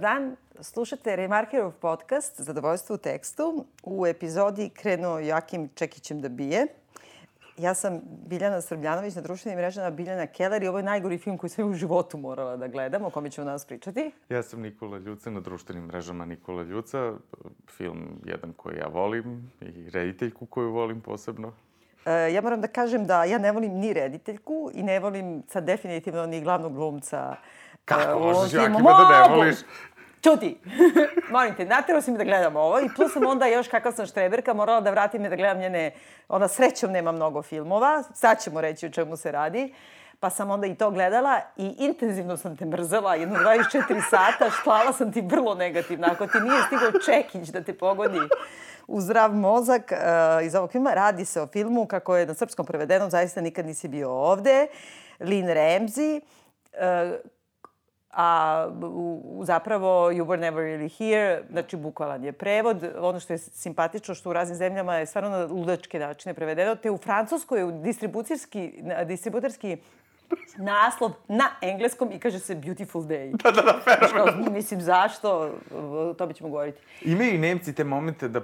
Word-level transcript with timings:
Dan, 0.00 0.36
slušate 0.60 1.16
Remarkerov 1.16 1.72
podcast 1.72 2.40
Zadovoljstvo 2.40 2.94
u 2.94 2.98
tekstu. 2.98 3.64
U 3.82 4.06
epizodi 4.06 4.68
krenuo 4.68 5.18
Joakim 5.18 5.68
Čekićem 5.74 6.20
da 6.20 6.28
bije. 6.28 6.66
Ja 7.56 7.74
sam 7.74 8.00
Biljana 8.26 8.60
Srbljanović 8.60 9.14
na 9.14 9.22
društvenim 9.22 9.58
mrežama 9.58 9.90
Biljana 9.90 10.26
Keller 10.26 10.62
i 10.62 10.68
ovo 10.68 10.78
je 10.78 10.84
najgori 10.84 11.18
film 11.18 11.38
koji 11.38 11.50
sam 11.50 11.70
u 11.70 11.74
životu 11.74 12.18
morala 12.18 12.56
da 12.56 12.68
gledam, 12.68 13.04
o 13.04 13.10
kome 13.10 13.30
ćemo 13.30 13.44
danas 13.44 13.64
pričati. 13.64 14.10
Ja 14.28 14.42
sam 14.42 14.60
Nikola 14.60 14.98
Ljuca 14.98 15.30
na 15.30 15.40
društvenim 15.40 15.84
mrežama 15.84 16.24
Nikola 16.24 16.62
Ljuca. 16.62 17.12
Film 17.68 18.20
jedan 18.24 18.52
koji 18.52 18.76
ja 18.76 18.86
volim 18.86 19.50
i 19.60 19.90
rediteljku 19.90 20.46
koju 20.46 20.72
volim 20.72 21.00
posebno. 21.00 21.52
E, 22.06 22.32
ja 22.32 22.42
moram 22.42 22.60
da 22.60 22.68
kažem 22.68 23.06
da 23.06 23.24
ja 23.24 23.38
ne 23.38 23.52
volim 23.52 23.72
ni 23.72 23.92
rediteljku 23.92 24.70
i 24.74 24.82
ne 24.82 25.00
volim 25.00 25.42
sad 25.48 25.64
definitivno 25.64 26.26
ni 26.26 26.40
glavnog 26.40 26.74
glumca 26.74 27.36
Kako 27.84 28.18
možeš 28.18 28.52
Joakima 28.52 28.90
da 28.90 29.28
ne 29.28 29.36
voliš? 29.36 29.56
Čuti! 30.22 30.60
Molim 31.32 31.54
te, 31.54 31.64
naterao 31.64 32.02
si 32.02 32.10
mi 32.10 32.18
da 32.18 32.24
gledam 32.24 32.56
ovo 32.56 32.80
i 32.80 32.88
plus 32.96 33.12
sam 33.12 33.26
onda 33.26 33.46
još 33.46 33.68
kakav 33.68 33.92
sam 33.92 34.06
štreberka 34.06 34.54
morala 34.54 34.80
da 34.80 34.90
vratim 34.90 35.22
me 35.22 35.28
da 35.28 35.36
gledam 35.36 35.58
njene... 35.58 35.94
Ona 36.28 36.48
srećom 36.48 36.92
nema 36.92 37.12
mnogo 37.12 37.42
filmova, 37.42 38.02
sad 38.14 38.42
ćemo 38.42 38.60
reći 38.60 38.86
o 38.86 38.90
čemu 38.90 39.16
se 39.16 39.32
radi. 39.32 39.74
Pa 40.20 40.30
sam 40.30 40.50
onda 40.50 40.66
i 40.66 40.74
to 40.74 40.90
gledala 40.90 41.40
i 41.56 41.74
intenzivno 41.78 42.36
sam 42.36 42.56
te 42.56 42.64
mrzela, 42.64 43.14
jedno 43.14 43.38
24 43.38 44.10
sata, 44.10 44.50
štlala 44.60 44.92
sam 44.92 45.12
ti 45.12 45.20
vrlo 45.20 45.54
negativno. 45.54 46.06
Ako 46.06 46.26
ti 46.26 46.40
nije 46.40 46.62
stigao 46.66 47.00
čekić 47.00 47.48
da 47.48 47.62
te 47.62 47.74
pogodi 47.74 48.20
u 48.86 49.00
zdrav 49.00 49.34
mozak 49.34 49.92
uh, 49.92 50.46
iz 50.46 50.54
ovog 50.54 50.72
filma, 50.72 50.94
radi 50.94 51.24
se 51.24 51.42
o 51.42 51.46
filmu 51.46 51.86
kako 51.86 52.16
je 52.16 52.26
na 52.26 52.34
srpskom 52.34 52.66
prevedeno, 52.66 53.10
zaista 53.10 53.40
nikad 53.40 53.66
nisi 53.66 53.88
bio 53.88 54.10
ovde, 54.10 54.66
Lin 55.20 55.46
Ramsey, 55.46 56.20
uh, 56.20 57.30
a 58.12 58.68
u, 58.82 59.42
zapravo 59.44 60.10
You 60.12 60.24
Were 60.24 60.40
Never 60.40 60.64
Really 60.64 60.98
Here, 60.98 61.42
znači 61.50 61.76
bukvalan 61.76 62.24
je 62.24 62.32
prevod. 62.32 62.84
Ono 62.98 63.20
što 63.20 63.32
je 63.32 63.38
simpatično 63.38 64.14
što 64.14 64.30
u 64.30 64.32
raznim 64.32 64.56
zemljama 64.56 64.96
je 64.96 65.06
stvarno 65.06 65.30
na 65.30 65.44
ludačke 65.44 65.98
načine 65.98 66.34
prevedeno, 66.34 66.74
te 66.74 66.90
u 66.90 66.98
Francuskoj 66.98 67.60
je 67.60 67.72
distribucijski, 67.72 68.82
distributerski 69.04 69.76
naslov 70.58 71.10
na 71.28 71.50
engleskom 71.62 72.12
i 72.12 72.18
kaže 72.18 72.38
se 72.38 72.54
Beautiful 72.54 73.02
Day. 73.02 73.36
Da, 73.42 73.50
da, 73.50 73.62
da, 73.62 73.80
fenomenalno. 73.84 74.50
Mislim, 74.50 74.80
zašto? 74.80 75.50
To 76.18 76.26
bi 76.26 76.34
ćemo 76.34 76.50
govoriti. 76.50 76.80
Imaju 77.02 77.34
i 77.34 77.38
Nemci 77.38 77.74
te 77.74 77.84
momente 77.84 78.28
da 78.28 78.40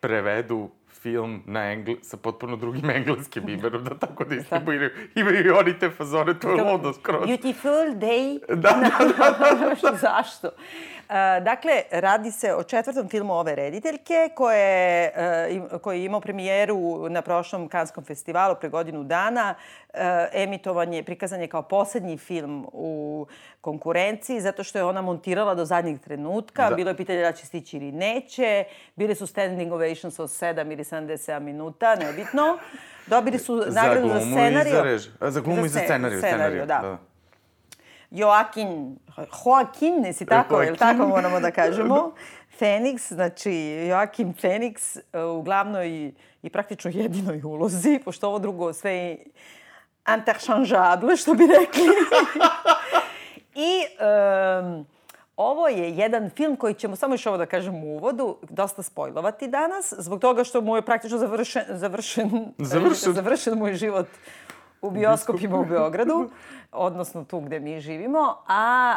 prevedu 0.00 0.70
film 1.00 1.42
na 1.46 1.72
engle, 1.72 1.96
sa 2.02 2.16
potpuno 2.16 2.56
drugim 2.56 2.90
engleskim 2.90 3.48
imenom, 3.48 3.84
da 3.84 3.98
tako 3.98 4.24
distribuiraju. 4.24 4.90
Imaju 5.14 5.46
i 5.46 5.50
oni 5.50 5.78
te 5.78 5.90
fazone, 5.90 6.38
to 6.38 6.50
je 6.50 6.64
ludo 6.64 6.92
skroz. 6.92 7.26
Beautiful 7.26 7.94
day. 7.94 8.40
Da, 8.48 8.54
da, 8.56 9.04
da. 9.18 9.30
da, 9.38 9.74
da. 9.82 9.96
Zašto? 10.06 10.50
Dakle, 11.42 11.82
radi 11.90 12.30
se 12.30 12.54
o 12.54 12.62
četvrtom 12.62 13.08
filmu 13.08 13.34
ove 13.34 13.54
rediteljke 13.54 14.28
koje, 14.34 15.12
koji 15.82 16.00
je 16.00 16.04
imao 16.04 16.20
premijeru 16.20 17.08
na 17.08 17.22
prošlom 17.22 17.68
Kanskom 17.68 18.04
festivalu 18.04 18.54
pre 18.60 18.68
godinu 18.68 19.04
dana. 19.04 19.54
Uh, 19.96 20.00
emitovanje, 20.32 21.02
prikazan 21.02 21.40
je 21.40 21.48
kao 21.48 21.62
poslednji 21.62 22.18
film 22.18 22.66
u 22.72 23.26
konkurenciji 23.60 24.40
zato 24.40 24.64
što 24.64 24.78
je 24.78 24.84
ona 24.84 25.02
montirala 25.02 25.54
do 25.54 25.64
zadnjeg 25.64 26.00
trenutka. 26.00 26.70
Da. 26.70 26.76
Bilo 26.76 26.90
je 26.90 26.96
pitanje 26.96 27.22
da 27.22 27.32
će 27.32 27.46
stići 27.46 27.76
ili 27.76 27.92
neće. 27.92 28.64
Bili 28.96 29.14
su 29.14 29.26
standing 29.26 29.72
ovations 29.72 30.18
od 30.18 30.30
7 30.30 30.72
ili 30.72 30.84
77 30.84 31.40
minuta, 31.40 31.94
nebitno. 31.94 32.58
Dobili 33.06 33.38
su 33.38 33.56
nagradu 33.56 34.08
za 34.08 34.20
scenariju. 34.20 34.74
Za, 34.74 34.82
rež... 34.82 35.06
za 35.20 35.40
glumu 35.40 35.66
i 35.66 35.68
za 35.68 35.80
scenariju. 35.80 36.18
Scenariju, 36.18 36.20
scenariju 36.20 36.66
da. 36.66 36.80
da. 36.82 37.15
Joaquin, 38.10 38.96
Joaquin, 39.16 40.02
nisi 40.02 40.26
tako, 40.26 40.62
je 40.62 40.70
li 40.70 40.78
tako 40.78 41.06
moramo 41.06 41.40
da 41.40 41.50
kažemo? 41.50 42.12
Fenix, 42.60 43.14
znači 43.14 43.50
Joaquin 43.90 44.32
Fenix 44.42 44.98
e, 45.12 45.22
u 45.22 45.42
glavnoj 45.42 46.12
i 46.42 46.50
praktično 46.50 46.90
jedinoj 46.94 47.42
ulozi, 47.44 48.00
pošto 48.04 48.28
ovo 48.28 48.38
drugo 48.38 48.72
sve 48.72 48.92
je 48.92 49.24
interchangeable, 50.14 51.16
što 51.16 51.34
bi 51.34 51.46
rekli. 51.46 51.84
I 53.68 53.82
um, 54.64 54.86
ovo 55.36 55.68
je 55.68 55.90
jedan 55.90 56.30
film 56.30 56.56
koji 56.56 56.74
ćemo, 56.74 56.96
samo 56.96 57.14
još 57.14 57.26
ovo 57.26 57.36
da 57.36 57.46
kažem 57.46 57.84
u 57.84 57.96
uvodu, 57.96 58.36
dosta 58.50 58.82
spojlovati 58.82 59.48
danas, 59.48 59.94
zbog 59.98 60.20
toga 60.20 60.44
što 60.44 60.60
mu 60.60 60.76
je 60.76 60.82
praktično 60.82 61.18
završen, 61.18 61.62
završen, 61.68 62.52
završen. 62.58 63.12
završen 63.12 63.58
moj 63.58 63.74
život 63.74 64.06
u 64.86 64.90
bioskopima 64.90 65.60
u 65.60 65.64
Beogradu, 65.64 66.30
odnosno 66.72 67.24
tu 67.24 67.40
gde 67.40 67.60
mi 67.60 67.80
živimo, 67.80 68.36
a 68.48 68.96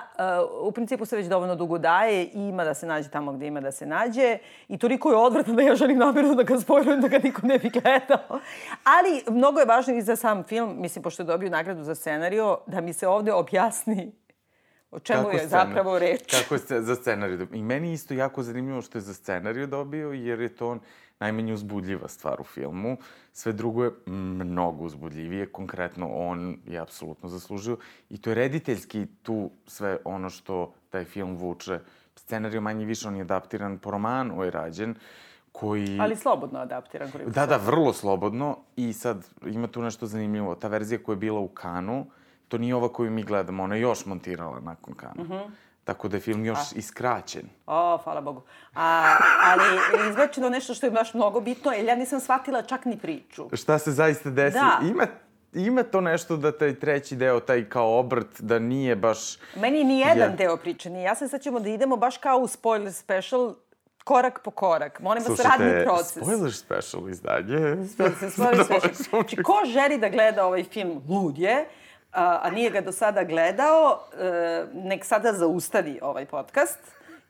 uh, 0.61 0.67
u 0.67 0.71
principu 0.71 1.05
se 1.05 1.15
već 1.15 1.27
dovoljno 1.27 1.55
dugo 1.55 1.77
daje 1.77 2.23
i 2.23 2.47
ima 2.47 2.63
da 2.63 2.73
se 2.73 2.85
nađe 2.85 3.09
tamo 3.09 3.31
gde 3.31 3.47
ima 3.47 3.61
da 3.61 3.71
se 3.71 3.85
nađe 3.85 4.37
i 4.67 4.77
toliko 4.77 5.11
je 5.11 5.17
odvratan 5.17 5.55
da 5.55 5.61
ja 5.61 5.75
želim 5.75 5.97
namjerno 5.97 6.35
da 6.35 6.43
ga 6.43 6.59
spojlujem 6.59 7.01
da 7.01 7.07
ga 7.07 7.17
niko 7.23 7.47
ne 7.47 7.59
bi 7.59 7.69
gledao. 7.69 8.39
Ali 8.83 9.23
mnogo 9.29 9.59
je 9.59 9.65
važno 9.65 9.93
i 9.93 10.01
za 10.01 10.15
sam 10.15 10.43
film, 10.43 10.75
mislim, 10.77 11.03
pošto 11.03 11.23
je 11.23 11.27
dobio 11.27 11.49
nagradu 11.49 11.83
za 11.83 11.95
scenario, 11.95 12.57
da 12.67 12.81
mi 12.81 12.93
se 12.93 13.07
ovde 13.07 13.33
objasni 13.33 14.11
O 14.91 14.99
čemu 14.99 15.23
Kako 15.23 15.31
je 15.31 15.47
scena? 15.47 15.65
zapravo 15.65 15.99
reč? 15.99 16.21
Kako 16.31 16.55
je 16.55 16.81
za 16.81 16.95
scenariju 16.95 17.37
dobio? 17.37 17.57
I 17.57 17.63
meni 17.63 17.93
isto 17.93 18.13
jako 18.13 18.43
zanimljivo 18.43 18.81
što 18.81 18.97
je 18.97 19.01
za 19.01 19.13
scenariju 19.13 19.67
dobio, 19.67 20.11
jer 20.11 20.39
je 20.39 20.55
to 20.55 20.77
najmanje 21.19 21.53
uzbudljiva 21.53 22.07
stvar 22.07 22.41
u 22.41 22.43
filmu. 22.43 22.97
Sve 23.33 23.53
drugo 23.53 23.83
je 23.83 23.91
mnogo 24.05 24.85
uzbudljivije. 24.85 25.51
Konkretno, 25.51 26.07
on 26.13 26.57
je 26.67 26.79
apsolutno 26.79 27.29
zaslužio. 27.29 27.77
I 28.09 28.17
to 28.17 28.29
je 28.29 28.35
rediteljski 28.35 29.07
tu 29.23 29.49
sve 29.67 29.97
ono 30.05 30.29
što 30.29 30.73
taj 30.89 31.05
film 31.05 31.35
vuče. 31.35 31.79
Scenariju 32.15 32.61
manje 32.61 32.85
više, 32.85 33.07
on 33.07 33.15
je 33.15 33.21
adaptiran 33.21 33.77
po 33.77 33.91
romanu, 33.91 34.43
je 34.43 34.51
rađen 34.51 34.95
koji... 35.51 35.97
Ali 36.01 36.15
slobodno 36.15 36.59
adaptiran. 36.59 37.11
Da, 37.27 37.45
da, 37.45 37.57
vrlo 37.57 37.93
slobodno. 37.93 38.57
I 38.75 38.93
sad 38.93 39.27
ima 39.45 39.67
tu 39.67 39.81
nešto 39.81 40.05
zanimljivo. 40.05 40.55
Ta 40.55 40.67
verzija 40.67 41.03
koja 41.03 41.13
je 41.13 41.17
bila 41.17 41.39
u 41.39 41.47
Kanu, 41.47 42.05
to 42.49 42.57
nije 42.57 42.75
ova 42.75 42.93
koju 42.93 43.11
mi 43.11 43.23
gledamo, 43.23 43.63
ona 43.63 43.75
je 43.75 43.81
još 43.81 44.05
montirala 44.05 44.59
nakon 44.59 44.93
Kana. 44.93 45.23
Mm 45.23 45.27
-hmm. 45.27 45.49
Tako 45.83 46.07
da 46.07 46.17
je 46.17 46.21
film 46.21 46.45
još 46.45 46.59
A. 46.59 46.75
iskraćen. 46.75 47.49
O, 47.65 47.97
hvala 47.97 48.21
Bogu. 48.21 48.41
A, 48.75 49.15
ali 49.43 49.63
izbačeno 50.09 50.49
nešto 50.49 50.73
što 50.73 50.87
je 50.87 50.91
baš 50.91 51.13
mnogo 51.13 51.41
bitno, 51.41 51.71
jer 51.71 51.85
ja 51.85 51.95
nisam 51.95 52.19
shvatila 52.19 52.61
čak 52.61 52.85
ni 52.85 52.97
priču. 52.97 53.49
Šta 53.53 53.79
se 53.79 53.91
zaista 53.91 54.29
desi? 54.29 54.57
Da. 54.57 54.79
Ima 54.89 55.07
ima 55.53 55.83
to 55.83 56.01
nešto 56.01 56.37
da 56.37 56.57
taj 56.57 56.79
treći 56.79 57.15
deo, 57.15 57.39
taj 57.39 57.69
kao 57.69 57.99
obrt, 57.99 58.41
da 58.41 58.59
nije 58.59 58.95
baš... 58.95 59.37
Meni 59.55 59.83
ni 59.83 59.99
jedan 59.99 60.31
je... 60.31 60.37
deo 60.37 60.57
priče 60.57 60.89
nije. 60.89 61.03
Ja 61.03 61.15
sam 61.15 61.27
sad 61.27 61.41
ćemo 61.41 61.59
da 61.59 61.69
idemo 61.69 61.97
baš 61.97 62.17
kao 62.17 62.37
u 62.37 62.47
spoiler 62.47 62.93
special, 62.93 63.55
korak 64.03 64.39
po 64.43 64.51
korak. 64.51 64.99
Molim 64.99 65.23
vas, 65.29 65.39
radni 65.39 65.83
proces. 65.83 66.23
spoiler 66.23 66.53
special 66.53 67.09
izdanje. 67.09 67.87
Spoiler, 67.87 68.31
spoiler 68.31 68.65
special. 68.65 68.93
Znači, 69.09 69.43
ko 69.43 69.61
želi 69.65 69.97
da 69.97 70.09
gleda 70.09 70.45
ovaj 70.45 70.63
film, 70.63 71.01
lud 71.09 71.37
je 71.37 71.65
a, 72.11 72.39
a 72.43 72.49
nije 72.49 72.69
ga 72.69 72.81
do 72.81 72.91
sada 72.91 73.23
gledao, 73.23 73.99
e, 74.19 74.65
nek 74.73 75.05
sada 75.05 75.33
zaustavi 75.33 75.99
ovaj 76.01 76.25
podcast 76.25 76.79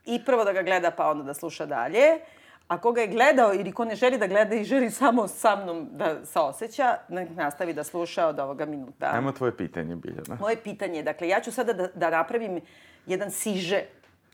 i 0.06 0.26
prvo 0.26 0.44
da 0.44 0.54
ga 0.54 0.62
gleda 0.62 0.92
pa 0.92 1.10
onda 1.10 1.24
da 1.24 1.34
sluša 1.34 1.66
dalje. 1.66 2.20
A 2.68 2.78
ko 2.78 2.92
ga 2.92 3.02
je 3.02 3.08
gledao 3.08 3.54
ili 3.54 3.72
ko 3.72 3.86
ne 3.86 3.96
želi 3.96 4.18
da 4.18 4.28
gleda 4.28 4.56
i 4.56 4.64
želi 4.64 4.92
samo 4.92 5.28
sa 5.28 5.56
mnom 5.56 5.88
da 5.92 6.26
se 6.26 6.40
osjeća, 6.40 6.98
nek 7.10 7.30
nastavi 7.36 7.74
da 7.74 7.84
sluša 7.84 8.28
od 8.28 8.40
ovoga 8.40 8.66
minuta. 8.66 9.12
Ajmo 9.14 9.32
tvoje 9.32 9.58
pitanje, 9.58 9.96
Biljana. 9.96 10.38
Moje 10.40 10.56
pitanje, 10.64 11.04
dakle, 11.04 11.28
ja 11.28 11.42
ću 11.42 11.52
sada 11.52 11.74
da, 11.74 11.88
da 11.88 12.10
napravim 12.10 12.62
jedan 13.06 13.32
siže. 13.32 13.82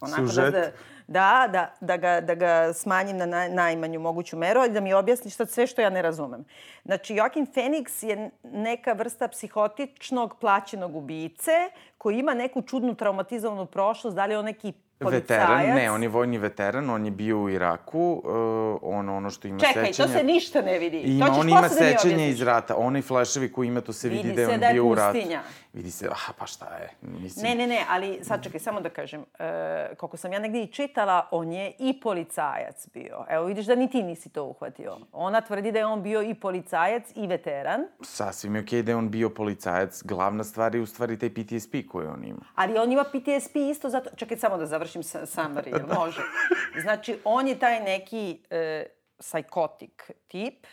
Onako 0.02 0.28
Sužet. 0.28 0.44
Da, 0.44 0.52
da, 0.52 0.72
da, 1.08 1.72
da, 1.82 1.98
ga, 1.98 2.22
da 2.22 2.36
ga 2.36 2.74
smanjim 2.74 3.18
na 3.18 3.26
naj, 3.26 3.50
najmanju 3.50 4.00
moguću 4.00 4.38
meru, 4.38 4.60
ali 4.60 4.72
da 4.72 4.80
mi 4.82 4.94
objasni 4.94 5.32
što, 5.32 5.46
sve 5.46 5.68
što 5.68 5.82
ja 5.82 5.90
ne 5.90 6.02
razumem. 6.02 6.46
Znači, 6.86 7.14
Joaquin 7.14 7.46
Phoenix 7.54 8.06
je 8.06 8.30
neka 8.44 8.94
vrsta 8.94 9.28
psihotičnog 9.28 10.38
plaćenog 10.40 10.96
ubice 10.96 11.52
koji 11.98 12.18
ima 12.18 12.34
neku 12.34 12.62
čudnu 12.62 12.96
traumatizovanu 12.96 13.66
prošlost, 13.66 14.16
da 14.16 14.26
li 14.26 14.34
je 14.34 14.40
on 14.40 14.46
neki 14.46 14.74
policajac. 15.00 15.50
Veteran, 15.50 15.76
ne, 15.76 15.92
on 15.92 16.04
je 16.04 16.10
vojni 16.10 16.38
veteran, 16.38 16.90
on 16.90 17.06
je 17.06 17.12
bio 17.12 17.40
u 17.40 17.50
Iraku, 17.50 18.22
uh, 18.24 18.80
on 18.82 19.10
ono 19.10 19.30
što 19.30 19.48
ima 19.48 19.60
Čekaj, 19.60 19.74
sećanja... 19.74 19.94
Čekaj, 19.94 20.14
to 20.14 20.20
se 20.20 20.24
ništa 20.24 20.62
ne 20.62 20.80
vidi. 20.80 20.98
I 20.98 21.20
to 21.20 21.32
on 21.40 21.50
ima 21.50 21.62
da 21.62 21.70
sećanje 21.70 22.30
iz 22.30 22.42
rata. 22.42 22.76
Onaj 22.78 23.02
fleševi 23.02 23.52
koji 23.52 23.68
ima, 23.68 23.82
to 23.82 23.94
se 23.94 24.10
vidi, 24.10 24.22
vidi 24.24 24.36
da 24.36 24.42
je 24.42 24.48
on 24.48 24.60
da 24.60 24.66
je 24.66 24.74
bio 24.74 24.86
u 24.86 24.96
ratu. 24.96 25.20
Vidi 25.74 25.92
se, 25.92 26.08
aha, 26.12 26.34
pa 26.40 26.46
šta 26.46 26.66
je? 26.66 26.90
Mislim... 27.02 27.44
Ne, 27.46 27.56
ne, 27.56 27.68
ne, 27.68 27.86
ali 27.90 28.20
sad 28.24 28.44
čekaj, 28.44 28.60
samo 28.60 28.82
da 28.82 28.90
kažem. 28.90 29.20
Uh, 29.22 29.46
koliko 29.98 30.18
sam 30.18 30.34
ja 30.34 30.40
negdje 30.40 30.64
i 30.64 30.68
čitala, 30.68 31.28
on 31.32 31.52
je 31.52 31.72
i 31.80 32.00
policajac 32.00 32.88
bio. 32.94 33.26
Evo, 33.30 33.46
vidiš 33.46 33.66
da 33.66 33.76
ni 33.76 33.90
ti 33.90 34.04
nisi 34.04 34.30
to 34.30 34.44
uhvatio. 34.44 34.98
Ona 35.12 35.42
tvrdi 35.42 35.72
da 35.72 35.80
je 35.80 35.86
on 35.86 36.04
bio 36.04 36.22
i 36.22 36.34
policajac 36.34 37.04
i 37.16 37.28
veteran. 37.28 37.82
Sasvim 38.02 38.56
je 38.56 38.62
okej 38.62 38.80
okay 38.80 38.84
da 38.84 38.92
je 38.92 38.96
on 38.96 39.10
bio 39.10 39.30
policajac. 39.30 40.04
Glavna 40.04 40.44
stvar 40.44 40.76
je 40.76 40.82
u 40.82 40.86
stvari 40.86 41.20
taj 41.20 41.30
PTSP 41.30 41.76
koji 41.92 42.08
on 42.08 42.26
ima. 42.26 42.46
Ali 42.56 42.78
on 42.78 42.92
ima 42.92 43.04
PTSP 43.04 43.56
isto 43.56 43.90
zato... 43.90 44.10
Čekaj, 44.16 44.38
samo 44.38 44.58
da 44.58 44.66
završim 44.66 44.85
summary, 44.94 45.72
da. 45.72 45.96
može. 46.00 46.22
Znači, 46.82 47.20
on 47.24 47.48
je 47.48 47.60
taj 47.60 47.80
neki 47.80 48.42
e, 48.50 48.86
psikotik 49.20 50.12
tip, 50.28 50.68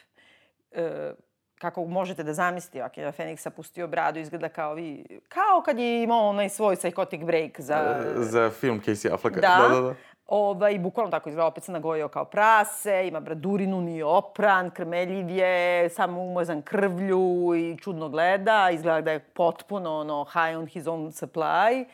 e, 0.73 1.12
kako 1.59 1.85
možete 1.85 2.23
da 2.23 2.35
zamislite, 2.35 2.79
Joaquina 2.79 3.12
Feniksa 3.12 3.50
pustio 3.50 3.87
bradu, 3.87 4.20
izgleda 4.20 4.49
kao 4.49 4.75
vi, 4.75 5.20
kao 5.29 5.62
kad 5.64 5.79
je 5.79 6.03
imao 6.03 6.29
onaj 6.29 6.49
svoj 6.49 6.76
psychotic 6.76 7.25
break 7.25 7.61
za... 7.61 8.05
Za 8.17 8.50
film 8.50 8.81
Casey 8.81 9.14
Afflecka. 9.14 9.41
Da, 9.41 9.69
da, 9.69 9.75
da. 9.75 9.81
da. 9.81 9.94
Ovaj, 10.26 10.79
bukvalno 10.79 11.11
tako 11.11 11.29
izgleda, 11.29 11.47
opet 11.47 11.64
se 11.64 11.73
nagojio 11.73 12.09
kao 12.09 12.25
prase, 12.25 13.09
ima 13.09 13.20
bradurinu, 13.20 13.81
nije 13.81 14.05
opran, 14.05 14.70
krmeljiv 14.70 15.31
je, 15.31 15.88
samo 15.88 16.23
umazan 16.23 16.62
krvlju 16.62 17.55
i 17.56 17.76
čudno 17.79 18.09
gleda, 18.09 18.70
izgleda 18.73 19.00
da 19.00 19.12
je 19.12 19.19
potpuno 19.19 20.00
ono, 20.00 20.25
high 20.25 20.59
on 20.59 20.67
his 20.67 20.85
own 20.85 21.11
supply. 21.11 21.85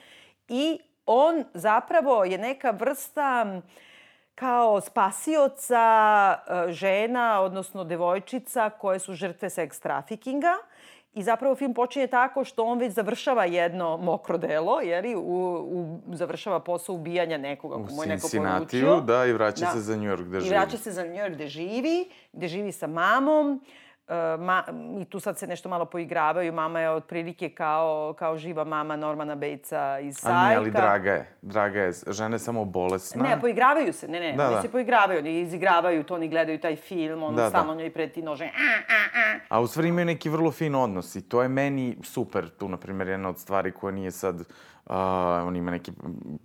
I 0.48 0.80
on 1.08 1.44
zapravo 1.54 2.24
je 2.24 2.38
neka 2.38 2.70
vrsta 2.70 3.60
kao 4.34 4.80
spasioca 4.80 5.84
e, 6.68 6.72
žena, 6.72 7.40
odnosno 7.40 7.84
devojčica 7.84 8.70
koje 8.70 8.98
su 8.98 9.14
žrtve 9.14 9.50
seks 9.50 9.80
trafikinga. 9.80 10.52
I 11.14 11.22
zapravo 11.22 11.54
film 11.54 11.74
počinje 11.74 12.06
tako 12.06 12.44
što 12.44 12.64
on 12.64 12.78
već 12.78 12.92
završava 12.92 13.44
jedno 13.44 13.96
mokro 13.96 14.38
delo, 14.38 14.80
jeli, 14.80 15.16
u, 15.16 15.20
u, 15.20 15.86
završava 16.08 16.60
posao 16.60 16.94
ubijanja 16.94 17.38
nekoga 17.38 17.76
U 17.76 17.86
ko 17.86 17.92
mu 17.92 18.02
je 18.02 18.08
neko 18.08 18.28
poručio. 18.28 19.00
da, 19.00 19.26
i 19.26 19.32
vraća 19.32 19.64
Da. 19.64 19.70
se 19.70 19.80
za 19.80 19.96
New 19.96 20.04
York 20.04 20.24
gde 20.24 20.38
I 20.38 20.40
živi. 20.40 20.50
vraća 20.50 20.76
se 20.76 20.92
za 20.92 21.04
New 21.04 21.12
York 21.14 21.34
gde 21.34 21.46
živi, 21.46 22.04
gde 22.32 22.48
živi 22.48 22.72
sa 22.72 22.86
mamom. 22.86 23.60
E, 23.66 23.87
ma, 24.38 24.64
I 24.98 25.04
tu 25.04 25.20
sad 25.20 25.38
se 25.38 25.46
nešto 25.46 25.68
malo 25.68 25.84
poigravaju. 25.84 26.52
Mama 26.52 26.80
je 26.80 26.90
otprilike 26.90 27.48
kao, 27.48 28.14
kao 28.18 28.36
živa 28.36 28.64
mama 28.64 28.96
Normana 28.96 29.34
Batesa 29.34 29.98
iz 29.98 30.16
Sajka. 30.16 30.38
A 30.38 30.44
nije, 30.44 30.56
ali 30.56 30.70
draga 30.70 31.12
je. 31.12 31.32
Draga 31.42 31.80
je. 31.80 31.92
Žena 32.08 32.34
je 32.34 32.38
samo 32.38 32.64
bolesna. 32.64 33.22
Ne, 33.22 33.40
poigravaju 33.40 33.92
se, 33.92 34.08
ne, 34.08 34.20
ne, 34.20 34.32
Da, 34.32 34.46
oni 34.46 34.54
da. 34.54 34.62
se 34.62 34.68
poigravaju, 34.68 35.18
oni 35.18 35.40
izigravaju 35.40 36.04
to, 36.04 36.14
oni 36.14 36.28
gledaju 36.28 36.60
taj 36.60 36.76
film, 36.76 37.22
on 37.22 37.34
Da, 37.34 37.42
da. 37.42 37.48
stalno 37.48 37.74
njoj 37.74 37.90
preti 37.90 38.22
nože, 38.22 38.44
a, 38.44 38.48
a, 38.88 39.20
a. 39.48 39.56
A 39.56 39.60
u 39.60 39.66
stvari 39.66 39.88
imaju 39.88 40.04
neki 40.06 40.28
vrlo 40.30 40.50
fin 40.50 40.74
odnos 40.74 41.16
i 41.16 41.22
to 41.22 41.42
je 41.42 41.48
meni 41.48 41.96
super. 42.02 42.48
Tu, 42.50 42.68
na 42.68 42.76
primjer, 42.76 43.08
jedna 43.08 43.28
od 43.28 43.38
stvari 43.38 43.72
koja 43.72 43.92
nije 43.92 44.10
sad... 44.10 44.40
Uh, 44.86 44.94
on 45.44 45.56
ima 45.56 45.70
neki 45.70 45.92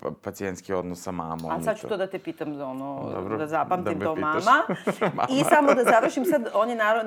pa- 0.01 0.11
pacijentski 0.23 0.73
odnos 0.73 1.01
sa 1.01 1.11
mamom. 1.11 1.51
A 1.51 1.61
sad 1.61 1.79
ću 1.79 1.87
to 1.87 1.97
da 1.97 2.07
te 2.07 2.19
pitam, 2.19 2.61
ono, 2.61 3.09
Dobro, 3.13 3.37
da 3.37 3.47
zapamtim 3.47 3.99
da 3.99 4.05
to 4.05 4.15
pitaš. 4.15 4.43
mama. 5.01 5.27
I 5.29 5.43
samo 5.43 5.73
da 5.73 5.83
završim 5.83 6.25
sad, 6.25 6.49
on 6.53 6.69
je 6.69 6.75
naru, 6.75 6.99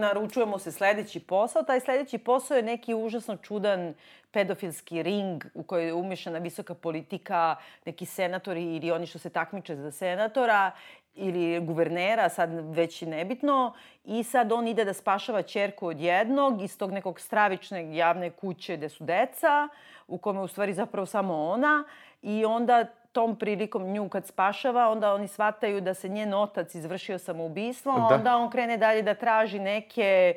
mu 0.46 0.58
se 0.58 0.72
sledeći 0.72 1.20
posao. 1.20 1.62
Taj 1.62 1.80
sledeći 1.80 2.18
posao 2.18 2.56
je 2.56 2.62
neki 2.62 2.94
užasno 2.94 3.36
čudan 3.36 3.94
pedofilski 4.30 5.02
ring 5.02 5.44
u 5.54 5.62
kojoj 5.62 5.86
je 5.86 5.94
umješana 5.94 6.38
visoka 6.38 6.74
politika, 6.74 7.56
neki 7.84 8.06
senatori 8.06 8.76
ili 8.76 8.90
oni 8.90 9.06
što 9.06 9.18
se 9.18 9.30
takmiče 9.30 9.76
za 9.76 9.90
senatora 9.90 10.70
ili 11.14 11.60
guvernera, 11.60 12.28
sad 12.28 12.50
već 12.76 13.02
i 13.02 13.06
nebitno. 13.06 13.74
I 14.04 14.22
sad 14.22 14.52
on 14.52 14.68
ide 14.68 14.84
da 14.84 14.92
spašava 14.92 15.42
čerku 15.42 15.86
od 15.86 16.00
jednog 16.00 16.62
iz 16.62 16.78
tog 16.78 16.92
nekog 16.92 17.20
stravične 17.20 17.96
javne 17.96 18.30
kuće 18.30 18.76
gde 18.76 18.88
su 18.88 19.04
deca, 19.04 19.68
u 20.08 20.18
kome 20.18 20.40
u 20.40 20.48
stvari 20.48 20.72
zapravo 20.72 21.06
samo 21.06 21.34
ona. 21.34 21.84
I 22.22 22.44
onda 22.44 22.84
tom 23.16 23.36
prilikom 23.36 23.82
nju 23.84 24.08
kad 24.08 24.26
spašava, 24.26 24.88
onda 24.88 25.14
oni 25.14 25.28
shvataju 25.28 25.80
da 25.80 25.94
se 25.94 26.08
njen 26.08 26.34
otac 26.34 26.74
izvršio 26.74 27.18
samoubistvo, 27.18 27.92
Da. 27.92 28.14
onda 28.14 28.36
on 28.36 28.50
krene 28.50 28.76
dalje 28.76 29.02
da 29.02 29.14
traži 29.14 29.58
neke 29.58 30.34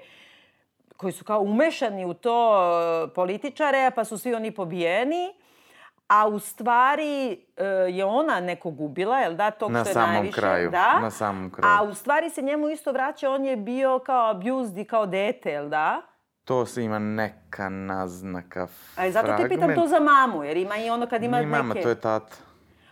koji 0.98 1.14
su 1.14 1.26
kao 1.26 1.42
umešani 1.42 2.06
u 2.06 2.14
to 2.14 2.38
e, 3.06 3.14
političare, 3.14 3.92
pa 3.96 4.04
su 4.04 4.18
svi 4.18 4.34
oni 4.34 4.52
pobijeni. 4.52 5.34
A 6.08 6.28
u 6.28 6.40
stvari 6.40 7.32
e, 7.58 7.66
je 7.90 8.06
ona 8.06 8.40
nekog 8.40 8.82
ubila, 8.82 9.20
jel 9.20 9.34
da? 9.34 9.52
Tog 9.52 9.72
Na 9.72 9.80
što 9.80 9.90
je 9.90 9.94
samom 9.94 10.14
najviše, 10.14 10.36
kraju, 10.36 10.70
Da. 10.72 11.00
na 11.00 11.12
samom 11.12 11.52
kraju. 11.52 11.74
A 11.74 11.84
u 11.84 11.94
stvari 11.94 12.30
se 12.30 12.42
njemu 12.42 12.70
isto 12.70 12.92
vraća, 12.92 13.30
on 13.30 13.46
je 13.46 13.56
bio 13.58 14.00
kao 14.00 14.30
abused 14.30 14.78
i 14.78 14.86
kao 14.86 15.06
dete, 15.06 15.52
jel 15.52 15.70
da? 15.70 16.02
To 16.46 16.66
se 16.66 16.84
ima 16.84 17.00
neka 17.00 17.70
naznaka, 17.70 18.68
A 18.96 19.12
zato 19.12 19.38
te 19.38 19.50
pitam 19.50 19.76
to 19.76 19.88
za 19.88 20.00
mamu, 20.00 20.44
jer 20.44 20.58
ima 20.58 20.78
i 20.78 20.90
ono 20.90 21.08
kad 21.08 21.24
ima 21.24 21.38
Nije 21.38 21.48
neke... 21.48 21.58
mama, 21.58 21.74
to 21.74 21.90
je 21.90 21.96
tata. 21.96 22.36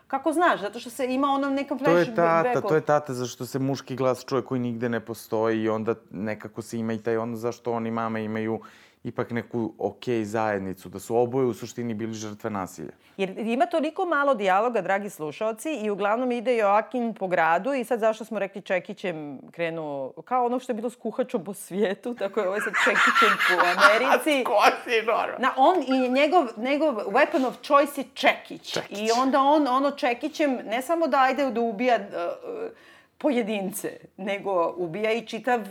Kako 0.07 0.33
znaš? 0.33 0.61
Zato 0.61 0.79
što 0.79 0.89
se 0.89 1.05
ima 1.05 1.27
ono 1.27 1.49
nekom 1.49 1.79
To 1.79 1.97
je 1.97 2.15
tata, 2.15 2.61
to 2.61 2.75
je 2.75 2.81
tata 2.81 3.13
zašto 3.13 3.45
se 3.45 3.59
muški 3.59 3.95
glas 3.95 4.25
čuje 4.25 4.41
koji 4.41 4.61
nigde 4.61 4.89
ne 4.89 4.99
postoji 4.99 5.61
i 5.63 5.69
onda 5.69 5.95
nekako 6.11 6.61
se 6.61 6.79
ima 6.79 6.93
i 6.93 6.97
taj 6.97 7.17
odnos 7.17 7.39
zašto 7.39 7.71
oni 7.71 7.91
mama 7.91 8.19
imaju 8.19 8.59
ipak 9.03 9.31
neku 9.31 9.73
okej 9.77 10.25
zajednicu, 10.25 10.89
da 10.89 10.99
su 10.99 11.17
oboje 11.17 11.45
u 11.45 11.53
suštini 11.53 11.93
bili 11.93 12.13
žrtve 12.13 12.49
nasilja. 12.49 12.91
Jer 13.17 13.37
ima 13.37 13.65
toliko 13.65 14.05
malo 14.05 14.35
dijaloga, 14.35 14.81
dragi 14.81 15.09
slušalci, 15.09 15.69
i 15.73 15.89
uglavnom 15.89 16.31
ide 16.31 16.57
Joakim 16.57 17.13
po 17.13 17.27
gradu 17.27 17.73
i 17.73 17.83
sad 17.83 17.99
zašto 17.99 18.25
smo 18.25 18.39
rekli 18.39 18.61
Čekićem 18.61 19.39
krenuo, 19.51 20.13
kao 20.25 20.45
ono 20.45 20.59
što 20.59 20.71
je 20.71 20.75
bilo 20.75 20.89
s 20.89 20.95
kuhačom 20.95 21.43
po 21.43 21.53
svijetu, 21.53 22.13
tako 22.13 22.39
je 22.39 22.47
ovo 22.47 22.59
sad 22.59 22.73
Čekićem 22.83 23.37
po 23.47 23.63
Americi. 23.75 24.43
Kosi, 24.43 25.05
Nora! 25.05 25.37
Na, 25.39 25.53
on 25.57 25.83
i 25.87 26.09
njegov, 26.09 26.47
njegov 26.57 26.93
weapon 26.95 27.47
of 27.47 27.55
choice 27.61 28.01
je 28.01 28.07
Čekić. 28.13 28.73
Čekić. 28.73 28.99
I 28.99 29.09
onda 29.21 29.41
on 29.41 29.67
ono 29.67 29.91
Čekićem 29.91 30.51
ne 30.65 30.81
samo 30.81 31.07
da 31.07 31.17
ajde 31.17 31.51
da 31.51 31.61
ubija 31.61 31.95
uh, 31.95 32.69
pojedince, 33.17 33.97
nego 34.17 34.73
ubija 34.77 35.11
i 35.11 35.25
čitav 35.25 35.61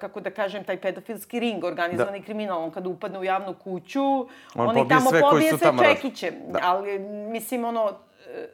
kako 0.00 0.20
da 0.20 0.30
kažem, 0.30 0.64
taj 0.64 0.80
pedofilski 0.80 1.40
ring, 1.40 1.64
organizovani 1.64 2.18
da. 2.18 2.24
kriminal. 2.24 2.64
On 2.64 2.70
kada 2.70 2.88
upadne 2.88 3.18
u 3.18 3.24
javnu 3.24 3.54
kuću, 3.54 4.04
On 4.04 4.28
on, 4.54 4.66
pobije 4.66 4.84
i 4.84 4.88
tamo 4.88 5.10
sve 5.10 5.20
pobije 5.20 5.48
sve 5.48 5.58
tamo 5.58 5.82
Čekićem. 5.82 6.34
Da. 6.48 6.58
Ali, 6.62 6.98
mislim, 6.98 7.64
ono, 7.64 7.92
e, 8.34 8.48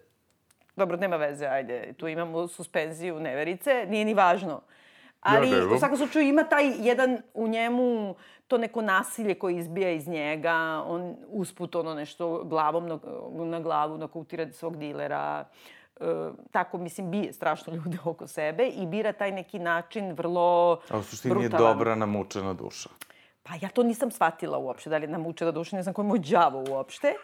dobro, 0.77 0.97
nema 0.97 1.17
veze, 1.17 1.47
ajde, 1.47 1.93
tu 1.93 2.09
imamo 2.09 2.49
suspenziju 2.49 3.21
neverice, 3.21 3.87
nije 3.89 4.05
ni 4.05 4.15
važno. 4.15 4.61
Ali, 5.25 5.51
Ja 5.51 5.75
u 5.75 5.79
svakom 5.79 5.97
slučaju, 5.97 6.29
ima 6.29 6.45
taj 6.45 6.73
jedan 6.79 7.19
u 7.35 7.49
njemu, 7.49 8.15
to 8.49 8.59
neko 8.59 8.83
nasilje 8.83 9.35
koje 9.35 9.57
izbija 9.57 9.91
iz 9.91 10.09
njega, 10.09 10.83
on 10.87 11.17
usput 11.29 11.75
ono 11.75 11.95
nešto 11.95 12.45
glavom 12.45 12.87
na, 12.87 12.99
na 13.45 13.61
glavu 13.61 13.99
nakautira 13.99 14.53
svog 14.53 14.77
dilera, 14.77 15.45
e, 15.45 15.84
tako, 16.51 16.79
mislim, 16.79 17.11
bije 17.11 17.33
strašno 17.33 17.75
ljude 17.75 17.99
oko 18.05 18.27
sebe 18.27 18.67
i 18.67 18.87
bira 18.87 19.13
taj 19.13 19.31
neki 19.33 19.59
način 19.59 20.13
vrlo 20.13 20.81
A 20.91 20.99
u 20.99 21.03
suštini 21.03 21.43
je 21.43 21.49
brutalan. 21.49 21.77
dobra 21.77 21.95
namučena 21.95 22.53
duša. 22.53 22.89
Pa 23.43 23.53
ja 23.63 23.69
to 23.69 23.83
nisam 23.83 24.11
shvatila 24.11 24.59
uopšte, 24.59 24.91
da 24.91 24.97
li 24.97 25.05
je 25.05 25.09
namučena 25.09 25.51
duša, 25.51 25.77
ne 25.77 25.83
znam 25.83 25.95
ko 25.95 26.03
je 26.03 26.07
moj 26.07 26.19
đavo 26.19 26.65
uopšte. 26.71 27.15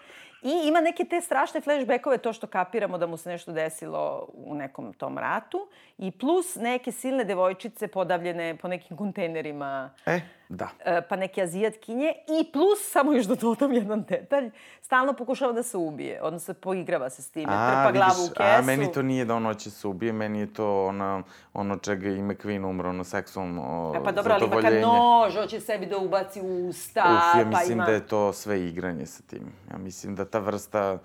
I 0.42 0.68
ima 0.68 0.80
neke 0.80 1.04
te 1.04 1.20
strašne 1.20 1.60
flashbackove, 1.60 2.18
to 2.18 2.32
što 2.32 2.46
kapiramo 2.46 2.98
da 2.98 3.06
mu 3.06 3.16
se 3.16 3.28
nešto 3.28 3.52
desilo 3.52 4.28
u 4.34 4.54
nekom 4.54 4.92
tom 4.92 5.18
ratu. 5.18 5.68
I 5.98 6.10
plus 6.10 6.54
neke 6.54 6.92
silne 6.92 7.24
devojčice 7.24 7.88
podavljene 7.88 8.56
po 8.56 8.68
nekim 8.68 8.96
kontejnerima, 8.96 9.90
E, 10.06 10.20
da. 10.50 10.68
e, 10.84 11.02
pa 11.08 11.16
neke 11.16 11.42
azijatkinje. 11.42 12.12
I 12.40 12.52
plus, 12.52 12.78
samo 12.90 13.12
još 13.12 13.26
da 13.26 13.34
dodam 13.34 13.72
jedan 13.72 14.02
detalj, 14.02 14.50
stalno 14.82 15.12
pokušava 15.12 15.52
da 15.52 15.62
se 15.62 15.76
ubije, 15.76 16.22
odnosno 16.22 16.54
poigrava 16.54 17.10
se 17.10 17.22
s 17.22 17.30
time, 17.30 17.46
trpa 17.46 17.90
glavu 17.92 18.24
u 18.24 18.28
kesu. 18.28 18.58
a 18.58 18.62
meni 18.62 18.92
to 18.92 19.02
nije 19.02 19.24
da 19.24 19.34
ono 19.34 19.54
će 19.54 19.70
se 19.70 19.88
ubije, 19.88 20.12
meni 20.12 20.40
je 20.40 20.54
to 20.54 20.86
ono, 20.86 21.22
ono 21.54 21.76
čega 21.78 22.08
i 22.08 22.22
McQueen 22.22 22.64
umro, 22.64 22.88
ono 22.88 23.04
seksualno 23.04 23.92
E, 23.96 24.04
pa 24.04 24.12
dobro, 24.12 24.34
ali 24.34 24.44
ima 24.44 24.54
kad 24.54 24.62
zadovoljenje. 24.62 24.86
nož, 24.86 25.36
hoće 25.36 25.60
sebi 25.60 25.86
da 25.86 25.98
ubaci 25.98 26.40
u 26.40 26.68
usta, 26.68 27.00
Uf, 27.00 27.38
ja 27.38 27.44
pa 27.52 27.58
mislim 27.58 27.78
ima... 27.78 27.84
da 27.84 27.92
je 27.92 28.06
to 28.06 28.32
sve 28.32 28.66
igranje 28.66 29.06
sa 29.06 29.22
tim. 29.22 29.52
Ja 29.70 29.78
mislim 29.78 30.14
da 30.16 30.24
ta 30.24 30.38
vrsta 30.38 30.98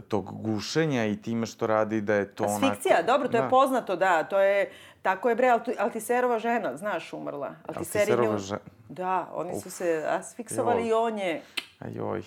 tog 0.00 0.42
gušenja 0.42 1.04
i 1.04 1.16
time 1.16 1.46
što 1.46 1.66
radi 1.66 2.00
da 2.00 2.14
je 2.14 2.26
to 2.26 2.44
onako... 2.44 2.66
Asfikcija, 2.66 3.02
dobro, 3.02 3.28
to 3.28 3.36
je 3.36 3.42
Da. 3.42 3.48
poznato, 3.48 3.96
da. 3.96 4.22
To 4.22 4.40
je, 4.40 4.70
tako 5.02 5.28
je, 5.28 5.34
bre, 5.34 5.46
Alti- 5.48 5.74
Altiserova 5.78 6.38
žena, 6.38 6.76
znaš, 6.76 7.12
umrla. 7.12 7.54
Altiser 7.66 7.96
je 7.98 8.02
Altiserova 8.02 8.34
nju- 8.34 8.38
žena. 8.38 8.60
Da, 8.88 9.28
oni 9.32 9.60
su 9.60 9.70
se 9.70 10.04
asfiksovali 10.08 10.80
Joj. 10.80 10.88
i 10.88 10.92
on 10.92 11.18
je, 11.18 11.42
Ajoj, 11.78 12.22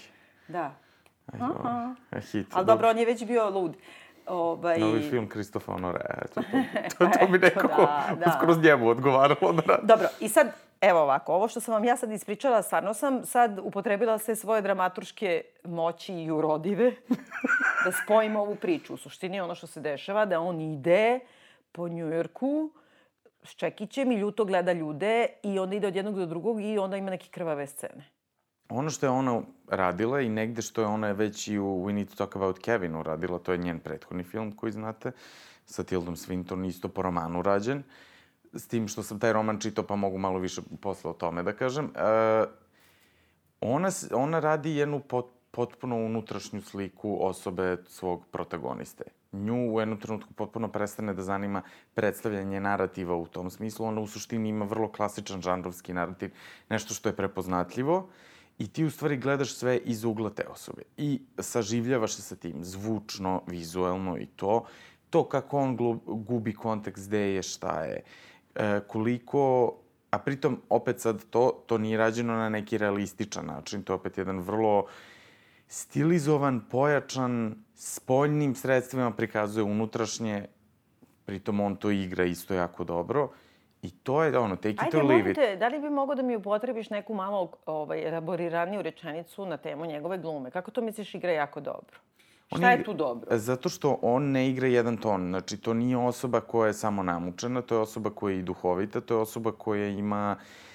da. 0.47 0.71
ajoj. 1.33 1.55
A 2.11 2.19
hit. 2.21 2.47
Ali 2.53 2.65
dobro, 2.65 2.89
on 2.89 2.97
je 2.97 3.05
već 3.05 3.25
bio 3.25 3.49
lud. 3.49 3.75
Ovaj... 4.27 4.79
Novi 4.79 5.01
film 5.01 5.29
Kristofa 5.29 5.71
Honore, 5.71 5.99
eto, 6.17 6.41
to, 6.41 6.57
to, 6.99 7.11
to 7.19 7.27
bi 7.27 7.37
nekako 7.39 7.67
da, 7.77 8.15
da. 8.15 8.31
skroz 8.31 8.57
njemu 8.59 8.87
odgovaralo 8.87 9.53
da 9.53 9.61
radi. 9.63 9.87
Dobro, 9.87 10.07
i 10.19 10.29
sad, 10.29 10.51
evo 10.81 10.99
ovako, 10.99 11.33
ovo 11.33 11.47
što 11.47 11.59
sam 11.59 11.73
vam 11.73 11.83
ja 11.83 11.97
sad 11.97 12.11
ispričala, 12.11 12.61
stvarno 12.61 12.93
sam 12.93 13.25
sad 13.25 13.59
upotrebila 13.63 14.17
sve 14.17 14.35
svoje 14.35 14.61
dramaturške 14.61 15.43
moći 15.63 16.13
i 16.13 16.31
urodive 16.31 16.91
da 17.85 17.91
spojim 18.03 18.35
ovu 18.35 18.55
priču. 18.55 18.93
U 18.93 18.97
suštini 18.97 19.39
ono 19.39 19.55
što 19.55 19.67
se 19.67 19.81
dešava, 19.81 20.25
da 20.25 20.39
on 20.39 20.61
ide 20.61 21.19
po 21.71 21.87
Njujorku 21.87 22.71
s 23.43 23.55
Čekićem 23.55 24.11
i 24.11 24.15
ljuto 24.15 24.45
gleda 24.45 24.73
ljude 24.73 25.27
i 25.43 25.59
onda 25.59 25.75
ide 25.75 25.87
od 25.87 25.95
jednog 25.95 26.15
do 26.15 26.25
drugog 26.25 26.61
i 26.61 26.77
onda 26.77 26.97
ima 26.97 27.09
neke 27.09 27.27
krvave 27.31 27.67
scene. 27.67 28.09
Ono 28.69 28.89
što 28.89 29.05
je 29.05 29.09
ona 29.09 29.41
radila 29.67 30.21
i 30.21 30.29
negde 30.29 30.61
što 30.61 30.81
je 30.81 30.87
ona 30.87 31.11
već 31.11 31.47
i 31.47 31.59
u 31.59 31.65
We 31.65 31.91
Need 31.91 32.09
to 32.09 32.15
Talk 32.15 32.35
About 32.35 32.59
Kevin 32.59 32.95
uradila, 32.95 33.39
to 33.39 33.51
je 33.51 33.57
njen 33.57 33.79
prethodni 33.79 34.23
film 34.23 34.51
koji 34.51 34.71
znate, 34.71 35.11
sa 35.65 35.83
Tildom 35.83 36.15
Swinton, 36.15 36.67
isto 36.67 36.89
po 36.89 37.01
romanu 37.01 37.41
rađen. 37.41 37.83
S 38.53 38.67
tim 38.67 38.87
što 38.87 39.03
sam 39.03 39.19
taj 39.19 39.33
roman 39.33 39.59
čitao, 39.59 39.83
pa 39.83 39.95
mogu 39.95 40.17
malo 40.17 40.39
više 40.39 40.61
posle 40.81 41.09
o 41.09 41.13
tome 41.13 41.43
da 41.43 41.53
kažem. 41.53 41.85
E, 41.95 42.45
ona, 43.61 43.89
ona 44.13 44.39
radi 44.39 44.75
jednu 44.75 44.99
pot, 44.99 45.25
potpuno 45.51 45.95
unutrašnju 45.95 46.61
sliku 46.61 47.17
osobe 47.21 47.77
svog 47.87 48.25
protagoniste. 48.31 49.03
nju 49.31 49.73
u 49.73 49.79
jednom 49.79 49.99
trenutku 49.99 50.33
potpuno 50.33 50.67
prestane 50.67 51.13
da 51.13 51.21
zanima 51.21 51.61
predstavljanje 51.93 52.59
narativa 52.59 53.15
u 53.15 53.27
tom 53.27 53.49
smislu. 53.49 53.85
Ona 53.85 54.01
u 54.01 54.07
suštini 54.07 54.49
ima 54.49 54.65
vrlo 54.65 54.91
klasičan 54.91 55.41
žanrovski 55.41 55.93
narativ, 55.93 56.31
nešto 56.69 56.93
što 56.93 57.09
je 57.09 57.15
prepoznatljivo 57.15 58.09
i 58.57 58.67
ti 58.67 58.85
u 58.85 58.91
stvari 58.91 59.17
gledaš 59.17 59.53
sve 59.55 59.77
iz 59.77 60.03
ugla 60.03 60.29
te 60.29 60.47
osobe 60.47 60.81
i 60.97 61.21
saživljavaš 61.39 62.15
se 62.15 62.21
sa 62.21 62.35
tim, 62.35 62.63
zvučno, 62.63 63.41
vizuelno 63.47 64.17
i 64.17 64.25
to. 64.25 64.65
To 65.09 65.23
kako 65.23 65.57
on 65.57 65.77
gubi 66.05 66.53
kontekst 66.53 67.07
gde 67.07 67.19
je, 67.19 67.43
šta 67.43 67.83
je, 67.83 67.95
e, 67.95 68.01
koliko 68.87 69.73
a 70.11 70.19
pritom 70.19 70.61
opet 70.69 70.99
sad 70.99 71.25
to, 71.29 71.63
to 71.65 71.77
nije 71.77 71.97
rađeno 71.97 72.33
na 72.33 72.49
neki 72.49 72.77
realističan 72.77 73.45
način, 73.45 73.83
to 73.83 73.93
je 73.93 73.95
opet 73.95 74.17
jedan 74.17 74.39
vrlo 74.39 74.85
stilizovan, 75.67 76.61
pojačan, 76.71 77.55
spoljnim 77.75 78.55
sredstvima 78.55 79.11
prikazuje 79.11 79.63
unutrašnje, 79.63 80.45
pritom 81.25 81.59
on 81.59 81.75
to 81.75 81.91
igra 81.91 82.23
isto 82.23 82.53
jako 82.53 82.83
dobro. 82.83 83.29
I 83.81 83.91
to 83.91 84.23
je 84.23 84.37
ono, 84.37 84.55
take 84.55 84.69
it 84.87 84.93
or 84.93 85.05
leave 85.05 85.31
it. 85.31 85.37
Ajde, 85.37 85.55
da 85.55 85.67
li 85.67 85.79
bi 85.79 85.89
mogo 85.89 86.15
da 86.15 86.21
mi 86.21 86.35
upotrebiš 86.35 86.89
neku 86.89 87.13
malo 87.13 87.51
ovaj, 87.65 88.07
elaboriraniju 88.07 88.81
rečenicu 88.81 89.45
na 89.45 89.57
temu 89.57 89.85
njegove 89.85 90.17
glume? 90.17 90.51
Kako 90.51 90.71
to 90.71 90.81
misliš 90.81 91.15
igra 91.15 91.31
jako 91.31 91.59
dobro? 91.59 91.99
Šta 92.57 92.71
je 92.71 92.83
tu 92.83 92.93
dobro? 92.93 93.37
Zato 93.37 93.69
što 93.69 93.99
on 94.01 94.31
ne 94.31 94.49
igra 94.49 94.67
jedan 94.67 94.97
ton. 94.97 95.27
Znači, 95.27 95.57
to 95.57 95.73
nije 95.73 95.97
osoba 95.97 96.41
koja 96.41 96.67
je 96.67 96.73
samo 96.73 97.03
namučena, 97.03 97.61
to 97.61 97.75
je 97.75 97.81
osoba 97.81 98.09
koja 98.09 98.33
je 98.33 98.39
i 98.39 98.43
duhovita, 98.43 99.01
to 99.01 99.13
je 99.13 99.21
osoba 99.21 99.51
koja 99.51 99.87
ima 99.87 100.35
uh, 100.39 100.68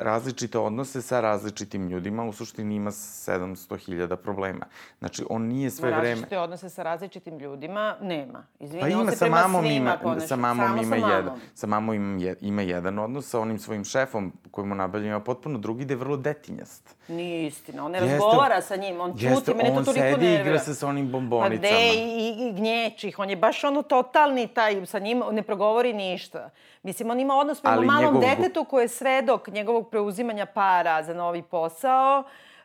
različite 0.00 0.58
odnose 0.58 1.02
sa 1.02 1.20
različitim 1.20 1.88
ljudima, 1.88 2.24
u 2.24 2.32
suštini 2.32 2.74
ima 2.74 2.90
700.000 2.90 4.16
problema. 4.16 4.66
Znači, 4.98 5.24
on 5.30 5.42
nije 5.42 5.70
sve 5.70 5.90
vreme... 5.90 6.08
Različite 6.08 6.38
odnose 6.38 6.70
sa 6.70 6.82
različitim 6.82 7.38
ljudima 7.38 7.96
nema. 8.00 8.46
Izvini, 8.60 8.80
pa 8.80 8.88
ima, 8.88 9.12
sa 9.12 9.28
mamom 9.28 9.64
ima, 9.64 9.98
sa 10.26 10.36
mamom 10.36 10.78
ima 10.78 10.96
sa 10.96 11.14
jedan. 11.16 11.40
Sa 11.54 11.66
mamom 11.66 11.94
ima, 11.94 12.22
je, 12.22 12.36
ima 12.40 12.62
jedan 12.62 12.98
odnos, 12.98 13.28
sa 13.28 13.40
onim 13.40 13.58
svojim 13.58 13.84
šefom 13.84 14.32
koji 14.50 14.66
mu 14.66 14.74
nabavlja 14.74 15.08
ima 15.08 15.20
potpuno 15.20 15.58
drugi, 15.58 15.84
gde 15.84 15.94
je 15.94 15.98
vrlo 15.98 16.16
detinjast. 16.16 16.96
Nije 17.08 17.46
istina, 17.46 17.84
on 17.84 17.90
ne 17.90 17.98
jeste, 17.98 18.12
razgovara 18.12 18.60
sa 18.62 18.76
njim, 18.76 19.00
on 19.00 19.10
čuti, 19.10 19.54
mene 19.54 19.74
to 19.74 19.84
toliko 19.84 19.92
nervira. 19.92 20.14
On 20.14 20.20
sedi 20.20 20.26
i 20.26 20.40
igra 20.40 20.58
se 20.58 20.74
sa 20.74 20.88
onim 20.88 21.10
bombonicama. 21.10 21.50
Pa 21.50 21.58
gde 21.58 21.92
i, 21.94 22.48
i 22.48 22.52
gnječih, 22.52 23.18
on 23.18 23.30
je 23.30 23.36
baš 23.36 23.64
ono 23.64 23.82
totalni 23.82 24.48
taj, 24.48 24.86
sa 24.86 24.98
njim 24.98 25.22
ne 25.32 25.42
progovori 25.42 25.92
ništa. 25.92 26.50
Mislim, 26.82 27.10
on 27.10 27.20
ima 27.20 27.34
odnos 27.34 27.60
prema 27.60 27.80
malom 27.80 28.14
njegov... 28.14 28.20
detetu 28.20 28.64
koji 28.64 28.84
je 28.84 28.88
svedok 28.88 29.48
njegovog 29.56 29.90
preuzimanja 29.90 30.46
para 30.46 31.02
za 31.02 31.14
novi 31.14 31.42
posao. 31.42 32.24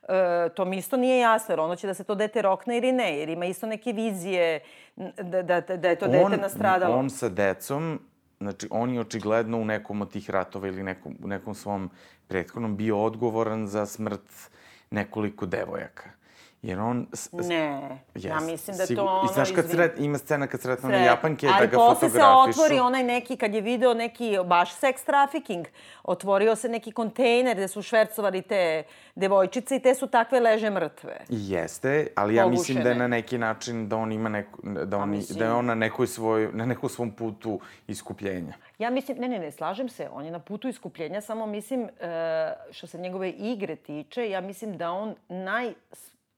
E, 0.10 0.50
to 0.56 0.66
mi 0.66 0.78
isto 0.78 0.98
nije 0.98 1.20
jasno, 1.20 1.52
jer 1.52 1.60
ono 1.60 1.76
će 1.76 1.88
da 1.88 1.94
se 1.94 2.04
to 2.04 2.16
dete 2.16 2.42
rokne 2.42 2.78
ili 2.78 2.92
ne, 2.92 3.20
jer 3.20 3.30
ima 3.30 3.46
isto 3.46 3.68
neke 3.68 3.94
vizije 3.94 4.60
da, 4.96 5.42
da, 5.42 5.62
da 5.62 5.90
je 5.90 5.96
to 5.96 6.06
on, 6.06 6.12
dete 6.12 6.42
nastradalo. 6.42 6.98
On 6.98 7.10
sa 7.10 7.30
decom, 7.30 8.00
znači 8.40 8.68
on 8.72 8.94
je 8.94 9.00
očigledno 9.00 9.58
u 9.58 9.66
nekom 9.66 10.02
od 10.02 10.12
tih 10.12 10.30
ratova 10.30 10.68
ili 10.68 10.84
nekom, 10.84 11.16
u 11.24 11.28
nekom 11.28 11.56
svom 11.56 11.90
prethodnom 12.28 12.78
bio 12.78 13.04
odgovoran 13.04 13.68
za 13.68 13.86
smrt 13.86 14.50
nekoliko 14.92 15.46
devojaka. 15.46 16.21
Jer 16.62 16.80
on... 16.80 17.08
Ne, 17.32 18.00
yes, 18.16 18.28
ja 18.28 18.40
mislim 18.40 18.78
da 18.78 18.96
to 18.96 19.06
ono... 19.06 19.30
I 19.32 19.34
znaš 19.34 19.52
kad 19.52 19.70
sret, 19.70 20.00
ima 20.00 20.18
scena 20.18 20.48
kad 20.48 20.62
sretno 20.62 20.90
na 20.90 20.98
Japanke 20.98 21.48
da 21.48 21.66
ga 21.66 21.78
fotografišu. 21.78 21.82
Ali 21.82 22.00
posle 22.00 22.54
se 22.54 22.62
otvori 22.62 22.80
onaj 22.80 23.04
neki, 23.04 23.38
kad 23.38 23.54
je 23.54 23.62
video 23.62 23.94
neki 23.94 24.38
baš 24.46 24.80
sex 24.80 25.06
trafficking, 25.06 25.66
otvorio 26.04 26.56
se 26.56 26.70
neki 26.70 26.92
kontejner 26.92 27.58
gde 27.58 27.68
su 27.68 27.82
švercovali 27.82 28.42
te 28.42 28.84
devojčice 29.16 29.76
i 29.76 29.80
te 29.80 29.96
su 29.96 30.08
takve 30.08 30.40
leže 30.40 30.70
mrtve. 30.70 31.18
Jeste, 31.30 32.08
ali 32.16 32.36
ja 32.36 32.44
Pogušene. 32.44 32.60
mislim 32.60 32.84
da 32.84 32.90
je 32.90 32.96
na 32.96 33.08
neki 33.08 33.38
način 33.38 33.90
da 33.90 33.98
on 33.98 34.12
ima 34.12 34.30
neku, 34.30 34.60
da, 34.86 34.98
on, 34.98 35.10
mislim... 35.10 35.40
da 35.40 35.46
je 35.46 35.52
on 35.52 35.66
na 35.66 35.76
nekoj 35.76 36.08
svoj, 36.08 36.50
na 36.54 36.66
nekom 36.66 36.90
svom 36.90 37.12
putu 37.12 37.60
iskupljenja. 37.88 38.54
Ja 38.80 38.90
mislim, 38.90 39.18
ne, 39.18 39.28
ne, 39.28 39.40
ne, 39.40 39.52
slažem 39.52 39.90
se, 39.90 40.10
on 40.14 40.26
je 40.26 40.32
na 40.32 40.40
putu 40.40 40.68
iskupljenja, 40.68 41.22
samo 41.22 41.46
mislim, 41.46 41.90
e, 42.00 42.54
što 42.72 42.88
se 42.88 42.98
njegove 42.98 43.30
igre 43.30 43.76
tiče, 43.76 44.30
ja 44.30 44.42
mislim 44.42 44.78
da 44.78 44.92
on 44.92 45.16
naj 45.30 45.74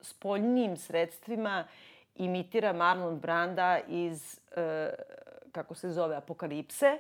spoljnim 0.03 0.77
sredstvima 0.77 1.63
imitira 2.15 2.73
Marlon 2.73 3.19
Branda 3.19 3.79
iz, 3.87 4.39
e, 4.55 4.89
kako 5.51 5.75
se 5.75 5.89
zove, 5.89 6.15
Apokalipse, 6.15 6.97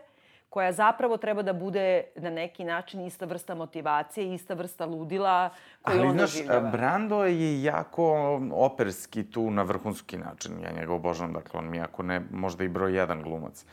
koja 0.49 0.71
zapravo 0.71 1.17
treba 1.17 1.41
da 1.41 1.53
bude 1.53 2.03
na 2.15 2.29
neki 2.29 2.63
način 2.63 3.01
ista 3.01 3.25
vrsta 3.25 3.55
motivacije, 3.55 4.33
ista 4.33 4.53
vrsta 4.53 4.85
ludila 4.85 5.49
koju 5.81 5.99
Ali, 5.99 6.07
on 6.07 6.17
doživljava. 6.17 6.59
Ali, 6.59 6.61
znaš, 6.61 6.71
Brando 6.71 7.23
je 7.25 7.63
jako 7.63 8.39
operski 8.51 9.31
tu 9.31 9.51
na 9.51 9.63
vrhunski 9.63 10.17
način. 10.17 10.59
Ja 10.63 10.71
njega 10.71 10.93
obožavam, 10.93 11.33
dakle, 11.33 11.59
on 11.59 11.69
mi 11.69 11.77
jako 11.77 12.03
ne, 12.03 12.21
možda 12.31 12.63
i 12.63 12.67
broj 12.67 12.95
jedan 12.97 13.21
glumac. 13.21 13.65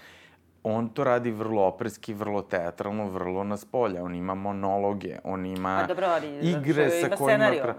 On 0.62 0.88
to 0.88 1.04
radi 1.04 1.30
vrlo 1.30 1.66
operski, 1.66 2.14
vrlo 2.14 2.42
teatralno, 2.42 3.08
vrlo 3.08 3.44
na 3.44 3.56
spolja. 3.56 4.04
On 4.04 4.14
ima 4.14 4.34
monologe, 4.34 5.18
on 5.24 5.46
ima 5.46 5.84
dobro, 5.88 6.06
ali, 6.06 6.38
igre 6.38 6.90
sa 6.90 7.16
kojima... 7.16 7.44
Scenario. 7.46 7.74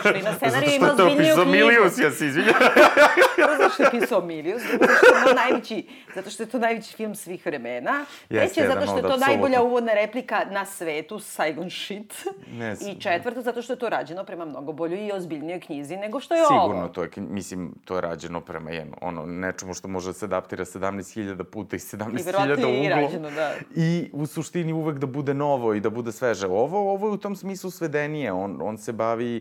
Što 0.00 0.12
na 0.12 0.34
scenariju 0.36 0.72
ima 0.74 0.92
ozbiljniju 0.92 1.16
knjigu. 1.16 1.24
Zato 1.24 1.42
što 1.42 1.54
je 1.54 1.64
Milius, 1.64 1.98
ja 1.98 2.10
se 2.10 2.26
izvinjam. 2.26 2.54
zato 3.36 3.70
što 3.74 3.82
je 3.82 3.90
pisao 3.90 4.20
Milius, 4.20 4.62
zato 4.62 4.92
što 4.94 5.28
je 5.28 5.34
najveći, 5.34 5.86
zato 6.14 6.30
što 6.30 6.42
je 6.42 6.46
to 6.46 6.58
najveći 6.58 6.96
film 6.96 7.14
svih 7.14 7.46
vremena. 7.46 8.04
Treće, 8.28 8.66
zato 8.66 8.86
što 8.86 8.96
je 8.96 9.02
to 9.02 9.16
najbolja 9.16 9.62
uvodna 9.62 9.94
replika 9.94 10.44
na 10.50 10.66
svetu, 10.66 11.18
Saigon 11.18 11.70
shit. 11.70 12.24
Ne, 12.52 12.76
I 12.88 13.00
četvrto, 13.00 13.42
zato 13.42 13.62
što 13.62 13.72
je 13.72 13.78
to 13.78 13.88
rađeno 13.88 14.24
prema 14.24 14.44
mnogo 14.44 14.72
boljoj 14.72 15.06
i 15.06 15.12
ozbiljnijoj 15.12 15.60
knjizi 15.60 15.96
nego 15.96 16.20
što 16.20 16.34
je 16.34 16.40
Sigurno, 16.40 16.62
ovo. 16.62 16.72
Sigurno, 16.72 16.88
to 16.88 17.02
je, 17.02 17.10
mislim, 17.16 17.74
to 17.84 17.94
je 17.94 18.00
rađeno 18.00 18.40
prema 18.40 18.70
jedno, 18.70 18.96
ono, 19.00 19.26
nečemu 19.26 19.74
što 19.74 19.88
može 19.88 20.08
da 20.08 20.12
se 20.12 20.24
adaptira 20.24 20.64
17.000 20.64 21.44
puta 21.44 21.76
i 21.76 21.78
17.000 21.78 22.52
uglom. 22.54 22.84
I 22.84 22.88
rađeno, 22.88 23.30
da. 23.30 23.52
I 23.76 24.10
u 24.12 24.26
suštini 24.26 24.72
uvek 24.72 24.98
da 24.98 25.06
bude 25.06 25.34
novo 25.34 25.74
i 25.74 25.80
da 25.80 25.90
bude 25.90 26.12
sveže. 26.12 26.46
Ovo, 26.46 26.92
ovo 26.92 27.08
je 27.08 27.12
u 27.12 27.16
tom 27.16 27.36
smislu 27.36 27.70
svedenije. 27.70 28.32
On, 28.32 28.58
on 28.62 28.78
se 28.78 28.92
bavi 28.92 29.40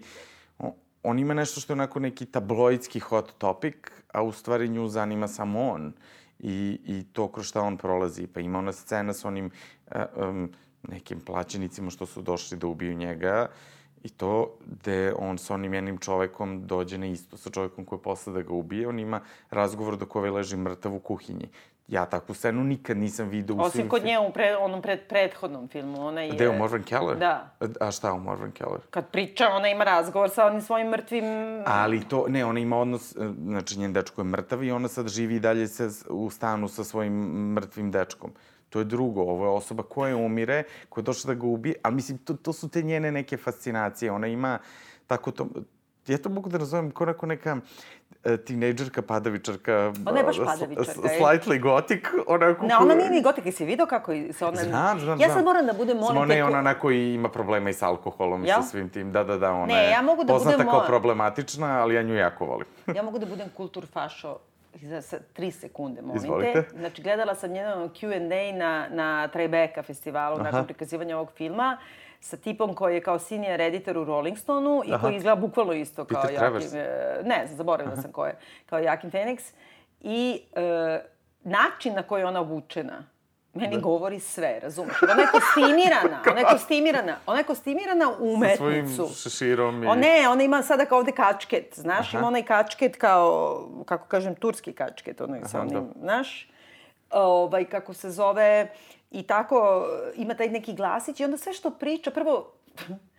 on 1.04 1.20
ima 1.20 1.34
nešto 1.34 1.62
što 1.62 1.74
je 1.74 1.76
onako 1.76 2.00
neki 2.00 2.26
tabloidski 2.26 3.00
hot 3.00 3.38
topic, 3.38 3.76
a 4.14 4.24
u 4.24 4.32
stvari 4.32 4.70
nju 4.70 4.88
zanima 4.88 5.28
samo 5.28 5.70
on. 5.70 5.94
I, 6.40 6.80
i 6.86 7.04
to 7.14 7.32
kroz 7.32 7.46
šta 7.46 7.62
on 7.62 7.78
prolazi. 7.78 8.28
Pa 8.28 8.40
ima 8.40 8.60
ona 8.60 8.72
scena 8.72 9.14
s 9.14 9.26
onim 9.26 9.46
uh, 9.46 10.02
um, 10.16 10.52
nekim 10.84 11.20
plaćenicima 11.20 11.90
što 11.90 12.06
su 12.06 12.22
došli 12.22 12.58
da 12.58 12.68
ubiju 12.68 12.94
njega 12.94 13.48
i 14.04 14.10
to 14.10 14.58
gde 14.66 15.14
on 15.18 15.38
sa 15.38 15.54
onim 15.54 15.74
jednim 15.74 15.98
čovekom 15.98 16.68
dođe 16.68 16.98
na 16.98 17.06
isto 17.06 17.38
sa 17.38 17.50
čovekom 17.50 17.86
koji 17.86 18.00
je 18.00 18.04
posle 18.04 18.34
da 18.34 18.42
ga 18.42 18.54
ubije. 18.54 18.88
On 18.88 19.00
ima 19.00 19.22
razgovor 19.50 19.98
dok 19.98 20.16
ovaj 20.16 20.30
leži 20.30 20.58
mrtav 20.58 20.96
u 20.96 21.00
kuhinji. 21.00 21.50
Ja 21.92 22.06
takvu 22.06 22.36
scenu 22.36 22.64
nikad 22.64 22.98
nisam 22.98 23.30
vidio 23.30 23.56
u 23.56 23.60
Osim 23.60 23.72
svim... 23.72 23.82
Osim 23.82 23.90
kod 23.90 24.04
nje 24.06 24.20
u 24.20 24.32
pre, 24.32 24.58
onom 24.58 24.82
pred, 24.82 25.00
prethodnom 25.10 25.68
filmu. 25.68 26.08
Ona 26.08 26.22
je... 26.22 26.32
Gde 26.32 26.44
je 26.44 26.50
u 26.50 26.54
Morvan 26.54 26.84
Keller? 26.84 27.18
Da. 27.18 27.56
A 27.80 27.92
šta 27.92 28.14
u 28.14 28.20
Morvan 28.20 28.52
Keller? 28.52 28.80
Kad 28.90 29.12
priča, 29.12 29.50
ona 29.50 29.70
ima 29.70 29.84
razgovor 29.84 30.30
sa 30.30 30.46
onim 30.46 30.62
svojim 30.62 30.88
mrtvim... 30.88 31.24
Ali 31.66 32.04
to, 32.08 32.26
ne, 32.28 32.46
ona 32.46 32.60
ima 32.60 32.78
odnos, 32.78 33.16
e, 33.16 33.30
znači 33.44 33.80
njen 33.80 33.94
dečko 33.94 34.22
je 34.22 34.26
mrtav 34.26 34.64
i 34.64 34.72
ona 34.72 34.88
sad 34.88 35.08
živi 35.08 35.36
i 35.36 35.40
dalje 35.40 35.68
se 35.68 35.90
u 36.10 36.30
stanu 36.30 36.68
sa 36.68 36.84
svojim 36.84 37.14
mrtvim 37.54 37.92
dečkom. 37.92 38.32
To 38.70 38.80
je 38.80 38.86
drugo, 38.86 39.22
ovo 39.22 39.46
je 39.46 39.52
osoba 39.52 39.84
koja 39.84 40.18
umire, 40.18 40.64
koja 40.90 41.02
je 41.02 41.06
došla 41.06 41.34
da 41.34 41.40
ga 41.40 41.48
ubije, 41.48 41.76
ali 41.84 41.96
mislim, 41.96 42.18
to, 42.18 42.34
to 42.34 42.54
su 42.54 42.70
te 42.70 42.82
njene 42.82 43.12
neke 43.12 43.38
fascinacije. 43.38 44.12
Ona 44.12 44.28
ima 44.28 44.60
tako 45.08 45.32
to, 45.32 45.48
ja 46.08 46.18
to 46.18 46.30
mogu 46.30 46.50
da 46.50 46.58
nazovem 46.58 46.92
kao 46.92 47.06
neko 47.06 47.26
neka 47.26 47.58
E, 48.24 48.38
tinejdžerka, 48.38 49.02
padavičarka. 49.02 49.94
Ona 50.06 50.20
je 50.20 50.24
baš 50.24 50.38
padavičarka. 50.38 51.10
Slightly 51.20 51.60
gothic, 51.60 52.04
onako... 52.28 52.66
Ne, 52.66 52.78
ona 52.78 52.96
nije 52.96 53.10
ni 53.10 53.22
gotik, 53.22 53.46
jesi 53.46 53.66
vidio 53.66 53.86
kako 53.86 54.12
se 54.32 54.46
ona... 54.46 54.64
Znam, 54.64 55.00
znam, 55.00 55.20
Ja 55.20 55.30
sad 55.30 55.46
moram 55.46 55.66
da 55.66 55.74
budem 55.74 55.98
molim 55.98 56.18
Ona 56.18 56.34
je 56.34 56.44
ona 56.46 56.58
onako 56.58 56.92
i 56.92 57.14
ima 57.14 57.30
problema 57.30 57.70
i 57.70 57.74
sa 57.74 57.88
alkoholom 57.88 58.46
ja? 58.46 58.58
i 58.60 58.64
sa 58.64 58.70
svim 58.70 58.90
tim. 58.90 59.12
Da, 59.12 59.24
da, 59.24 59.38
da, 59.38 59.52
ona 59.52 59.66
ne, 59.66 59.90
ja 59.90 60.02
mogu 60.02 60.24
da 60.24 60.34
poznata 60.34 60.58
budem 60.58 60.72
kao 60.72 60.84
problematična, 60.88 61.82
ali 61.82 61.96
ja 61.96 62.02
nju 62.02 62.16
jako 62.16 62.46
volim. 62.46 62.68
ja 62.96 63.04
mogu 63.04 63.20
da 63.20 63.26
budem 63.26 63.50
kultur 63.58 63.86
fašo 63.94 64.38
za, 64.82 65.20
tri 65.34 65.52
sekunde, 65.52 66.02
molim 66.02 66.24
Izvolite. 66.24 66.54
te. 66.54 66.78
Znači, 66.78 67.02
gledala 67.02 67.36
sam 67.36 67.56
jedan 67.56 67.90
Q&A 67.90 68.58
na, 68.58 68.88
na 68.90 69.28
Tribeca 69.28 69.84
festivalu, 69.84 70.36
Aha. 70.36 70.44
nakon 70.44 70.66
prikazivanja 70.66 71.18
ovog 71.18 71.32
filma 71.32 71.78
sa 72.22 72.38
tipom 72.38 72.76
koji 72.76 72.96
je 72.96 73.02
kao 73.02 73.20
senior 73.20 73.62
editor 73.62 73.98
u 73.98 74.04
Rolling 74.04 74.38
Stonu 74.38 74.82
i 74.86 74.94
Aha. 74.94 75.02
koji 75.02 75.16
izgleda 75.16 75.36
bukvalno 75.36 75.74
isto 75.74 76.06
kao 76.06 76.22
Peter 76.22 76.44
Jakim... 76.44 76.78
E, 76.78 77.22
ne, 77.24 77.48
zaboravila 77.48 77.96
sam 77.96 78.12
ko 78.12 78.26
je. 78.26 78.38
Kao 78.66 78.80
Jakim 78.80 79.12
Phoenix. 79.12 79.54
I 80.02 80.42
e, 80.56 81.00
način 81.44 81.94
na 81.94 82.04
koji 82.04 82.22
je 82.22 82.26
ona 82.26 82.42
obučena, 82.42 83.04
meni 83.54 83.76
da. 83.76 83.82
govori 83.82 84.20
sve, 84.20 84.60
razumeš? 84.60 84.96
Ona 85.12 85.22
je 85.22 85.28
kostimirana, 85.32 86.22
ona 86.32 86.40
je 86.40 86.46
kostimirana, 86.46 87.18
ona 87.26 87.38
je 87.38 87.44
kostimirana 87.44 88.12
umetnicu. 88.20 88.58
Sa 88.58 88.96
svojim 88.96 89.16
šeširom 89.16 89.84
i... 89.84 89.88
O 89.88 89.96
ne, 89.96 90.30
ona 90.30 90.44
ima 90.44 90.64
sada 90.64 90.86
kao 90.86 90.98
ovde 90.98 91.12
kačket, 91.12 91.74
znaš, 91.76 92.10
Aha. 92.10 92.18
ima 92.18 92.28
onaj 92.28 92.44
kačket 92.44 92.96
kao, 92.96 93.60
kako 93.86 94.08
kažem, 94.08 94.36
turski 94.36 94.74
kačket, 94.74 95.22
onaj 95.22 95.42
sa 95.46 95.62
onim, 95.62 95.74
da. 95.74 96.00
znaš, 96.00 96.50
ovaj, 97.10 97.66
kako 97.66 97.94
se 97.94 98.10
zove, 98.10 98.68
I 99.12 99.24
tako 99.24 99.88
ima 100.16 100.34
taj 100.34 100.48
neki 100.48 100.74
glasić 100.74 101.20
i 101.20 101.24
onda 101.24 101.38
sve 101.38 101.54
što 101.54 101.72
priča, 101.72 102.12
prvo, 102.12 102.52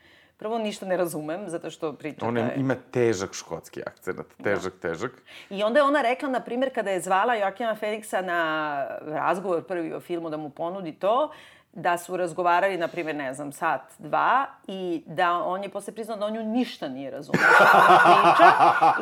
Prvo, 0.42 0.58
ništa 0.58 0.86
ne 0.86 0.96
razumem, 0.96 1.48
zato 1.48 1.70
što 1.70 1.92
priča... 1.92 2.26
Ona 2.26 2.40
je... 2.40 2.54
ima 2.56 2.74
težak 2.90 3.34
škotski 3.34 3.82
akcent, 3.86 4.20
težak, 4.42 4.72
da. 4.72 4.88
težak. 4.88 5.12
I 5.50 5.62
onda 5.62 5.78
je 5.78 5.84
ona 5.84 6.02
rekla, 6.02 6.28
na 6.28 6.40
primjer, 6.40 6.74
kada 6.74 6.90
je 6.90 7.00
zvala 7.00 7.34
Joakima 7.34 7.74
Feniksa 7.74 8.22
na 8.22 8.86
razgovor 9.06 9.62
prvi 9.62 9.92
o 9.92 10.00
filmu 10.00 10.30
da 10.30 10.36
mu 10.36 10.50
ponudi 10.50 10.92
to, 10.92 11.30
da 11.72 11.98
su 11.98 12.16
razgovarali, 12.16 12.76
na 12.76 12.88
primjer, 12.88 13.16
ne 13.16 13.34
znam, 13.34 13.52
sat, 13.52 13.92
dva, 13.98 14.46
i 14.66 15.02
da 15.06 15.32
on 15.32 15.62
je 15.62 15.68
posle 15.68 15.94
priznao 15.94 16.16
da 16.16 16.26
on 16.26 16.32
nju 16.32 16.42
ništa 16.42 16.88
nije 16.88 17.10
razumio 17.10 17.46
priča 17.58 18.52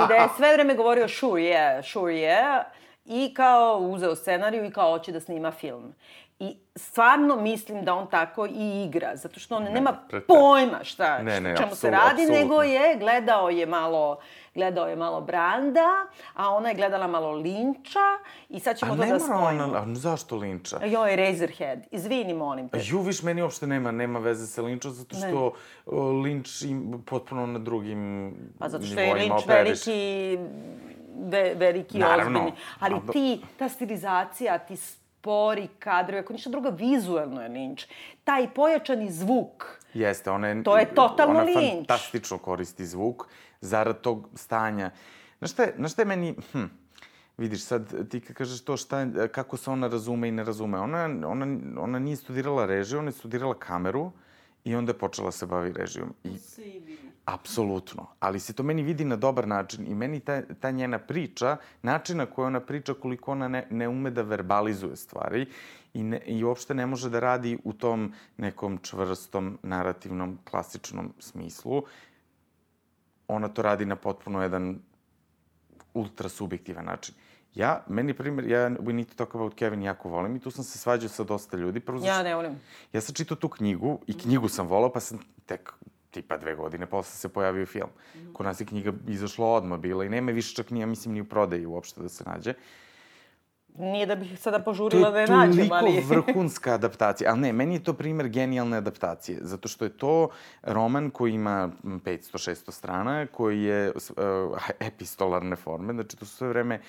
i 0.05 0.09
da 0.09 0.15
je 0.15 0.29
sve 0.37 0.53
vreme 0.53 0.75
govorio 0.75 1.09
sure 1.09 1.43
yeah, 1.43 1.93
sure 1.93 2.15
yeah, 2.15 2.63
i 3.05 3.35
kao 3.35 3.79
uzeo 3.79 4.17
scenariju 4.17 4.65
i 4.65 4.71
kao 4.71 4.91
hoće 4.91 5.13
da 5.13 5.21
snima 5.21 5.51
film. 5.51 5.95
I 6.41 6.57
stvarno 6.77 7.37
mislim 7.37 7.85
da 7.85 7.95
on 7.95 8.11
tako 8.11 8.47
i 8.47 8.85
igra, 8.87 9.17
zato 9.17 9.41
što 9.41 9.57
on 9.57 9.63
ne, 9.63 9.71
nema 9.71 9.93
prete... 10.09 10.27
pojma 10.27 10.85
šta, 10.85 11.23
ne, 11.23 11.41
ne, 11.41 11.57
čemu 11.57 11.75
se 11.75 11.91
radi, 11.91 12.23
apsolutno. 12.23 12.39
nego 12.39 12.63
je, 12.63 12.97
gledao 12.99 13.51
je 13.51 13.67
malo, 13.67 14.19
gledao 14.55 14.89
je 14.89 14.97
malo 14.97 15.21
Branda, 15.21 16.07
a 16.35 16.51
ona 16.51 16.69
je 16.69 16.75
gledala 16.75 17.07
malo 17.07 17.33
Linča 17.33 18.19
i 18.49 18.61
sad 18.61 18.79
ćemo 18.79 18.93
a 18.93 18.97
to 18.97 19.03
da 19.03 19.19
spojimo. 19.19 19.65
Ona, 19.65 19.79
a 19.79 19.95
zašto 19.95 20.37
Linča? 20.37 20.85
Joj, 20.85 21.17
Razorhead, 21.17 21.87
izvini, 21.91 22.35
molim 22.35 22.69
te. 22.69 22.79
Ju, 22.83 23.01
viš, 23.01 23.23
meni 23.23 23.43
uopšte 23.43 23.67
nema, 23.67 23.91
nema 23.91 24.19
veze 24.19 24.47
sa 24.47 24.63
Linčom, 24.63 24.93
zato 24.93 25.17
što 25.17 25.53
ne. 25.87 26.23
Linč 26.23 26.63
im 26.63 27.03
potpuno 27.07 27.47
na 27.47 27.59
drugim 27.59 28.33
Pa 28.59 28.69
zato 28.69 28.85
što 28.85 29.01
je 29.01 29.15
Linč 29.15 29.47
veliki 29.47 30.39
ve, 31.21 31.55
veliki 31.55 31.99
Naravno. 31.99 32.39
ozbiljni. 32.39 32.59
Ali 32.79 33.01
ti, 33.13 33.41
ta 33.59 33.69
stilizacija, 33.69 34.59
ti 34.59 34.77
spori 35.21 35.69
kadrovi, 35.79 36.21
ako 36.21 36.33
ništa 36.33 36.51
druga, 36.51 36.69
vizuelno 36.69 37.43
je 37.43 37.49
Lynch. 37.49 37.87
Taj 38.25 38.55
pojačani 38.55 39.11
zvuk, 39.13 39.81
Jeste, 39.95 40.31
ona 40.31 40.49
je... 40.49 40.63
To 40.63 40.79
je 40.79 40.95
totalno 40.95 41.41
ona 41.41 41.45
Lynch. 41.45 41.77
fantastično 41.77 42.39
koristi 42.39 42.87
zvuk 42.87 43.27
zarad 43.61 44.01
tog 44.01 44.29
stanja. 44.35 44.91
Znaš 45.39 45.53
šta 45.53 45.63
je, 45.63 45.75
znaš 45.77 45.93
šta 45.93 46.03
je 46.03 46.07
meni... 46.07 46.35
Hm, 46.53 46.65
vidiš, 47.37 47.63
sad 47.65 48.09
ti 48.09 48.21
kažeš 48.21 48.65
to 48.65 48.77
šta, 48.77 49.07
kako 49.33 49.57
se 49.57 49.71
ona 49.71 49.89
razume 49.89 50.29
i 50.29 50.33
ne 50.33 50.45
razume. 50.45 50.79
Ona, 50.79 51.05
ona, 51.27 51.47
ona 51.79 51.99
nije 51.99 52.17
studirala 52.17 52.67
režiju, 52.67 52.99
ona 52.99 53.09
je 53.09 53.13
studirala 53.13 53.55
kameru 53.59 54.13
i 54.65 54.75
onda 54.75 54.93
je 54.93 54.99
počela 54.99 55.33
se 55.33 55.47
bavi 55.47 55.73
režijom. 55.73 56.15
I, 56.25 56.39
Apsolutno. 57.25 58.07
Ali 58.21 58.41
se 58.41 58.53
to 58.53 58.63
meni 58.63 58.83
vidi 58.83 59.05
na 59.05 59.17
dobar 59.17 59.49
način 59.49 59.87
i 59.87 59.95
meni 59.95 60.21
ta, 60.21 60.43
ta 60.61 60.71
njena 60.71 60.99
priča, 60.99 61.57
način 61.83 62.17
na 62.17 62.27
koji 62.27 62.47
ona 62.47 62.61
priča, 62.61 62.95
koliko 62.95 63.33
ona 63.33 63.49
ne, 63.49 63.67
ne 63.71 63.89
ume 63.89 64.11
da 64.11 64.23
verbalizuje 64.23 64.97
stvari 64.97 65.47
i, 65.95 66.03
ne, 66.03 66.19
i 66.27 66.45
uopšte 66.45 66.75
ne 66.75 66.87
može 66.87 67.11
da 67.11 67.21
radi 67.21 67.59
u 67.65 67.73
tom 67.73 68.13
nekom 68.37 68.79
čvrstom, 68.83 69.59
narativnom, 69.63 70.39
klasičnom 70.51 71.13
smislu. 71.19 71.83
Ona 73.29 73.49
to 73.49 73.63
radi 73.63 73.87
na 73.87 73.97
potpuno 73.97 74.43
jedan 74.43 74.79
ultra 75.95 76.29
subjektivan 76.29 76.85
način. 76.85 77.15
Ja, 77.55 77.85
meni 77.89 78.15
primjer, 78.15 78.49
ja 78.49 78.71
We 78.71 78.93
Need 78.93 79.09
to 79.09 79.15
Talk 79.15 79.35
About 79.35 79.55
Kevin 79.55 79.83
jako 79.83 80.09
volim 80.09 80.37
i 80.37 80.41
tu 80.41 80.51
sam 80.51 80.65
se 80.65 80.79
svađao 80.79 81.09
sa 81.09 81.25
dosta 81.25 81.57
ljudi. 81.57 81.81
Prvo, 81.81 82.07
ja 82.07 82.23
ne 82.23 82.35
volim. 82.35 82.61
Ja 82.93 83.01
sam 83.01 83.15
čitao 83.15 83.37
tu 83.37 83.49
knjigu 83.49 84.01
i 84.07 84.19
knjigu 84.19 84.49
sam 84.49 84.67
volao, 84.67 84.93
pa 84.93 85.01
sam 85.01 85.19
tek 85.47 85.73
tipa 86.11 86.37
dve 86.37 86.55
godine 86.55 86.87
posle 86.87 87.17
se 87.17 87.29
pojavio 87.29 87.67
film. 87.67 87.91
Kod 88.33 88.47
nas 88.47 88.61
je 88.61 88.67
knjiga 88.67 88.93
izašla 89.09 89.47
odmah 89.47 89.79
bila 89.81 90.05
i 90.05 90.09
nema 90.09 90.33
više 90.33 90.55
čak 90.55 90.71
ni, 90.71 90.81
ja 90.81 90.87
mislim, 90.87 91.15
ni 91.15 91.21
u 91.21 91.25
prodaji 91.25 91.67
uopšte 91.67 92.03
da 92.03 92.09
se 92.09 92.25
nađe. 92.25 92.55
Nije 93.79 94.07
da 94.07 94.17
bih 94.17 94.41
sada 94.41 94.59
požurila 94.59 95.11
da 95.11 95.21
je 95.21 95.27
nađem, 95.27 95.73
ali... 95.73 95.91
To 95.91 95.97
je 95.99 96.05
vrhunska 96.09 96.75
adaptacija. 96.75 97.31
Ali 97.31 97.41
ne, 97.41 97.53
meni 97.53 97.75
je 97.75 97.85
to 97.85 97.93
primer 97.93 98.29
genijalne 98.29 98.77
adaptacije. 98.77 99.39
Zato 99.43 99.69
što 99.69 99.85
je 99.85 99.97
to 99.97 100.29
roman 100.63 101.11
koji 101.11 101.33
ima 101.33 101.71
500-600 101.85 102.71
strana, 102.71 103.27
koji 103.27 103.63
je 103.63 103.91
uh, 103.91 104.59
epistolarne 104.89 105.57
forme. 105.57 105.93
Znači, 105.93 106.17
to 106.17 106.25
su 106.27 106.37
sve 106.37 106.49
vreme 106.49 106.81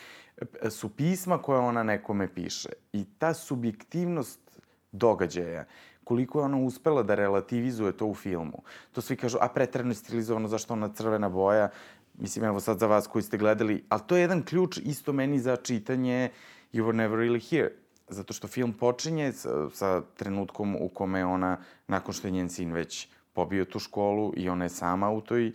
su 0.69 0.89
pisma 0.89 1.37
koje 1.37 1.59
ona 1.59 1.83
nekome 1.83 2.33
piše. 2.33 2.69
I 2.93 3.05
ta 3.17 3.33
subjektivnost 3.33 4.39
događaja 4.91 5.65
koliko 6.11 6.39
je 6.39 6.45
ona 6.45 6.57
uspela 6.57 7.03
da 7.03 7.15
relativizuje 7.15 7.91
to 7.91 8.05
u 8.05 8.15
filmu. 8.15 8.63
To 8.91 9.01
svi 9.01 9.15
kažu, 9.15 9.37
a 9.41 9.47
pretrano 9.47 9.91
je 9.91 9.95
stilizovano, 9.95 10.47
zašto 10.47 10.73
ona 10.73 10.89
crvena 10.93 11.29
boja? 11.29 11.69
Mislim, 12.19 12.45
evo 12.45 12.59
sad 12.59 12.79
za 12.79 12.87
vas 12.87 13.07
koji 13.07 13.23
ste 13.23 13.37
gledali, 13.37 13.83
ali 13.89 14.01
to 14.07 14.15
je 14.15 14.21
jedan 14.21 14.41
ključ 14.43 14.77
isto 14.83 15.13
meni 15.13 15.39
za 15.39 15.55
čitanje 15.55 16.29
You 16.73 16.83
Were 16.83 16.95
Never 16.95 17.19
Really 17.19 17.39
Here. 17.49 17.71
Zato 18.09 18.33
što 18.33 18.47
film 18.47 18.73
počinje 18.73 19.31
sa, 19.31 19.69
sa 19.69 20.01
trenutkom 20.17 20.75
u 20.75 20.89
kome 20.89 21.25
ona, 21.25 21.57
nakon 21.87 22.13
što 22.13 22.27
je 22.27 22.31
njen 22.31 22.49
sin 22.49 22.73
već 22.73 23.07
pobio 23.33 23.65
tu 23.65 23.79
školu 23.79 24.33
i 24.35 24.49
ona 24.49 24.65
je 24.65 24.69
sama 24.69 25.09
u 25.09 25.21
toj 25.21 25.47
e, 25.47 25.51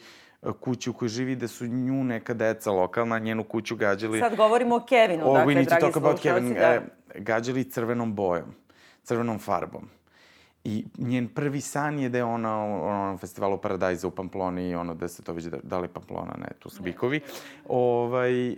kući 0.61 0.91
u 0.91 0.93
kojoj 0.93 1.09
živi, 1.09 1.37
da 1.37 1.49
su 1.49 1.67
nju 1.67 2.05
neka 2.05 2.35
deca 2.35 2.71
lokalna, 2.71 3.19
njenu 3.19 3.45
kuću 3.45 3.77
gađali... 3.77 4.21
Sad 4.21 4.37
govorimo 4.37 4.77
o 4.77 4.81
Kevinu, 4.89 5.31
o, 5.31 5.35
dakle, 5.35 5.55
dragi 5.65 5.93
slušalci. 5.93 6.23
Kevin, 6.23 6.55
da. 6.55 6.73
E, 6.73 6.81
gađali 7.15 7.65
crvenom 7.65 8.15
bojom, 8.15 8.55
crvenom 9.03 9.39
farbom. 9.39 9.89
I 10.67 10.85
njen 10.99 11.29
prvi 11.29 11.61
san 11.61 11.99
je 11.99 12.09
da 12.09 12.19
je 12.19 12.25
ona 12.25 12.51
na 13.13 13.19
festivalu 13.19 13.59
Paradajza 13.59 14.09
u 14.09 14.11
Pamploni, 14.11 14.75
ono 14.75 14.95
da 14.95 15.09
se 15.09 15.23
to 15.23 15.33
već, 15.33 15.45
da, 15.45 15.59
da 15.63 15.79
li 15.79 15.89
Pamplona, 15.89 16.35
ne, 16.39 16.49
tu 16.59 16.71
su 16.71 16.83
bikovi. 16.83 17.21
Ovaj, 17.69 18.57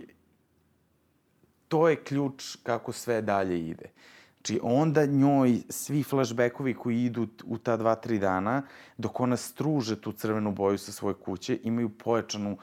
to 1.67 1.89
je 1.89 2.03
ključ 2.03 2.55
kako 2.63 2.91
sve 2.91 3.21
dalje 3.21 3.59
ide. 3.69 3.91
Znači, 4.37 4.59
onda 4.63 5.05
njoj 5.05 5.59
svi 5.69 6.03
flashbackovi 6.03 6.73
koji 6.73 7.03
idu 7.03 7.27
u 7.45 7.57
ta 7.57 7.77
dva, 7.77 7.95
tri 7.95 8.19
dana, 8.19 8.61
dok 8.97 9.19
ona 9.19 9.37
struže 9.37 10.01
tu 10.01 10.11
crvenu 10.11 10.51
boju 10.51 10.77
sa 10.77 10.91
svoje 10.91 11.13
kuće, 11.15 11.59
imaju 11.63 11.89
pojačanu 11.89 12.57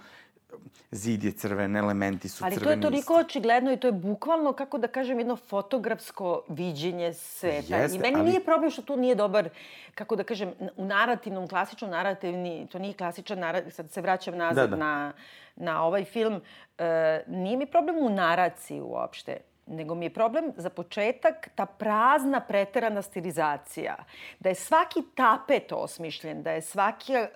zid 0.90 1.24
je 1.24 1.32
crven, 1.32 1.76
elementi 1.76 2.28
su 2.28 2.36
crveni. 2.36 2.56
Ali 2.56 2.64
to 2.64 2.70
je 2.70 2.80
toliko 2.80 3.14
očigledno 3.14 3.72
i 3.72 3.76
to 3.76 3.88
je 3.88 3.92
bukvalno, 3.92 4.52
kako 4.52 4.78
da 4.78 4.88
kažem, 4.88 5.18
jedno 5.18 5.36
fotografsko 5.36 6.42
viđenje 6.48 7.12
sveta. 7.12 7.76
Jeste, 7.76 7.96
I 7.96 8.00
meni 8.00 8.16
ali... 8.16 8.28
nije 8.28 8.44
problem 8.44 8.70
što 8.70 8.82
tu 8.82 8.96
nije 8.96 9.14
dobar, 9.14 9.48
kako 9.94 10.16
da 10.16 10.24
kažem, 10.24 10.52
u 10.76 10.84
narativnom, 10.84 11.48
klasičnom 11.48 11.90
narativni, 11.90 12.66
to 12.72 12.78
nije 12.78 12.94
klasičan 12.94 13.38
narativ, 13.38 13.70
sad 13.70 13.90
se 13.90 14.00
vraćam 14.00 14.36
nazad 14.36 14.70
da, 14.70 14.76
da. 14.76 14.84
na, 14.84 15.12
na 15.56 15.84
ovaj 15.84 16.04
film, 16.04 16.40
e, 16.78 17.22
nije 17.26 17.56
mi 17.56 17.66
problem 17.66 17.96
u 17.98 18.10
naraciji 18.10 18.80
uopšte 18.80 19.36
nego 19.66 19.94
mi 19.94 20.06
je 20.06 20.14
problem 20.14 20.52
za 20.56 20.70
početak 20.70 21.48
ta 21.54 21.66
prazna 21.66 22.40
preterana 22.40 23.02
stilizacija. 23.02 23.96
Da 24.40 24.48
je 24.48 24.54
svaki 24.54 25.02
tapet 25.14 25.72
osmišljen, 25.72 26.42
da 26.42 26.50
je 26.50 26.62
svaki 26.62 27.12
e, 27.12 27.28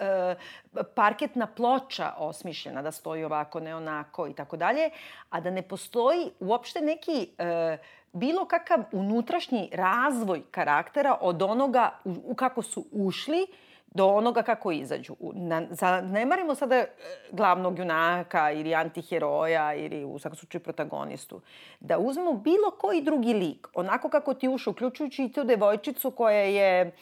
parketna 0.94 1.46
ploča 1.46 2.12
osmišljena, 2.18 2.82
da 2.82 2.92
stoji 2.92 3.24
ovako, 3.24 3.60
ne 3.60 3.76
onako 3.76 4.26
i 4.26 4.34
tako 4.34 4.56
dalje, 4.56 4.90
a 5.30 5.40
da 5.40 5.50
ne 5.50 5.62
postoji 5.62 6.30
uopšte 6.40 6.80
neki 6.80 7.28
e, 7.38 7.78
bilo 8.12 8.44
kakav 8.44 8.78
unutrašnji 8.92 9.70
razvoj 9.72 10.42
karaktera 10.50 11.18
od 11.20 11.42
onoga 11.42 11.90
u, 12.04 12.14
u 12.24 12.34
kako 12.34 12.62
su 12.62 12.84
ušli 12.92 13.46
do 13.90 14.06
onoga 14.06 14.42
kako 14.42 14.72
izađu. 14.72 15.14
Na, 15.34 15.66
zanemarimo 15.70 16.54
sada 16.54 16.76
e, 16.76 16.86
glavnog 17.30 17.78
junaka 17.78 18.50
ili 18.50 18.74
antiheroja 18.74 19.74
ili 19.74 20.04
u 20.04 20.18
svakom 20.18 20.36
slučaju 20.36 20.62
protagonistu. 20.62 21.40
Da 21.80 21.98
uzmemo 21.98 22.32
bilo 22.32 22.70
koji 22.78 23.02
drugi 23.02 23.32
lik, 23.32 23.66
onako 23.74 24.08
kako 24.08 24.34
ti 24.34 24.48
ušao, 24.48 24.70
uključujući 24.70 25.24
i 25.24 25.32
tu 25.32 25.44
devojčicu 25.44 26.10
koja 26.10 26.40
je 26.40 26.92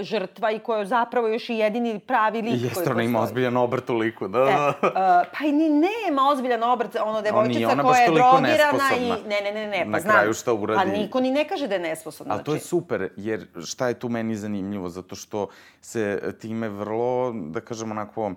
žrtva 0.00 0.50
i 0.50 0.58
koja 0.58 0.78
je 0.78 0.86
zapravo 0.86 1.28
još 1.28 1.48
i 1.48 1.54
jedini 1.54 1.98
pravi 1.98 2.42
lik 2.42 2.62
Jeste, 2.62 2.90
ona 2.90 3.02
ima 3.02 3.20
ozbiljan 3.20 3.56
obrt 3.56 3.90
u 3.90 3.96
liku, 3.96 4.28
da. 4.28 4.38
E, 4.38 4.86
uh, 4.86 4.92
pa 5.38 5.44
i 5.44 5.52
ni 5.52 5.68
nema 5.68 6.28
ozbiljan 6.32 6.62
obrt, 6.62 6.96
ono 7.04 7.22
devojčica 7.22 7.82
koja 7.82 8.00
je 8.00 8.10
drogirana 8.10 8.90
i... 9.00 9.28
Ne, 9.28 9.40
ne, 9.40 9.52
ne, 9.52 9.66
ne, 9.66 9.84
pa 9.84 9.90
Na 9.90 10.00
znam. 10.00 10.12
kraju 10.12 10.34
šta 10.34 10.52
uradi... 10.52 10.80
Pa 10.80 10.98
niko 10.98 11.20
ni 11.20 11.30
ne 11.30 11.48
kaže 11.48 11.68
da 11.68 11.74
je 11.74 11.80
nesposobna. 11.80 12.34
Ali 12.34 12.44
to 12.44 12.52
je 12.52 12.58
znači- 12.58 12.68
super, 12.68 13.08
jer 13.16 13.46
šta 13.66 13.88
je 13.88 13.94
tu 13.94 14.08
meni 14.08 14.36
zanimljivo? 14.36 14.88
Zato 14.88 15.14
što 15.14 15.48
se 15.80 16.34
time 16.40 16.68
vrlo, 16.68 17.32
da 17.34 17.60
kažem 17.60 17.90
onako... 17.90 18.26
Uh, 18.26 18.32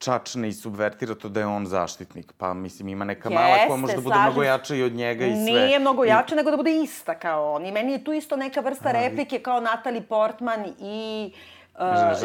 čačne 0.00 0.48
i 0.48 0.52
subvertira 0.52 1.14
to 1.14 1.28
da 1.28 1.40
je 1.40 1.46
on 1.46 1.66
zaštitnik. 1.66 2.32
Pa, 2.38 2.54
mislim, 2.54 2.88
ima 2.88 3.04
neka 3.04 3.28
Jeste, 3.28 3.42
mala 3.42 3.56
koja 3.66 3.76
može 3.76 3.94
da 3.94 4.00
bude 4.00 4.18
mnogo 4.18 4.42
jača 4.42 4.74
i 4.74 4.82
od 4.82 4.92
njega 4.92 5.26
i 5.26 5.30
sve. 5.30 5.40
Nije 5.40 5.78
mnogo 5.78 6.04
jača, 6.04 6.34
I... 6.34 6.36
nego 6.36 6.50
da 6.50 6.56
bude 6.56 6.76
ista 6.82 7.14
kao 7.14 7.52
on. 7.52 7.66
I 7.66 7.72
meni 7.72 7.92
je 7.92 8.04
tu 8.04 8.12
isto 8.12 8.36
neka 8.36 8.60
vrsta 8.60 8.88
Ali... 8.88 8.98
replike 8.98 9.38
kao 9.38 9.60
Natalie 9.60 10.02
Portman 10.02 10.64
i 10.80 11.32
uh, 11.34 11.59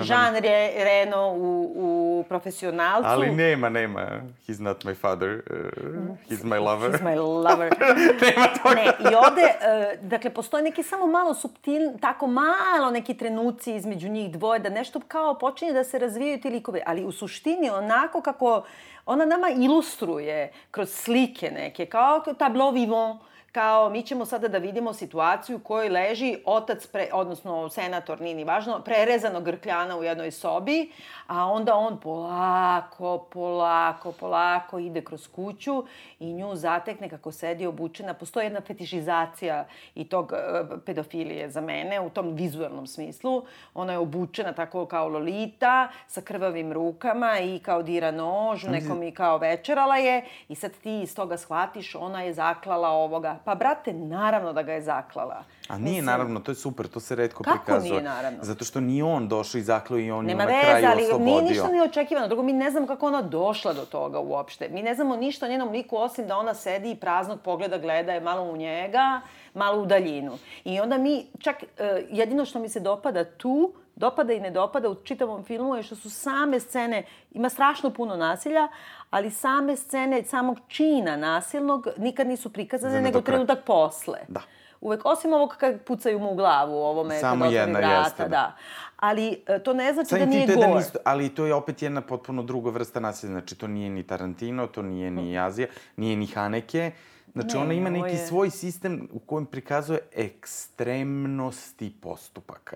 Jean 0.04 0.36
Re 0.36 0.72
Reno 0.84 1.30
u, 1.30 1.72
u 1.76 2.24
profesionalcu. 2.30 3.10
Ali 3.10 3.32
nema, 3.32 3.70
nema. 3.70 4.22
He's 4.48 4.62
not 4.62 4.84
my 4.84 4.96
father. 4.96 5.42
Uh, 5.50 6.30
he's 6.30 6.44
my 6.44 6.60
lover. 6.60 6.92
He's 6.92 7.04
my 7.04 7.16
lover. 7.16 7.70
nema 8.26 8.48
toga. 8.64 8.76
Ne, 8.76 9.12
i 9.12 9.16
ovde, 9.16 9.42
uh, 9.42 10.10
dakle, 10.10 10.30
postoje 10.30 10.64
neki 10.64 10.84
samo 10.84 11.08
malo 11.08 11.34
subtil, 11.34 11.82
tako 12.02 12.28
malo 12.28 12.92
neki 12.92 13.14
trenuci 13.14 13.76
između 13.76 14.10
njih 14.10 14.32
dvoje, 14.32 14.60
da 14.60 14.70
nešto 14.70 15.02
kao 15.08 15.38
počinje 15.40 15.74
da 15.74 15.84
se 15.84 16.00
razvijaju 16.00 16.42
ti 16.42 16.50
likove. 16.50 16.82
Ali 16.86 17.06
u 17.06 17.12
suštini, 17.12 17.70
onako 17.70 18.22
kako 18.22 18.64
ona 19.06 19.26
nama 19.26 19.50
ilustruje 19.50 20.52
kroz 20.72 20.90
slike 20.90 21.52
neke, 21.52 21.86
kao 21.86 22.20
tableau 22.38 22.72
vivant, 22.72 23.22
kao 23.56 23.90
mi 23.90 24.04
ćemo 24.04 24.26
sada 24.26 24.48
da 24.48 24.58
vidimo 24.58 24.94
situaciju 24.94 25.56
u 25.56 25.60
kojoj 25.60 25.90
leži 25.90 26.38
otac, 26.46 26.88
pre, 26.88 27.10
odnosno 27.14 27.70
senator, 27.70 28.22
nije 28.22 28.36
ni 28.36 28.44
važno, 28.44 28.80
prerezano 28.80 29.42
grkljana 29.42 29.98
u 29.98 30.04
jednoj 30.04 30.32
sobi, 30.32 30.92
a 31.28 31.46
onda 31.46 31.76
on 31.76 32.00
polako, 32.00 33.28
polako, 33.32 34.12
polako 34.12 34.80
ide 34.80 35.02
kroz 35.02 35.28
kuću 35.28 35.84
i 36.20 36.34
nju 36.34 36.56
zatekne 36.56 37.10
kako 37.10 37.32
sedi 37.32 37.66
obučena. 37.66 38.14
Postoji 38.14 38.46
jedna 38.46 38.62
fetišizacija 38.62 39.66
i 39.96 40.04
tog 40.10 40.32
uh, 40.32 40.80
pedofilije 40.86 41.50
za 41.50 41.62
mene 41.62 42.00
u 42.02 42.10
tom 42.10 42.34
vizualnom 42.34 42.88
smislu. 42.88 43.44
Ona 43.74 43.94
je 43.94 44.00
obučena 44.00 44.54
tako 44.54 44.86
kao 44.86 45.08
Lolita, 45.08 45.88
sa 46.08 46.22
krvavim 46.22 46.74
rukama 46.74 47.40
i 47.40 47.60
kao 47.60 47.84
dira 47.84 48.12
nož, 48.12 48.64
nekom 48.64 49.04
i 49.04 49.12
kao 49.12 49.38
večerala 49.38 49.98
je 49.98 50.26
i 50.50 50.56
sad 50.56 50.72
ti 50.84 51.02
iz 51.02 51.16
toga 51.16 51.38
shvatiš, 51.38 51.96
ona 51.96 52.22
je 52.22 52.34
zaklala 52.34 52.90
ovoga. 52.90 53.40
Pa, 53.46 53.56
brate, 53.56 53.94
naravno 53.94 54.54
da 54.54 54.64
ga 54.64 54.74
je 54.74 54.82
zaklala. 54.82 55.44
A 55.68 55.78
nije 55.78 55.90
Mislim, 55.92 56.06
naravno, 56.06 56.40
to 56.40 56.52
je 56.52 56.56
super, 56.56 56.88
to 56.88 57.00
se 57.00 57.16
redko 57.16 57.44
kako 57.44 57.58
prikazuje. 57.58 57.90
Kako 57.92 58.02
nije 58.02 58.04
naravno? 58.16 58.40
Zato 58.42 58.66
što 58.66 58.80
ni 58.82 59.02
on 59.02 59.28
došao 59.28 59.60
i 59.60 59.62
zaklao 59.62 60.00
i 60.00 60.12
on 60.12 60.26
Nema 60.26 60.46
na 60.46 60.50
veze, 60.50 60.62
kraju 60.62 60.88
ali 60.92 61.04
oslobodio. 61.04 61.34
nije 61.34 61.50
ništa 61.50 61.68
ni 61.68 61.82
očekivano. 61.82 62.28
Drugo, 62.28 62.44
mi 62.44 62.54
ne 62.54 62.72
znamo 62.72 62.88
kako 62.88 63.08
ona 63.08 63.22
došla 63.22 63.74
do 63.74 63.86
toga 63.86 64.20
uopšte. 64.20 64.70
Mi 64.70 64.84
ne 64.84 64.96
znamo 64.96 65.16
ništa 65.16 65.46
o 65.46 65.50
njenom 65.50 65.70
liku 65.70 65.98
osim 65.98 66.28
da 66.28 66.38
ona 66.38 66.54
sedi 66.54 66.92
i 66.92 66.96
praznog 66.96 67.40
pogleda 67.42 67.78
gleda 67.78 68.12
je 68.14 68.22
malo 68.22 68.44
u 68.44 68.58
njega, 68.58 69.22
malo 69.54 69.82
u 69.82 69.86
daljinu. 69.86 70.38
I 70.64 70.80
onda 70.80 70.98
mi, 70.98 71.26
čak 71.40 71.56
e, 71.78 72.06
jedino 72.10 72.46
što 72.46 72.60
mi 72.60 72.70
se 72.70 72.80
dopada 72.80 73.24
tu, 73.26 73.74
dopada 73.96 74.34
i 74.34 74.40
ne 74.40 74.52
dopada 74.52 74.90
u 74.90 74.96
čitavom 74.96 75.44
filmu 75.44 75.76
je 75.76 75.84
što 75.84 75.96
su 75.96 76.10
same 76.10 76.60
scene, 76.60 77.04
ima 77.32 77.50
strašno 77.50 77.90
puno 77.90 78.16
nasilja, 78.16 78.68
ali 79.10 79.32
same 79.32 79.76
scene 79.76 80.24
samog 80.24 80.60
čina 80.68 81.18
nasilnog 81.18 81.88
nikad 81.98 82.28
nisu 82.28 82.54
prikazane, 82.54 83.02
nego 83.02 83.22
trenutak 83.22 83.60
posle. 83.66 84.20
Da. 84.28 84.42
Uvek, 84.82 85.06
osim 85.06 85.34
ovog 85.34 85.56
kad 85.60 85.82
pucaju 85.82 86.20
mu 86.20 86.32
u 86.32 86.36
glavu, 86.36 86.76
ovome 86.76 87.20
Samo 87.20 87.46
kad 87.46 87.54
jedna 87.54 87.80
vrata, 87.80 88.00
jeste, 88.00 88.24
da. 88.24 88.30
da. 88.30 88.56
Ali 88.98 89.44
e, 89.48 89.60
to 89.60 89.74
ne 89.74 89.94
znači 89.94 90.10
Samim 90.10 90.26
da 90.26 90.30
nije 90.30 90.42
jedan 90.42 90.70
gore. 90.70 90.82
isto, 90.82 91.00
ali 91.06 91.30
to 91.30 91.46
je 91.46 91.54
opet 91.54 91.82
jedna 91.82 92.02
potpuno 92.02 92.44
druga 92.44 92.70
vrsta 92.70 93.00
nasilja. 93.00 93.32
Znači, 93.32 93.56
to 93.56 93.68
nije 93.68 93.90
ni 93.90 94.04
Tarantino, 94.04 94.68
to 94.68 94.82
nije 94.82 95.12
ni 95.12 95.40
Azija, 95.40 95.68
nije 95.96 96.16
ni 96.18 96.28
Haneke. 96.28 96.92
Znači, 97.36 97.56
Ne, 97.56 97.62
ona 97.62 97.74
ima 97.74 97.90
neki 97.90 98.10
je- 98.12 98.28
svoj 98.28 98.50
sistem 98.50 99.10
u 99.12 99.20
kojem 99.20 99.46
prikazuje 99.46 100.00
ekstremnosti 100.14 101.94
postupaka. 101.94 102.76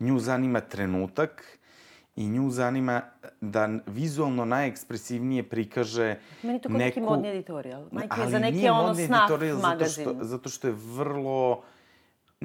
Nju 0.00 0.18
zanima 0.18 0.60
trenutak 0.60 1.58
i 2.16 2.26
nju 2.26 2.50
zanima 2.50 3.02
da 3.40 3.68
vizualno 3.86 4.44
najekspresivnije 4.44 5.42
prikaže 5.42 6.16
Meni 6.42 6.60
to 6.60 6.68
kao 6.68 6.78
neki 6.78 7.00
modni 7.00 7.28
editorijal. 7.28 7.84
Majke, 7.90 8.08
Ali 8.12 8.30
za 8.30 8.38
neki 8.38 8.56
nije 8.56 8.72
ono 8.72 8.82
modni 8.82 9.06
snaf 9.06 9.20
editorijal 9.20 9.56
zato 9.56 9.68
magazin. 9.68 10.04
što, 10.04 10.16
zato 10.20 10.48
što 10.48 10.68
je 10.68 10.74
vrlo 10.76 11.62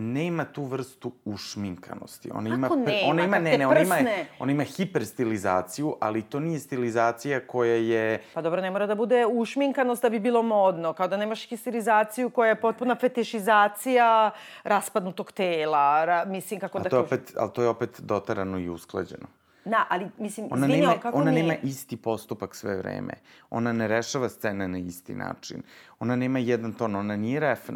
nema 0.01 0.45
tu 0.45 0.63
vrstu 0.63 1.11
ušminkanosti. 1.25 2.29
Ona 2.33 2.49
ima, 2.49 2.67
Kako 2.67 2.79
pre- 2.79 2.85
nema? 2.85 3.09
ona 3.09 3.23
ima 3.23 3.39
ne, 3.39 3.57
ne, 3.57 3.67
ona 3.67 3.79
ima, 3.79 3.95
ona 4.39 4.51
ima 4.51 4.63
hiperstilizaciju, 4.63 5.95
ali 5.99 6.21
to 6.21 6.39
nije 6.39 6.59
stilizacija 6.59 7.47
koja 7.47 7.75
je 7.75 8.21
Pa 8.33 8.41
dobro, 8.41 8.61
ne 8.61 8.71
mora 8.71 8.87
da 8.87 8.95
bude 8.95 9.25
ušminkanost 9.25 10.01
da 10.01 10.09
bi 10.09 10.19
bilo 10.19 10.41
modno. 10.43 10.93
Kao 10.93 11.07
da 11.07 11.17
nemaš 11.17 11.47
stilizaciju 11.57 12.29
koja 12.29 12.49
je 12.49 12.61
potpuna 12.61 12.95
fetišizacija 12.95 14.31
raspadnutog 14.63 15.31
tela. 15.31 16.05
Ra, 16.05 16.25
mislim, 16.25 16.59
kako 16.59 16.77
a 16.77 16.81
da 16.81 16.89
to 16.89 16.95
je 16.95 17.01
opet, 17.01 17.33
ali 17.37 17.51
to 17.53 17.61
je 17.61 17.67
opet 17.67 18.01
dotarano 18.01 18.59
i 18.59 18.69
usklađeno. 18.69 19.27
Da, 19.65 19.85
ali 19.89 20.07
mislim, 20.17 20.47
Ona, 20.51 20.65
izvini, 20.67 20.81
nema, 20.81 20.99
kako 20.99 21.17
ona 21.17 21.31
nije? 21.31 21.43
nema 21.43 21.55
isti 21.63 21.97
postupak 21.97 22.55
sve 22.55 22.77
vreme. 22.77 23.13
Ona 23.49 23.73
ne 23.73 23.87
rešava 23.87 24.29
scene 24.29 24.67
na 24.67 24.77
isti 24.77 25.15
način. 25.15 25.61
Ona 25.99 26.15
nema 26.15 26.39
jedan 26.39 26.73
ton, 26.73 26.95
ona 26.95 27.15
nije 27.15 27.39
refn. 27.39 27.75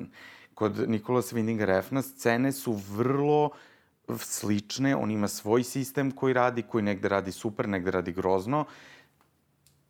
Kod 0.56 0.90
Nikola 0.90 1.22
Swindinga 1.22 1.66
refna 1.66 2.02
scene 2.02 2.52
su 2.52 2.74
vrlo 2.90 3.50
slične, 4.18 4.96
on 4.96 5.12
ima 5.12 5.28
svoj 5.28 5.64
sistem 5.64 6.12
koji 6.12 6.34
radi, 6.34 6.62
koji 6.62 6.84
negde 6.84 7.10
radi 7.10 7.32
super, 7.32 7.70
negde 7.70 7.92
radi 7.92 8.12
grozno. 8.12 8.66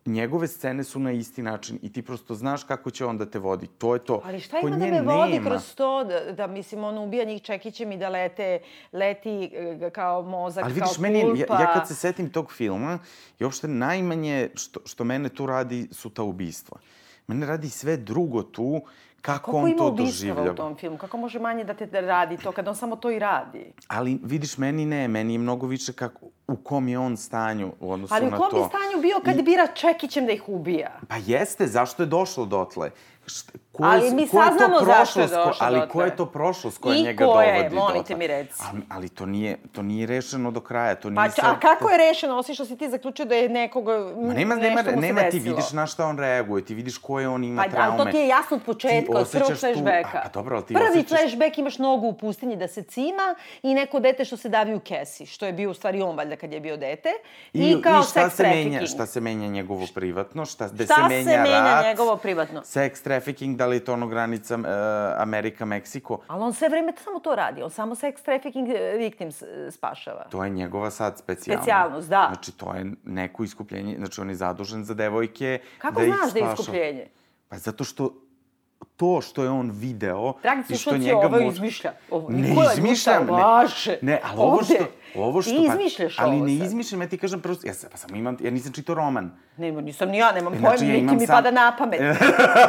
Njegove 0.06 0.48
scene 0.48 0.84
su 0.84 0.98
na 0.98 1.12
isti 1.12 1.42
način 1.42 1.78
i 1.82 1.92
ti 1.92 2.02
prosto 2.02 2.34
znaš 2.34 2.64
kako 2.64 2.90
će 2.90 3.06
on 3.06 3.18
da 3.18 3.26
te 3.30 3.38
vodi. 3.38 3.66
To 3.78 3.94
je 3.94 4.04
to. 4.04 4.20
Ali 4.24 4.40
šta 4.40 4.60
Kod 4.60 4.68
ima 4.68 4.78
da 4.78 4.86
me 4.86 5.02
vodi 5.02 5.32
nema. 5.32 5.50
kroz 5.50 5.74
to, 5.74 6.04
da, 6.04 6.32
da 6.32 6.46
mislim, 6.46 6.84
on 6.84 6.98
ubija 6.98 7.24
njih 7.24 7.42
čekićem 7.42 7.92
i 7.92 7.98
da 7.98 8.08
lete, 8.08 8.58
leti 8.92 9.50
e, 9.54 9.90
kao 9.90 10.22
mozak, 10.22 10.64
Ali 10.64 10.74
vidiš, 10.74 10.92
kao 10.94 11.02
meni, 11.02 11.22
pulpa. 11.22 11.54
ja, 11.54 11.60
ja 11.60 11.74
kad 11.74 11.88
se 11.88 11.94
setim 11.94 12.30
tog 12.30 12.52
filma, 12.52 12.98
i 13.38 13.44
uopšte 13.44 13.68
najmanje 13.68 14.50
što, 14.54 14.80
što 14.84 15.04
mene 15.04 15.28
tu 15.28 15.46
radi 15.46 15.88
su 15.92 16.10
ta 16.10 16.22
ubistva. 16.22 16.78
Mene 17.26 17.46
radi 17.46 17.70
sve 17.70 17.96
drugo 17.96 18.42
tu, 18.42 18.82
kako, 19.26 19.44
Kako 19.44 19.56
on 19.56 19.68
ima 19.68 19.78
to 19.78 19.90
doživljava. 19.92 20.52
u 20.52 20.54
tom 20.54 20.76
filmu? 20.76 20.98
Kako 20.98 21.16
može 21.16 21.38
manje 21.38 21.64
da 21.64 21.74
te 21.74 22.00
radi 22.00 22.36
to 22.36 22.52
kad 22.52 22.68
on 22.68 22.76
samo 22.76 22.96
to 22.96 23.10
i 23.10 23.18
radi? 23.18 23.72
Ali 23.88 24.18
vidiš, 24.22 24.58
meni 24.58 24.86
ne, 24.86 25.08
meni 25.08 25.34
je 25.34 25.38
mnogo 25.38 25.66
više 25.66 25.92
kako, 25.92 26.20
u 26.48 26.56
kom 26.56 26.88
je 26.88 26.98
on 26.98 27.16
stanju 27.16 27.72
u 27.80 27.92
odnosu 27.92 28.14
Ali 28.14 28.26
u 28.26 28.30
na 28.30 28.36
kom 28.36 28.50
to. 28.50 28.56
bi 28.56 28.68
stanju 28.68 29.02
bio 29.02 29.20
kad 29.24 29.44
bira 29.44 29.66
čekićem 29.66 30.26
da 30.26 30.32
ih 30.32 30.48
ubija? 30.48 31.00
Pa 31.08 31.16
jeste, 31.16 31.66
zašto 31.66 32.02
je 32.02 32.06
došlo 32.08 32.44
dotle? 32.46 32.90
Št, 33.26 33.50
koja, 33.72 33.90
Ali 33.90 34.10
mi 34.10 34.22
je 34.22 34.28
saznamo 34.28 34.80
zašto 34.80 35.20
je 35.20 35.26
ko- 35.26 35.34
došlo 35.36 35.54
Ali 35.60 35.88
koja 35.88 36.06
je 36.06 36.16
to 36.16 36.26
prošlost 36.26 36.78
koja 36.78 36.96
I 36.96 37.02
njega 37.02 37.24
koja 37.26 37.44
je, 37.44 37.56
dovodi 37.56 37.74
molim 37.74 37.94
dotle? 37.94 38.06
te 38.06 38.16
mi 38.16 38.26
reci. 38.26 38.62
Ali, 38.62 38.82
ali 38.90 39.08
to, 39.08 39.26
nije, 39.26 39.58
to 39.72 39.82
nije 39.82 40.06
rešeno 40.06 40.50
do 40.50 40.60
kraja, 40.60 40.94
to 40.94 41.02
Pa, 41.04 41.10
nije 41.12 41.30
č- 41.30 41.40
a 41.42 41.60
kako 41.60 41.90
je 41.90 41.98
rešeno, 41.98 42.36
osim 42.36 42.54
što 42.54 42.64
si 42.64 42.76
ti 42.76 42.88
zaključio 42.88 43.24
da 43.24 43.34
je 43.34 43.48
nekoga, 43.48 43.92
Ma 44.16 44.32
nema, 44.34 44.54
nešto 44.54 44.68
nema, 44.68 44.82
mu 44.84 44.90
se 44.92 44.96
nema 44.98 45.22
ti 45.22 45.38
vidiš 45.40 45.72
na 45.72 45.86
šta 45.86 46.06
on 46.06 46.18
reaguje, 46.18 46.64
ti 46.64 46.74
vidiš 46.74 46.98
koje 46.98 47.28
on 47.28 47.44
ima 47.44 47.62
Pa, 47.62 47.68
traume. 47.68 47.88
ali 47.90 48.04
to 48.04 48.10
ti 48.10 48.18
je 48.18 48.28
jasno 48.28 48.56
od 48.56 48.62
početka, 48.64 49.12
od 49.12 49.30
prvog 49.30 49.48
flashbacka. 49.50 50.20
Pa 50.22 50.28
dobro, 50.30 50.56
ali 50.56 50.64
ti 50.64 50.74
Prvi 50.74 50.88
osjećaš... 50.90 51.18
flashback 51.20 51.58
imaš 51.58 51.78
nogu 51.78 52.06
u 52.06 52.14
pustinji 52.14 52.56
da 52.56 52.68
se 52.68 52.82
cima 52.82 53.34
i 53.62 53.74
neko 53.74 54.00
dete 54.00 54.24
što 54.24 54.36
se 54.36 54.48
davi 54.48 54.74
u 54.74 54.80
kesi, 54.80 55.26
što 55.26 55.46
je 55.46 55.52
bio 55.52 55.70
u 55.70 55.74
stvari 55.74 56.02
on 56.02 56.16
valjda 56.16 56.36
kad 56.36 56.52
je 56.52 56.60
bio 56.60 56.76
dete. 56.76 57.08
I, 57.52 57.82
kao 57.82 58.00
i 58.00 58.02
šta 58.02 58.20
sex 58.20 58.30
se 58.30 58.42
menja, 58.44 58.86
šta 58.86 59.06
se 59.06 59.20
menja 59.20 59.48
njegovo 59.48 59.86
privatno, 59.94 60.44
šta, 60.46 60.68
gde 60.68 60.84
Šta 60.84 60.94
se 60.94 61.02
se 61.02 61.08
menja 61.24 61.42
menja 61.42 61.82
njegovo 61.84 62.16
privatno? 62.16 62.60
sex 62.62 63.02
trafficking, 63.16 63.56
da 63.56 63.66
li 63.66 63.76
je 63.76 63.84
to 63.84 63.92
ono 63.92 64.06
granica 64.06 64.54
uh, 64.54 64.64
Amerika, 65.16 65.64
Meksiko. 65.64 66.18
Ali 66.26 66.42
on 66.42 66.52
sve 66.52 66.68
vreme 66.68 66.92
samo 67.04 67.20
to 67.20 67.34
radi, 67.34 67.62
on 67.62 67.70
samo 67.70 67.94
sex 67.94 68.22
trafficking 68.22 68.68
eh, 68.68 68.96
victims 68.98 69.42
eh, 69.42 69.70
spašava. 69.70 70.24
To 70.30 70.44
je 70.44 70.50
njegova 70.50 70.90
sad 70.90 71.18
specijalnost. 71.18 71.64
Specijalnost, 71.64 72.08
da. 72.08 72.30
Znači, 72.32 72.52
to 72.52 72.74
je 72.74 72.92
neko 73.04 73.44
iskupljenje, 73.44 73.96
znači 73.98 74.20
on 74.20 74.28
je 74.28 74.34
zadužen 74.34 74.84
za 74.84 74.94
devojke 74.94 75.60
Kako 75.78 76.00
da 76.00 76.06
ih 76.06 76.14
znaš 76.14 76.32
da 76.32 76.38
je 76.38 76.52
iskupljenje? 76.52 77.06
Pa 77.48 77.58
zato 77.58 77.84
što 77.84 78.25
to 78.96 79.20
što 79.20 79.42
je 79.42 79.50
on 79.50 79.70
video 79.70 80.32
Dragi 80.42 80.62
i 80.68 80.76
što 80.76 80.96
njega 80.96 81.16
ovo 81.16 81.40
izmišlja. 81.40 81.92
Ovo, 82.10 82.28
Ne 82.30 82.38
Nikola 82.38 82.72
izmišljam, 82.72 83.26
ne. 83.26 83.32
Ne, 84.02 84.20
ali 84.24 84.34
ovo 84.36 84.62
što... 84.64 84.74
Ovo 85.14 85.42
što, 85.42 85.50
Ti 85.50 85.64
izmišljaš 85.64 86.18
ali 86.18 86.36
ovo 86.36 86.46
ne 86.46 86.58
sad. 86.58 86.66
izmišljam, 86.66 87.02
ja 87.02 87.08
ti 87.08 87.18
kažem 87.18 87.40
prosto, 87.40 87.66
ja, 87.66 87.74
sam, 87.74 87.90
pa 87.90 87.96
samo 87.96 88.16
imam, 88.16 88.36
ja 88.40 88.50
nisam 88.50 88.72
čitao 88.72 88.94
roman. 88.94 89.30
Nema, 89.56 89.80
nisam 89.80 90.08
ni 90.08 90.18
ja, 90.18 90.32
nemam 90.32 90.52
E, 90.52 90.56
pojma, 90.56 90.68
znači, 90.68 90.86
ja 90.86 90.92
niti 90.94 91.14
mi 91.14 91.26
sam- 91.26 91.36
pada 91.36 91.50
na 91.50 91.76
pamet. 91.78 92.00
Ja 92.00 92.14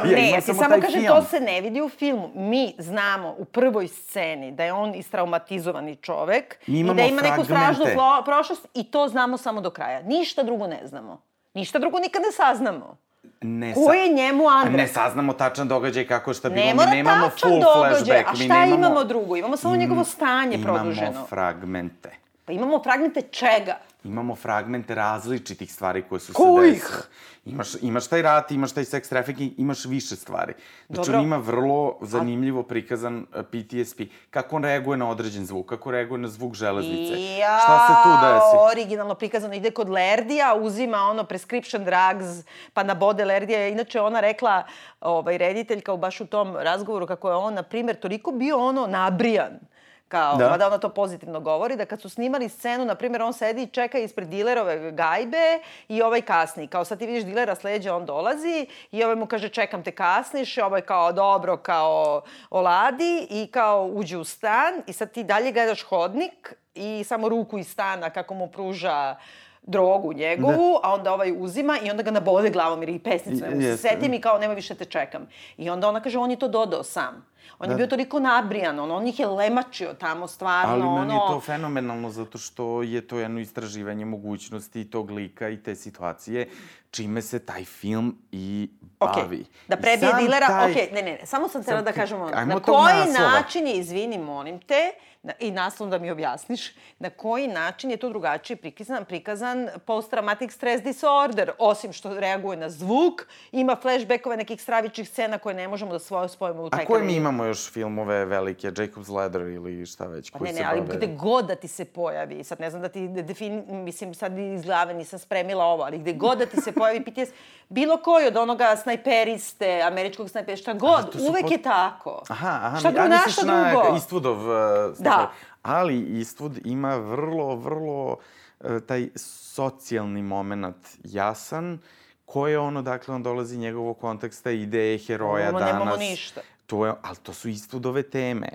ne, 0.06 0.30
ja 0.30 0.42
ti 0.42 0.54
samo 0.54 0.76
kažem, 0.82 1.02
film. 1.02 1.08
to 1.08 1.22
se 1.22 1.40
ne 1.40 1.62
vidi 1.62 1.82
u 1.82 1.90
filmu. 1.90 2.32
Mi 2.36 2.74
znamo 2.78 3.36
u 3.38 3.46
prvoj 3.46 3.88
sceni 3.88 4.52
da 4.52 4.64
je 4.64 4.74
on 4.74 4.96
istraumatizovani 4.96 5.96
čovek 5.96 6.58
i 6.68 6.84
da 6.86 7.04
ima 7.04 7.22
neku 7.22 7.44
strašnu 7.44 7.86
prošlost 8.26 8.68
i 8.74 8.84
to 8.84 9.08
znamo 9.08 9.38
samo 9.38 9.62
do 9.62 9.70
kraja. 9.70 10.02
Ništa 10.02 10.44
drugo 10.44 10.68
ne 10.68 10.80
znamo. 10.84 11.22
Ništa 11.54 11.80
drugo 11.80 12.00
nikad 12.00 12.22
ne 12.22 12.32
saznamo. 12.34 12.98
Ne 13.42 13.74
Ko 13.74 13.94
je 13.94 14.14
njemu 14.14 14.48
Andres? 14.48 14.78
Ne 14.78 14.88
saznamo 14.88 15.34
tačan 15.34 15.68
događaj 15.68 16.08
kako 16.08 16.30
je 16.30 16.36
šta 16.36 16.50
bilo, 16.50 16.66
Ne 16.66 16.72
mi 16.72 16.78
mora 16.78 16.92
nemamo 16.92 17.30
tačan 17.30 17.50
full 17.50 17.62
događaj, 17.62 17.98
flashback. 18.06 18.28
a 18.28 18.32
mi 18.32 18.46
šta 18.46 18.66
nemamo... 18.66 18.76
imamo 18.76 19.04
drugo? 19.04 19.36
Imamo 19.36 19.58
samo 19.58 19.76
njegovo 19.76 20.04
stanje 20.04 20.60
produženo. 20.64 21.12
Imamo 21.12 21.26
fragmente. 21.28 22.10
Pa 22.46 22.52
imamo 22.54 22.84
fragmente 22.84 23.22
čega? 23.22 23.78
Imamo 24.08 24.36
fragmente 24.36 24.96
različitih 24.96 25.74
stvari 25.74 26.04
koje 26.10 26.20
su 26.20 26.34
Kojih? 26.34 26.74
se 26.74 26.88
desile. 26.88 27.04
Imaš, 27.46 27.68
imaš 27.82 28.08
taj 28.08 28.22
rat, 28.22 28.52
imaš 28.52 28.72
taj 28.72 28.84
sex 28.84 29.10
trafficking, 29.10 29.52
imaš 29.58 29.86
više 29.86 30.16
stvari. 30.16 30.54
Znači, 30.88 31.02
Dobro. 31.02 31.18
on 31.18 31.24
ima 31.24 31.38
vrlo 31.38 31.98
zanimljivo 32.02 32.64
prikazan 32.64 33.26
PTSP. 33.52 34.02
Kako 34.30 34.56
on 34.56 34.64
reaguje 34.64 34.98
na 34.98 35.10
određen 35.10 35.46
zvuk, 35.46 35.70
kako 35.70 35.92
reaguje 35.92 36.18
na 36.18 36.28
zvuk 36.28 36.54
železnice. 36.54 37.38
Ja, 37.38 37.60
Šta 37.64 37.88
se 37.88 37.94
tu 38.04 38.10
desi? 38.28 38.72
originalno 38.72 39.16
prikazano. 39.16 39.54
Ide 39.54 39.72
kod 39.72 39.90
Lerdija, 39.90 40.56
uzima 40.56 40.98
ono 40.98 41.24
prescription 41.24 41.86
drugs, 41.86 42.46
pa 42.74 42.84
nabode 42.84 43.26
Lerdija. 43.26 43.68
Inače, 43.68 44.02
ona 44.02 44.20
rekla, 44.20 44.64
ovaj, 45.02 45.38
rediteljka 45.38 45.96
baš 45.96 46.22
u 46.22 46.26
tom 46.26 46.56
razgovoru, 46.56 47.08
kako 47.08 47.30
je 47.30 47.36
on, 47.36 47.54
na 47.54 47.64
primjer, 47.64 48.00
toliko 48.00 48.32
bio 48.32 48.58
ono 48.60 48.88
nabrijan 48.88 49.60
kao, 50.08 50.38
Da. 50.38 50.44
da. 50.44 50.50
mada 50.50 50.68
ona 50.68 50.78
to 50.78 50.90
pozitivno 50.90 51.40
govori, 51.40 51.76
da 51.76 51.86
kad 51.86 52.02
su 52.02 52.10
snimali 52.10 52.50
scenu, 52.50 52.86
na 52.86 52.96
primjer, 52.96 53.22
on 53.22 53.34
sedi 53.34 53.64
i 53.64 53.68
čeka 53.68 53.98
ispred 53.98 54.28
dilerove 54.28 54.92
gajbe 54.92 55.60
i 55.88 56.02
ovaj 56.02 56.22
kasni. 56.22 56.68
Kao 56.68 56.86
sad 56.86 57.00
ti 57.00 57.06
vidiš 57.06 57.24
dilera 57.24 57.56
s 57.56 57.64
leđa, 57.64 57.96
on 57.96 58.06
dolazi 58.06 58.68
i 58.92 59.04
ovaj 59.04 59.16
mu 59.16 59.26
kaže 59.26 59.50
čekam 59.50 59.84
te 59.84 59.92
kasniš, 59.92 60.58
ovaj 60.58 60.82
kao 60.82 61.12
dobro, 61.12 61.58
kao 61.58 62.22
oladi 62.50 63.28
i 63.30 63.48
kao 63.52 63.86
uđe 63.86 64.18
u 64.18 64.24
stan 64.24 64.74
i 64.88 64.94
sad 64.94 65.12
ti 65.12 65.24
dalje 65.24 65.52
gledaš 65.52 65.84
hodnik 65.84 66.54
i 66.76 67.04
samo 67.04 67.30
ruku 67.30 67.58
iz 67.58 67.72
stana 67.72 68.10
kako 68.10 68.34
mu 68.34 68.48
pruža 68.48 69.16
drogu 69.62 70.14
njegovu, 70.14 70.80
da. 70.84 70.90
a 70.90 70.94
onda 70.94 71.14
ovaj 71.14 71.34
uzima 71.38 71.78
i 71.84 71.92
onda 71.92 72.04
ga 72.04 72.12
nabode 72.12 72.50
glavom 72.50 72.82
jer 72.82 72.90
i 72.90 73.00
pesnica. 73.00 73.48
I, 73.48 73.62
se 73.62 73.78
setim 73.78 74.14
i 74.14 74.22
kao 74.22 74.40
nema 74.40 74.54
više 74.54 74.76
te 74.76 74.86
čekam. 74.86 75.28
I 75.58 75.70
onda 75.70 75.90
ona 75.90 76.02
kaže 76.02 76.20
on 76.20 76.32
je 76.32 76.40
to 76.40 76.48
dodao 76.48 76.84
sam. 76.84 77.26
On 77.60 77.68
da. 77.68 77.74
je 77.74 77.78
bio 77.78 77.88
toliko 77.88 78.20
nabrijan, 78.20 78.80
on, 78.80 78.92
on 78.92 79.08
ih 79.08 79.20
je 79.20 79.28
lemačio 79.28 79.94
tamo 79.94 80.28
stvarno. 80.28 80.74
Ali 80.74 80.84
meni 80.84 81.14
ono... 81.14 81.14
je 81.14 81.20
to 81.20 81.42
fenomenalno 81.42 82.10
zato 82.10 82.38
što 82.38 82.84
je 82.84 83.08
to 83.08 83.20
jedno 83.20 83.40
istraživanje 83.40 84.06
mogućnosti 84.06 84.90
tog 84.90 85.12
lika 85.12 85.50
i 85.50 85.58
te 85.64 85.76
situacije 85.76 86.48
čime 86.92 87.22
se 87.22 87.40
taj 87.40 87.66
film 87.66 88.18
i 88.32 88.70
bavi. 89.00 89.38
Okay. 89.38 89.46
Da 89.68 89.78
prebije 89.78 90.14
dilera, 90.20 90.48
taj... 90.48 90.72
ok, 90.72 90.78
ne, 90.78 91.02
ne, 91.02 91.12
ne, 91.12 91.26
samo 91.26 91.50
sam 91.50 91.62
htjela 91.62 91.82
da 91.82 91.92
kažem 91.92 92.22
ono, 92.22 92.46
na 92.46 92.60
koji 92.60 92.96
naslova. 92.96 93.32
način 93.32 93.68
je, 93.68 93.74
izvini, 93.78 94.18
molim 94.18 94.60
te, 94.60 94.92
na, 95.24 95.34
i 95.40 95.52
naslov 95.52 95.90
da 95.90 96.00
mi 96.00 96.12
objasniš, 96.12 96.72
na 97.00 97.10
koji 97.10 97.48
način 97.48 97.92
je 97.92 97.98
to 97.98 98.10
drugačije 98.10 98.58
prikazan, 98.58 99.06
prikazan 99.06 99.68
post-traumatic 99.86 100.52
stress 100.52 100.84
disorder, 100.84 101.52
osim 101.60 101.94
što 101.94 102.20
reaguje 102.20 102.58
na 102.58 102.70
zvuk, 102.70 103.28
ima 103.52 103.76
flashbackove 103.82 104.38
nekih 104.38 104.62
stravičnih 104.62 105.10
scena 105.10 105.38
koje 105.38 105.56
ne 105.56 105.68
možemo 105.68 105.92
da 105.92 106.00
svoje 106.00 106.30
spojimo 106.30 106.64
u 106.64 106.70
taj 106.70 106.84
A 106.84 106.86
koje 106.86 107.04
mi 107.04 107.16
imamo 107.16 107.37
još 107.46 107.72
filmove 107.72 108.26
velike, 108.26 108.72
Jacob's 108.72 109.14
Ladder 109.14 109.42
ili 109.42 109.86
šta 109.86 110.08
već, 110.08 110.30
koji 110.30 110.54
ne, 110.54 110.60
ne, 110.60 110.66
ali 110.66 110.82
gde 110.82 111.08
god 111.08 111.46
da 111.46 111.56
ti 111.56 111.68
se 111.68 111.86
pojavi, 111.86 112.44
sad 112.44 112.60
ne 112.60 112.70
znam 112.70 112.82
da 112.82 112.90
ti 112.90 113.08
defini, 113.08 113.64
mislim 113.70 114.14
sad 114.14 114.38
iz 114.38 114.62
glave 114.62 114.94
nisam 114.94 115.20
spremila 115.20 115.66
ovo, 115.66 115.84
ali 115.84 115.98
gde 115.98 116.14
god 116.14 116.38
da 116.38 116.46
ti 116.46 116.62
se 116.62 116.72
pojavi 116.72 117.04
PTS, 117.04 117.30
bilo 117.70 117.98
koji 117.98 118.28
od 118.28 118.38
onoga 118.38 118.76
snajperiste, 118.76 119.82
američkog 119.82 120.30
snajperista, 120.30 120.72
šta 120.72 120.74
god, 120.74 121.16
aha, 121.16 121.30
uvek 121.30 121.42
pot... 121.42 121.52
je 121.52 121.62
tako. 121.62 122.24
Aha, 122.30 122.60
aha, 122.64 122.78
šta 122.78 122.90
ja 122.90 123.08
misliš 123.08 123.46
na 123.46 123.74
Eastwoodov 123.74 124.40
uh, 124.40 124.98
da. 125.00 125.32
Ali 125.62 125.96
Eastwood 125.96 126.62
ima 126.66 126.96
vrlo, 126.96 127.56
vrlo 127.56 128.18
uh, 128.60 128.82
taj 128.88 129.08
socijalni 129.16 130.22
moment 130.22 130.88
jasan, 131.04 131.80
ko 132.26 132.48
je 132.48 132.60
ono, 132.60 132.82
dakle, 132.82 133.16
on 133.16 133.24
dolazi 133.24 133.58
njegovog 133.58 134.00
konteksta, 134.00 134.52
ideje 134.52 134.98
heroja 134.98 135.50
Ovo, 135.50 135.60
danas. 135.60 135.74
Nemamo 135.74 135.98
ništa. 135.98 136.42
To 136.68 136.86
je, 136.86 136.94
ali 137.02 137.18
to 137.24 137.34
su 137.34 137.48
Eastwoodove 137.48 138.10
teme. 138.10 138.50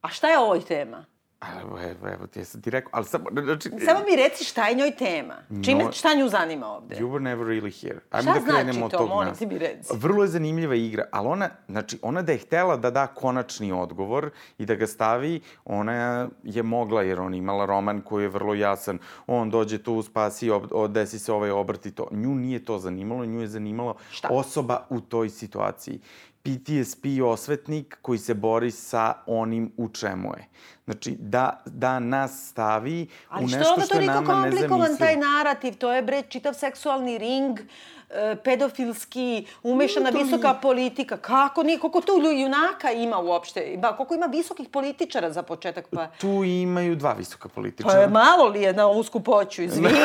A 0.00 0.08
šta 0.08 0.28
je 0.28 0.38
ovoj 0.38 0.60
tema? 0.60 1.04
Evo, 1.60 1.78
evo, 1.80 2.08
evo, 2.08 2.26
ti 2.26 2.44
sam 2.44 2.62
ti 2.62 2.70
rekao, 2.70 2.90
ali 2.94 3.04
samo... 3.04 3.24
Znači, 3.44 3.70
samo 3.84 4.00
mi 4.10 4.16
reci 4.16 4.44
šta 4.44 4.68
je 4.68 4.74
njoj 4.74 4.96
tema. 4.96 5.34
Čime, 5.64 5.84
no, 5.84 5.92
šta 5.92 6.14
nju 6.14 6.28
zanima 6.28 6.66
ovde? 6.66 6.96
You 6.96 7.10
were 7.10 7.18
never 7.18 7.46
really 7.46 7.82
here. 7.82 8.00
Ajmo 8.10 8.30
šta 8.30 8.40
da 8.40 8.62
znači 8.62 8.80
to, 8.80 8.88
tog 8.88 9.08
molim 9.08 9.34
ti 9.34 9.46
mi 9.46 9.58
reci? 9.58 9.92
Vrlo 9.96 10.22
je 10.22 10.28
zanimljiva 10.28 10.74
igra, 10.74 11.04
ali 11.12 11.28
ona, 11.28 11.50
znači, 11.68 11.98
ona 12.02 12.22
da 12.22 12.32
je 12.32 12.38
htela 12.38 12.76
da 12.76 12.90
da 12.90 13.06
konačni 13.06 13.72
odgovor 13.72 14.30
i 14.58 14.66
da 14.66 14.74
ga 14.74 14.86
stavi, 14.86 15.40
ona 15.64 16.28
je 16.42 16.62
mogla, 16.62 17.02
jer 17.02 17.20
ona 17.20 17.36
imala 17.36 17.66
roman 17.66 18.00
koji 18.00 18.22
je 18.22 18.28
vrlo 18.28 18.54
jasan. 18.54 18.98
On 19.26 19.50
dođe 19.50 19.82
tu, 19.82 20.02
spasi, 20.02 20.50
ob, 20.50 20.92
desi 20.92 21.18
se 21.18 21.32
ovaj 21.32 21.50
obrt 21.50 21.86
i 21.86 21.90
to. 21.90 22.08
Nju 22.10 22.34
nije 22.34 22.64
to 22.64 22.78
zanimalo, 22.78 23.26
nju 23.26 23.40
je 23.40 23.46
zanimalo 23.46 23.96
šta? 24.10 24.28
osoba 24.30 24.86
u 24.90 25.00
toj 25.00 25.28
situaciji. 25.28 26.00
PTSP 26.44 27.04
osvetnik 27.24 27.98
koji 28.02 28.18
se 28.18 28.34
bori 28.34 28.70
sa 28.70 29.14
onim 29.26 29.72
u 29.76 29.88
čemu 29.88 30.28
je. 30.36 30.48
Znači, 30.84 31.16
da, 31.18 31.62
da 31.66 31.98
nas 31.98 32.48
stavi 32.48 33.06
Ali 33.28 33.44
u 33.44 33.48
nešto 33.48 33.72
što, 33.72 33.80
što 33.80 34.00
je 34.00 34.06
nama 34.06 34.20
nezamislivo. 34.20 34.34
Ali 34.42 34.52
što 34.52 34.64
je 34.64 34.68
komplikovan 34.68 34.98
taj 34.98 35.16
narativ? 35.16 35.74
To 35.74 35.92
je, 35.92 36.02
bre, 36.02 36.22
čitav 36.28 36.54
seksualni 36.54 37.18
ring, 37.18 37.58
uh, 37.58 37.66
pedofilski, 38.44 39.46
umešana 39.62 40.10
no, 40.10 40.18
visoka 40.18 40.48
nije. 40.48 40.60
politika. 40.62 41.16
Kako 41.16 41.62
ni, 41.62 41.78
koliko 41.78 42.00
tu 42.00 42.12
junaka 42.42 42.90
ima 42.90 43.18
uopšte? 43.18 43.74
Ba, 43.78 43.96
koliko 43.96 44.14
ima 44.14 44.26
visokih 44.26 44.68
političara 44.68 45.30
za 45.30 45.42
početak? 45.42 45.88
Pa... 45.92 46.06
Tu 46.06 46.44
imaju 46.44 46.96
dva 46.96 47.12
visoka 47.12 47.48
političara. 47.48 47.94
Pa 47.94 48.00
je 48.00 48.08
malo 48.08 48.48
li 48.48 48.62
je 48.62 48.72
na 48.72 48.86
ovu 48.86 49.02
skupoću, 49.02 49.62
izvini. 49.68 49.98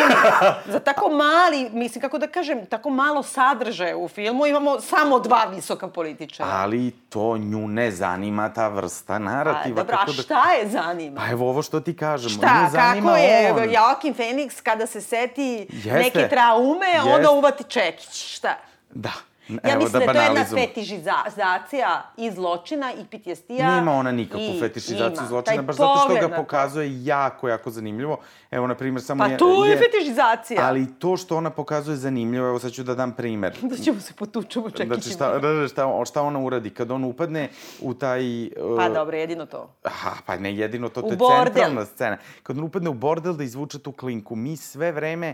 za 0.66 0.80
tako 0.80 1.10
mali, 1.10 1.70
mislim, 1.74 2.02
kako 2.02 2.18
da 2.18 2.28
kažem, 2.28 2.66
tako 2.66 2.90
malo 2.90 3.24
sadržaja 3.24 3.98
u 3.98 4.08
filmu, 4.08 4.46
imamo 4.46 4.82
samo 4.82 5.20
dva 5.20 5.46
visoka 5.56 5.88
političara. 5.88 6.50
Ali 6.54 6.92
to 6.92 7.38
nju 7.38 7.68
ne 7.68 7.92
zanima 7.92 8.54
ta 8.54 8.68
vrsta 8.68 9.20
narativa. 9.20 9.82
A, 9.82 9.84
dobro, 9.84 9.98
kako 9.98 10.12
a 10.12 10.14
šta 10.14 10.52
je 10.52 10.70
zanima? 10.70 11.22
Pa 11.22 11.32
evo 11.32 11.50
ovo 11.50 11.62
što 11.62 11.80
ti 11.80 11.96
kažemo. 11.96 12.30
Šta, 12.30 12.64
nju 12.64 12.70
zanima 12.72 13.08
kako 13.08 13.18
je 13.18 13.54
on. 13.54 13.60
Joaquin 13.60 14.14
Phoenix 14.16 14.62
kada 14.64 14.88
se 14.88 15.02
seti 15.02 15.68
Jeste. 15.72 15.94
neke 15.94 16.28
traume, 16.30 16.88
Jeste. 16.88 17.10
onda 17.10 17.32
uvati 17.32 17.64
ček 17.64 17.99
Čekić, 18.00 18.36
šta? 18.36 18.58
Da. 18.94 19.12
Ja 19.50 19.60
Evo, 19.64 19.84
mislim 19.84 20.06
da, 20.06 20.14
da 20.14 20.22
je 20.22 20.28
to 20.28 20.34
jedna 20.34 20.46
fetišizacija 20.46 22.04
i 22.18 22.32
zločina 22.32 22.94
i 22.94 23.04
PTSD-a. 23.06 23.76
Nima 23.76 23.92
ona 23.92 24.12
nikakvu 24.12 24.56
i, 24.56 24.60
fetišizaciju 24.60 25.20
ima. 25.20 25.28
zločina, 25.28 25.62
baš 25.62 25.76
zato 25.76 26.00
što 26.06 26.28
ga 26.28 26.36
pokazuje 26.36 27.04
jako, 27.06 27.50
jako 27.50 27.72
zanimljivo. 27.72 28.18
Evo, 28.52 28.68
na 28.68 28.76
primjer, 28.76 29.04
samo 29.04 29.24
pa 29.24 29.28
je... 29.28 29.38
Pa 29.38 29.38
to 29.38 29.66
je, 29.66 29.72
je 29.72 29.78
fetišizacija. 29.78 30.62
Ali 30.64 31.00
to 31.00 31.18
što 31.18 31.38
ona 31.38 31.50
pokazuje 31.50 31.98
zanimljivo, 31.98 32.48
evo 32.48 32.60
sad 32.60 32.72
ću 32.72 32.84
da 32.84 32.96
dam 32.96 33.12
primer. 33.12 33.58
da 33.72 33.76
ćemo 33.76 34.00
se 34.00 34.14
potučemo, 34.14 34.70
čekaj 34.70 34.88
znači, 34.88 35.10
šta, 35.10 35.40
šta, 35.40 35.68
šta, 35.68 36.06
šta 36.06 36.22
ona 36.22 36.40
uradi? 36.40 36.70
Kad 36.70 36.92
on 36.92 37.04
upadne 37.04 37.50
u 37.82 37.94
taj... 37.94 38.46
Uh, 38.46 38.52
pa 38.78 38.90
dobro, 38.90 39.18
jedino 39.18 39.46
to. 39.46 39.76
Aha, 39.84 40.12
pa 40.26 40.38
ne 40.38 40.56
jedino 40.56 40.90
to, 40.90 41.02
to 41.02 41.10
je 41.10 41.16
bordel. 41.16 41.46
centralna 41.46 41.86
scena. 41.86 42.18
Kad 42.44 42.58
on 42.58 42.64
upadne 42.64 42.90
u 42.90 42.94
bordel 42.94 43.34
da 43.34 43.44
izvuče 43.44 43.80
tu 43.80 43.92
klinku, 43.92 44.36
mi 44.36 44.58
sve 44.58 44.92
vreme 44.92 45.34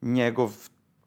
njegov 0.00 0.52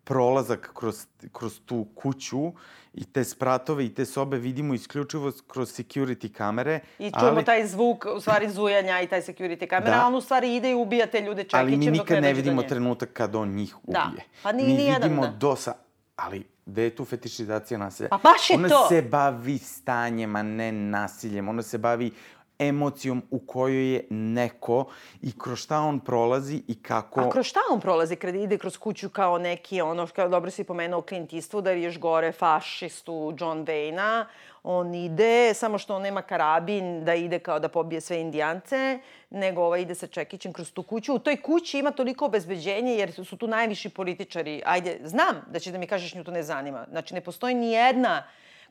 prolazak 0.03 0.71
kroz, 0.73 1.05
kroz 1.31 1.59
tu 1.65 1.87
kuću 1.95 2.51
i 2.93 3.05
te 3.05 3.23
spratove 3.23 3.85
i 3.85 3.93
te 3.93 4.05
sobe 4.05 4.37
vidimo 4.37 4.73
isključivo 4.73 5.31
kroz 5.47 5.79
security 5.79 6.31
kamere. 6.31 6.79
I 6.99 7.11
čujemo 7.19 7.37
ali... 7.37 7.45
taj 7.45 7.67
zvuk, 7.67 8.05
u 8.15 8.19
stvari, 8.19 8.49
zujanja 8.49 9.01
i 9.01 9.07
taj 9.07 9.21
security 9.21 9.67
kamera, 9.67 9.97
da. 9.97 10.07
on 10.07 10.15
u 10.15 10.21
stvari 10.21 10.55
ide 10.55 10.71
i 10.71 10.75
ubija 10.75 11.07
te 11.07 11.21
ljude 11.21 11.43
čekićem 11.43 11.59
Ali 11.59 11.77
mi 11.77 11.85
nikad 11.85 12.21
ne 12.21 12.33
vidimo 12.33 12.63
trenutak 12.63 13.09
kad 13.13 13.35
on 13.35 13.49
njih 13.49 13.75
ubije. 13.83 13.93
Da. 13.93 14.23
Pa 14.43 14.51
ni, 14.51 14.63
mi 14.63 14.73
ni 14.73 14.85
jedan, 14.85 15.01
vidimo 15.01 15.27
da. 15.27 15.33
dosa... 15.33 15.73
Ali 16.15 16.43
gde 16.65 16.83
je 16.83 16.95
tu 16.95 17.05
fetišizacija 17.05 17.77
nasilja? 17.77 18.09
Pa 18.09 18.17
baš 18.17 18.49
je 18.49 18.55
ona 18.55 18.69
to! 18.69 18.77
Ona 18.77 18.89
se 18.89 19.01
bavi 19.01 19.57
stanjem, 19.57 20.35
a 20.35 20.43
ne 20.43 20.71
nasiljem. 20.71 21.49
Ona 21.49 21.61
se 21.61 21.77
bavi 21.77 22.11
emocijom 22.67 23.23
u 23.31 23.39
kojoj 23.39 23.93
je 23.93 24.05
neko 24.09 24.85
i 25.21 25.31
kroz 25.39 25.59
šta 25.59 25.79
on 25.79 25.99
prolazi 25.99 26.61
i 26.67 26.83
kako... 26.83 27.21
A 27.21 27.29
kroz 27.29 27.45
šta 27.45 27.59
on 27.71 27.79
prolazi 27.79 28.15
kada 28.15 28.37
ide 28.37 28.57
kroz 28.57 28.77
kuću 28.77 29.09
kao 29.09 29.37
neki, 29.37 29.81
ono, 29.81 30.07
kao 30.07 30.29
dobro 30.29 30.51
si 30.51 30.63
pomenuo 30.63 31.01
Clint 31.01 31.31
Eastwood, 31.31 31.61
da 31.61 31.71
još 31.71 31.99
gore 31.99 32.31
fašistu 32.31 33.33
John 33.39 33.65
Wayne-a, 33.65 34.25
on 34.63 34.95
ide, 34.95 35.53
samo 35.53 35.77
što 35.77 35.95
on 35.95 36.01
nema 36.01 36.21
karabin 36.21 37.05
da 37.05 37.15
ide 37.15 37.39
kao 37.39 37.59
da 37.59 37.67
pobije 37.67 38.01
sve 38.01 38.21
indijance, 38.21 38.99
nego 39.29 39.61
ovaj 39.61 39.81
ide 39.81 39.95
sa 39.95 40.07
čekićem 40.07 40.53
kroz 40.53 40.71
tu 40.71 40.83
kuću. 40.83 41.13
U 41.13 41.19
toj 41.19 41.41
kući 41.41 41.79
ima 41.79 41.91
toliko 41.91 42.25
obezbeđenje 42.25 42.93
jer 42.95 43.11
su 43.11 43.37
tu 43.37 43.47
najviši 43.47 43.89
političari. 43.89 44.61
Ajde, 44.65 44.99
znam 45.03 45.41
da 45.51 45.59
će 45.59 45.71
da 45.71 45.77
mi 45.77 45.87
kažeš 45.87 46.15
nju 46.15 46.23
to 46.23 46.31
ne 46.31 46.43
zanima. 46.43 46.85
Znači, 46.89 47.13
ne 47.13 47.21
postoji 47.21 47.55
ni 47.55 47.71
jedna 47.71 48.23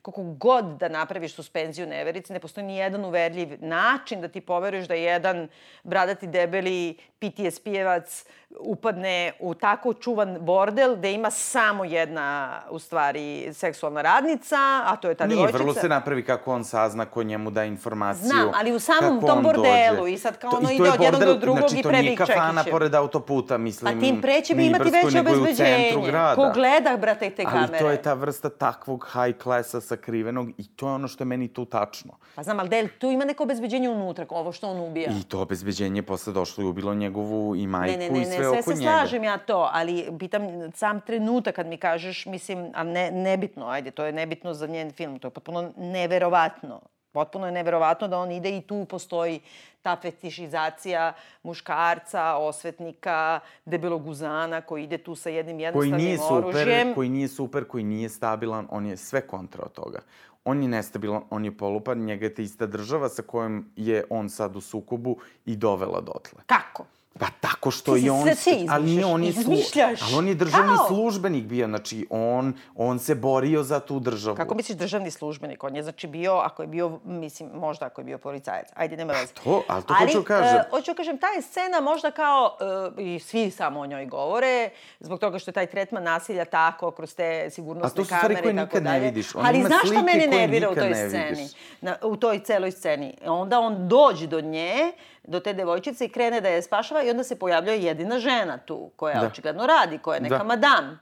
koliko 0.03 0.23
god 0.23 0.65
da 0.65 0.89
napraviš 0.89 1.33
suspenziju 1.33 1.87
neverice, 1.87 2.33
ne 2.33 2.39
postoji 2.39 2.67
ni 2.67 2.77
jedan 2.77 3.05
uverljiv 3.05 3.57
način 3.61 4.21
da 4.21 4.27
ti 4.27 4.41
poveruješ 4.41 4.87
da 4.87 4.93
jedan 4.93 5.47
bradati 5.83 6.27
debeli 6.27 6.97
PTSP-evac 7.19 8.25
upadne 8.59 9.31
u 9.39 9.53
tako 9.53 9.93
čuvan 9.93 10.37
bordel 10.41 10.95
gde 10.95 11.13
ima 11.13 11.31
samo 11.31 11.85
jedna, 11.85 12.59
u 12.69 12.79
stvari, 12.79 13.53
seksualna 13.53 14.01
radnica, 14.01 14.57
a 14.85 14.95
to 15.01 15.09
je 15.09 15.15
ta 15.15 15.27
devojčica. 15.27 15.57
Nije, 15.57 15.63
vrlo 15.63 15.81
se 15.81 15.89
napravi 15.89 16.25
kako 16.25 16.53
on 16.53 16.63
sazna 16.63 17.05
ko 17.05 17.23
njemu 17.23 17.51
da 17.51 17.63
informaciju. 17.63 18.27
Znam, 18.27 18.51
ali 18.55 18.71
u 18.71 18.79
samom 18.79 19.21
tom 19.21 19.43
bordelu 19.43 19.97
dođe. 19.97 20.13
i 20.13 20.17
sad 20.17 20.37
kao 20.37 20.51
ono 20.57 20.71
ide 20.71 20.89
od 20.89 21.01
jednog 21.01 21.23
do 21.23 21.33
drugog 21.33 21.59
znači, 21.59 21.79
i 21.79 21.83
prebi 21.83 21.97
čekiće. 21.97 22.15
Znači, 22.15 22.31
to 22.31 22.39
nije 22.39 22.41
kafana 22.41 22.63
pored 22.71 22.95
autoputa, 22.95 23.57
mislim. 23.57 23.97
A 23.97 24.01
tim 24.01 24.21
preće 24.21 24.55
bi 24.55 24.65
imati 24.65 24.89
veće 24.89 25.19
obezbeđenje. 25.19 25.91
Ko 26.35 26.51
gleda, 26.53 26.97
brate, 26.97 27.29
te 27.29 27.43
kamere. 27.43 27.67
Ali 27.69 27.79
to 27.79 27.89
je 27.89 28.01
ta 28.01 28.13
vrsta 28.13 28.49
takvog 28.49 29.07
high 29.13 29.37
klasa 29.37 29.81
sakrivenog 29.81 30.49
i 30.57 30.67
to 30.67 30.87
je 30.87 30.93
ono 30.93 31.07
što 31.07 31.21
je 31.21 31.25
meni 31.25 31.47
tu 31.47 31.65
tačno. 31.65 32.13
Pa 32.35 32.43
znam, 32.43 32.59
ali 32.59 32.69
del, 32.69 32.87
tu 32.99 33.11
ima 33.11 33.25
neko 33.25 33.43
obezbeđenje 33.43 33.89
unutra, 33.89 34.25
ovo 34.29 34.51
što 34.51 34.67
on 34.67 34.79
ubija. 34.79 35.11
I 35.19 35.23
to 35.23 35.41
obezbeđenje 35.41 36.03
posle 36.03 36.33
došlo 36.33 36.63
i 36.63 36.67
ubilo 36.67 36.93
njegovu 36.93 37.55
i 37.55 37.67
majku 37.67 37.99
ne, 37.99 38.09
ne, 38.09 38.19
ne, 38.19 38.21
i 38.21 38.25
sve, 38.25 38.42
sve 38.43 38.55
njega. 38.55 38.63
Sve 38.63 38.75
se 38.75 38.81
slažem 38.81 39.23
ja 39.23 39.37
to, 39.37 39.69
ali 39.73 40.07
pitam 40.19 40.71
sam 40.75 41.01
trenutak 41.01 41.55
kad 41.55 41.67
mi 41.67 41.77
kažeš, 41.77 42.25
mislim, 42.25 42.71
a 42.73 42.83
ne, 42.83 43.11
nebitno, 43.11 43.67
ajde, 43.67 43.91
to 43.91 44.05
je 44.05 44.11
nebitno 44.11 44.53
za 44.53 44.67
njen 44.67 44.91
film, 44.91 45.19
to 45.19 45.27
je 45.27 45.31
potpuno 45.31 45.71
neverovatno. 45.77 46.79
Potpuno 47.11 47.45
je 47.45 47.51
neverovatno 47.51 48.07
da 48.07 48.17
on 48.17 48.31
ide 48.31 48.57
i 48.57 48.61
tu 48.61 48.85
postoji 48.85 49.39
ta 49.81 49.95
fetišizacija 50.01 51.13
muškarca, 51.43 52.35
osvetnika, 52.35 53.39
debelog 53.65 54.07
uzana 54.07 54.61
koji 54.61 54.83
ide 54.83 54.97
tu 54.97 55.15
sa 55.15 55.29
jednim 55.29 55.59
jednostavnim 55.59 55.91
koji 55.91 56.05
nije 56.05 56.17
super, 56.17 56.37
oružjem. 56.37 56.93
Koji 56.93 57.09
nije 57.09 57.27
super, 57.27 57.67
koji 57.67 57.83
nije 57.83 58.09
stabilan, 58.09 58.67
on 58.71 58.85
je 58.85 58.97
sve 58.97 59.21
kontra 59.27 59.63
od 59.65 59.71
toga. 59.71 59.99
On 60.45 60.61
je 60.61 60.67
nestabilan, 60.67 61.21
on 61.29 61.45
je 61.45 61.57
polupan, 61.57 61.97
njega 61.97 62.25
je 62.25 62.35
ta 62.35 62.41
ista 62.41 62.65
država 62.65 63.09
sa 63.09 63.21
kojom 63.21 63.71
je 63.75 64.03
on 64.09 64.29
sad 64.29 64.55
u 64.55 64.61
sukobu 64.61 65.17
i 65.45 65.55
dovela 65.55 66.01
dotle. 66.01 66.41
Kako? 66.45 66.85
Pa 67.13 67.25
tako 67.41 67.71
što 67.71 67.97
i 67.97 68.09
on... 68.09 68.21
sve 68.23 68.35
ti 68.35 68.67
ali 68.69 68.85
nije, 68.85 69.05
on 69.05 69.23
je 69.23 69.31
slu- 69.31 69.39
izmišljaš. 69.39 70.01
Ali 70.03 70.15
on 70.15 70.27
je 70.27 70.35
državni 70.35 70.75
Kao? 70.77 70.87
službenik 70.87 71.43
bio, 71.43 71.67
znači 71.67 72.07
on, 72.09 72.53
on 72.75 72.99
se 72.99 73.15
borio 73.15 73.63
za 73.63 73.79
tu 73.79 73.99
državu. 73.99 74.37
Kako 74.37 74.55
misliš 74.55 74.77
državni 74.77 75.11
službenik? 75.11 75.63
On 75.63 75.75
je 75.75 75.83
znači 75.83 76.07
bio, 76.07 76.33
ako 76.33 76.61
je 76.61 76.67
bio, 76.67 76.99
mislim, 77.05 77.49
možda 77.51 77.85
ako 77.85 78.01
je 78.01 78.05
bio 78.05 78.17
policajac. 78.17 78.67
Ajde, 78.73 78.97
nema 78.97 79.13
veze. 79.13 79.33
to- 79.33 79.63
ali 79.67 79.83
to 79.83 79.93
hoću 79.95 80.19
da 80.19 80.25
kažem. 80.25 80.55
e, 80.55 80.63
hoću 80.69 80.91
da 80.91 80.95
kažem, 80.95 81.17
ta 81.17 81.27
je 81.27 81.41
scena 81.41 81.81
možda 81.81 82.11
kao, 82.11 82.57
e, 82.97 83.03
i 83.03 83.19
svi 83.19 83.51
samo 83.51 83.79
o 83.79 83.85
njoj 83.85 84.05
govore, 84.05 84.69
zbog 84.99 85.19
toga 85.19 85.39
što 85.39 85.49
je 85.49 85.53
taj 85.53 85.67
tretman 85.67 86.03
nasilja 86.03 86.45
tako, 86.45 86.91
kroz 86.91 87.15
te 87.15 87.43
A 87.43 87.49
sigurnosne 87.49 87.95
to 87.95 88.01
su 88.01 88.05
stvari 88.05 88.21
kamere 88.25 88.39
i 88.39 88.43
koje 88.43 88.55
tako 88.55 88.65
nikad 88.67 88.83
ne 88.83 88.89
dalje. 88.91 89.05
vidiš. 89.05 89.35
On 89.35 89.45
Ali 89.45 89.57
ima 89.57 89.67
znaš 89.67 89.81
što 89.85 90.03
mene 90.03 90.27
nervira 90.29 90.69
u 90.69 90.75
toj 90.75 90.89
ne 90.89 91.09
sceni? 91.09 91.47
Na, 91.81 91.95
u 92.03 92.15
toj 92.15 92.39
celoj 92.39 92.71
sceni. 92.71 93.17
Onda 93.25 93.59
on 93.59 93.87
dođe 93.87 94.27
do 94.27 94.41
nje, 94.41 94.91
do 95.23 95.39
te 95.39 95.53
devojčice 95.53 96.05
i 96.05 96.09
krene 96.09 96.41
da 96.41 96.49
je 96.49 96.61
spašava 96.61 97.03
i 97.03 97.09
onda 97.09 97.23
se 97.23 97.39
pojavljuje 97.39 97.83
jedina 97.83 98.19
žena 98.19 98.57
tu, 98.57 98.91
koja 98.95 99.19
Da. 99.19 99.27
očigledno 99.27 99.67
radi, 99.67 99.97
koja 99.97 100.15
je 100.15 100.21
neka 100.21 100.37
Da. 100.37 100.43
madam. 100.43 100.99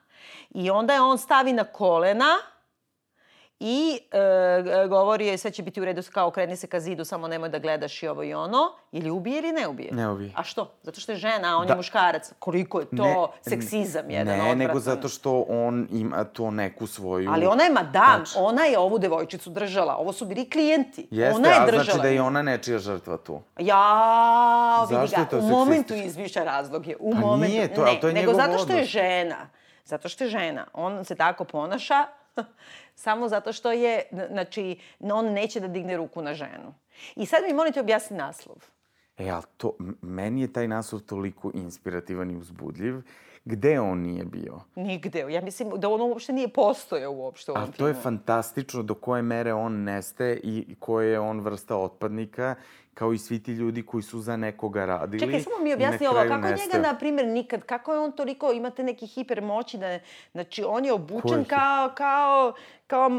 I 0.49 0.69
onda 0.69 0.93
je 0.93 1.01
on 1.01 1.17
stavi 1.17 1.53
na 1.53 1.63
kolena 1.63 2.37
i 3.63 3.99
e, 4.11 4.87
govori 4.87 5.27
joj 5.27 5.37
sve 5.37 5.51
će 5.51 5.63
biti 5.63 5.81
u 5.81 5.85
redu, 5.85 6.01
kao 6.03 6.31
kreni 6.31 6.55
se 6.55 6.67
ka 6.67 6.79
zidu, 6.79 7.05
samo 7.05 7.27
nemoj 7.27 7.49
da 7.49 7.59
gledaš 7.59 8.03
i 8.03 8.07
ovo 8.07 8.23
i 8.23 8.33
ono. 8.33 8.57
Ili 8.91 9.09
ubije 9.09 9.39
ili 9.39 9.51
ne 9.51 9.67
ubije? 9.67 9.91
Ne 9.91 10.09
ubije. 10.09 10.31
A 10.35 10.43
što? 10.43 10.71
Zato 10.81 11.01
što 11.01 11.11
je 11.11 11.17
žena, 11.17 11.53
a 11.53 11.57
on 11.57 11.67
Da. 11.67 11.73
je 11.73 11.77
muškarac. 11.77 12.31
Koliko 12.39 12.79
je 12.79 12.85
to 12.87 13.31
seksizam 13.41 14.09
jedan 14.09 14.27
Ne, 14.27 14.33
odvratan. 14.33 14.57
nego 14.57 14.79
zato 14.79 15.07
što 15.09 15.45
on 15.49 15.87
ima 15.91 16.23
to 16.23 16.51
neku 16.51 16.87
svoju... 16.87 17.29
Ali 17.31 17.45
ona 17.45 17.63
je 17.63 17.69
madam, 17.71 18.15
Znači- 18.17 18.33
ona 18.37 18.63
je 18.63 18.79
ovu 18.79 18.99
devojčicu 18.99 19.49
držala. 19.49 19.95
Ovo 19.95 20.13
su 20.13 20.25
bili 20.25 20.49
klijenti. 20.49 21.07
Jeste, 21.11 21.35
ona 21.35 21.47
je 21.49 21.55
a 21.55 21.65
držala. 21.65 21.83
znači 21.83 21.99
da 21.99 22.07
je 22.07 22.21
ona 22.21 22.41
nečija 22.41 22.79
žrtva 22.79 23.17
tu. 23.17 23.41
Ja, 23.59 23.81
vidi 24.81 25.01
Zašto 25.01 25.15
ga, 25.15 25.21
je 25.21 25.29
to 25.29 25.37
u 25.37 25.41
momentu 25.41 25.67
seksistično? 25.87 26.05
izmišlja 26.05 26.43
razloge. 26.43 26.95
U 26.99 27.11
Pa 27.11 27.19
momentu, 27.19 27.47
nije 27.47 27.73
to, 27.73 27.81
ne, 27.81 27.89
ali 27.89 27.99
to 27.99 28.07
je 28.07 28.13
nego 28.13 28.33
zato 28.33 28.57
što 28.57 28.73
je 28.73 28.83
žena. 28.83 29.49
Zato 29.85 30.09
što 30.09 30.23
je 30.23 30.29
žena. 30.29 30.65
On 30.73 31.05
se 31.05 31.15
tako 31.15 31.43
ponaša 31.43 32.05
samo 33.01 33.27
zato 33.29 33.53
što 33.53 33.71
je, 33.71 34.03
znači, 34.29 34.79
on 34.99 35.33
neće 35.33 35.59
da 35.59 35.67
digne 35.67 35.97
ruku 35.97 36.21
na 36.21 36.33
ženu. 36.33 36.73
I 37.15 37.25
sad 37.25 37.43
mi 37.47 37.53
molite 37.53 37.79
objasni 37.79 38.17
naslov. 38.17 38.57
E, 39.17 39.29
ali 39.29 39.43
to, 39.57 39.75
meni 40.01 40.41
je 40.41 40.53
taj 40.53 40.67
naslov 40.67 41.01
toliko 41.01 41.51
inspirativan 41.53 42.31
i 42.31 42.37
uzbudljiv. 42.37 43.01
Gde 43.45 43.79
on 43.79 43.99
nije 43.99 44.25
bio? 44.25 44.59
Nigde. 44.75 45.19
Ja 45.19 45.41
mislim 45.41 45.69
da 45.77 45.89
on 45.89 46.01
uopšte 46.01 46.33
nije 46.33 46.47
postojao 46.47 47.11
uopšte 47.11 47.51
u 47.51 47.55
ovom 47.55 47.69
A 47.69 47.71
to 47.71 47.87
je 47.87 47.93
filmu. 47.93 48.03
fantastično 48.03 48.83
do 48.83 48.93
koje 48.93 49.21
mere 49.21 49.53
on 49.53 49.83
nestaje 49.83 50.39
i 50.43 50.75
koje 50.79 51.11
je 51.11 51.19
on 51.19 51.39
vrsta 51.39 51.75
otpadnika, 51.77 52.55
kao 53.01 53.13
i 53.13 53.17
svi 53.17 53.43
ti 53.43 53.51
ljudi 53.51 53.85
koji 53.85 54.03
su 54.03 54.19
za 54.19 54.37
nekoga 54.37 54.85
radili. 54.85 55.19
Čekaj, 55.19 55.41
samo 55.41 55.63
mi 55.63 55.73
objasni 55.73 56.07
ovo, 56.07 56.19
kako 56.27 56.37
nestaju. 56.37 56.69
njega, 56.73 56.91
na 56.91 56.97
primjer, 56.99 57.27
nikad, 57.27 57.63
kako 57.63 57.93
je 57.93 57.99
on 57.99 58.11
toliko, 58.11 58.51
imate 58.51 58.83
neki 58.83 59.07
hipermoći 59.07 59.77
da, 59.77 59.99
znači, 60.31 60.63
on 60.67 60.85
je 60.85 60.93
obučen 60.93 61.31
Koji? 61.31 61.45
kao, 61.45 61.91
kao, 61.95 62.53
kao 62.87 63.09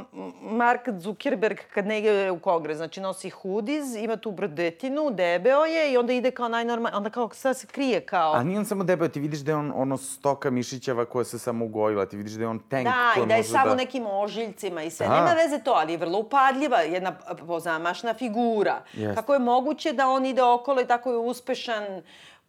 Mark 0.41 0.89
Zuckerberg 0.99 1.59
kad 1.75 1.87
ne 1.87 1.99
ide 1.99 2.31
u 2.31 2.39
kongres, 2.39 2.77
znači 2.77 3.01
nosi 3.01 3.31
hudiz, 3.31 3.97
ima 3.97 4.17
tu 4.17 4.31
brodetinu, 4.31 5.11
debeo 5.11 5.65
je 5.65 5.93
i 5.93 5.97
onda 5.97 6.13
ide 6.13 6.31
kao 6.31 6.49
najnormalnije, 6.49 6.97
onda 6.97 7.11
kao 7.11 7.31
sad 7.33 7.59
se 7.59 7.67
krije 7.67 8.01
kao... 8.01 8.33
A 8.35 8.45
nije 8.45 8.59
on 8.59 8.65
samo 8.65 8.85
debel, 8.85 9.09
ti 9.09 9.21
vidiš 9.21 9.41
da 9.41 9.53
je 9.53 9.57
on 9.57 9.73
ono 9.75 9.97
stoka 9.97 10.51
mišićava 10.51 11.05
koja 11.05 11.25
se 11.25 11.39
samo 11.39 11.65
ugojila, 11.65 12.07
ti 12.07 12.17
vidiš 12.17 12.33
da 12.33 12.43
je 12.43 12.49
on 12.49 12.59
tank 12.59 12.85
Da, 12.85 13.11
koji 13.15 13.25
i 13.25 13.27
da 13.27 13.35
je 13.35 13.39
može 13.39 13.51
samo 13.51 13.69
da... 13.69 13.75
nekim 13.75 14.07
ožiljcima 14.07 14.83
i 14.83 14.91
sve. 14.91 15.07
Da. 15.07 15.15
Nema 15.15 15.33
veze 15.33 15.65
to, 15.65 15.71
ali 15.71 15.93
je 15.93 15.99
vrlo 15.99 16.19
upadljiva, 16.19 16.79
jedna 16.79 17.13
pozamašna 17.47 18.15
figura. 18.15 18.83
Jeste. 18.93 19.15
Kako 19.15 19.33
je 19.33 19.39
moguće 19.39 19.72
da 19.93 20.09
on 20.09 20.27
ide 20.27 20.43
okolo 20.43 20.81
i 20.81 20.87
tako 20.87 21.11
je 21.11 21.19
uspešan 21.19 22.03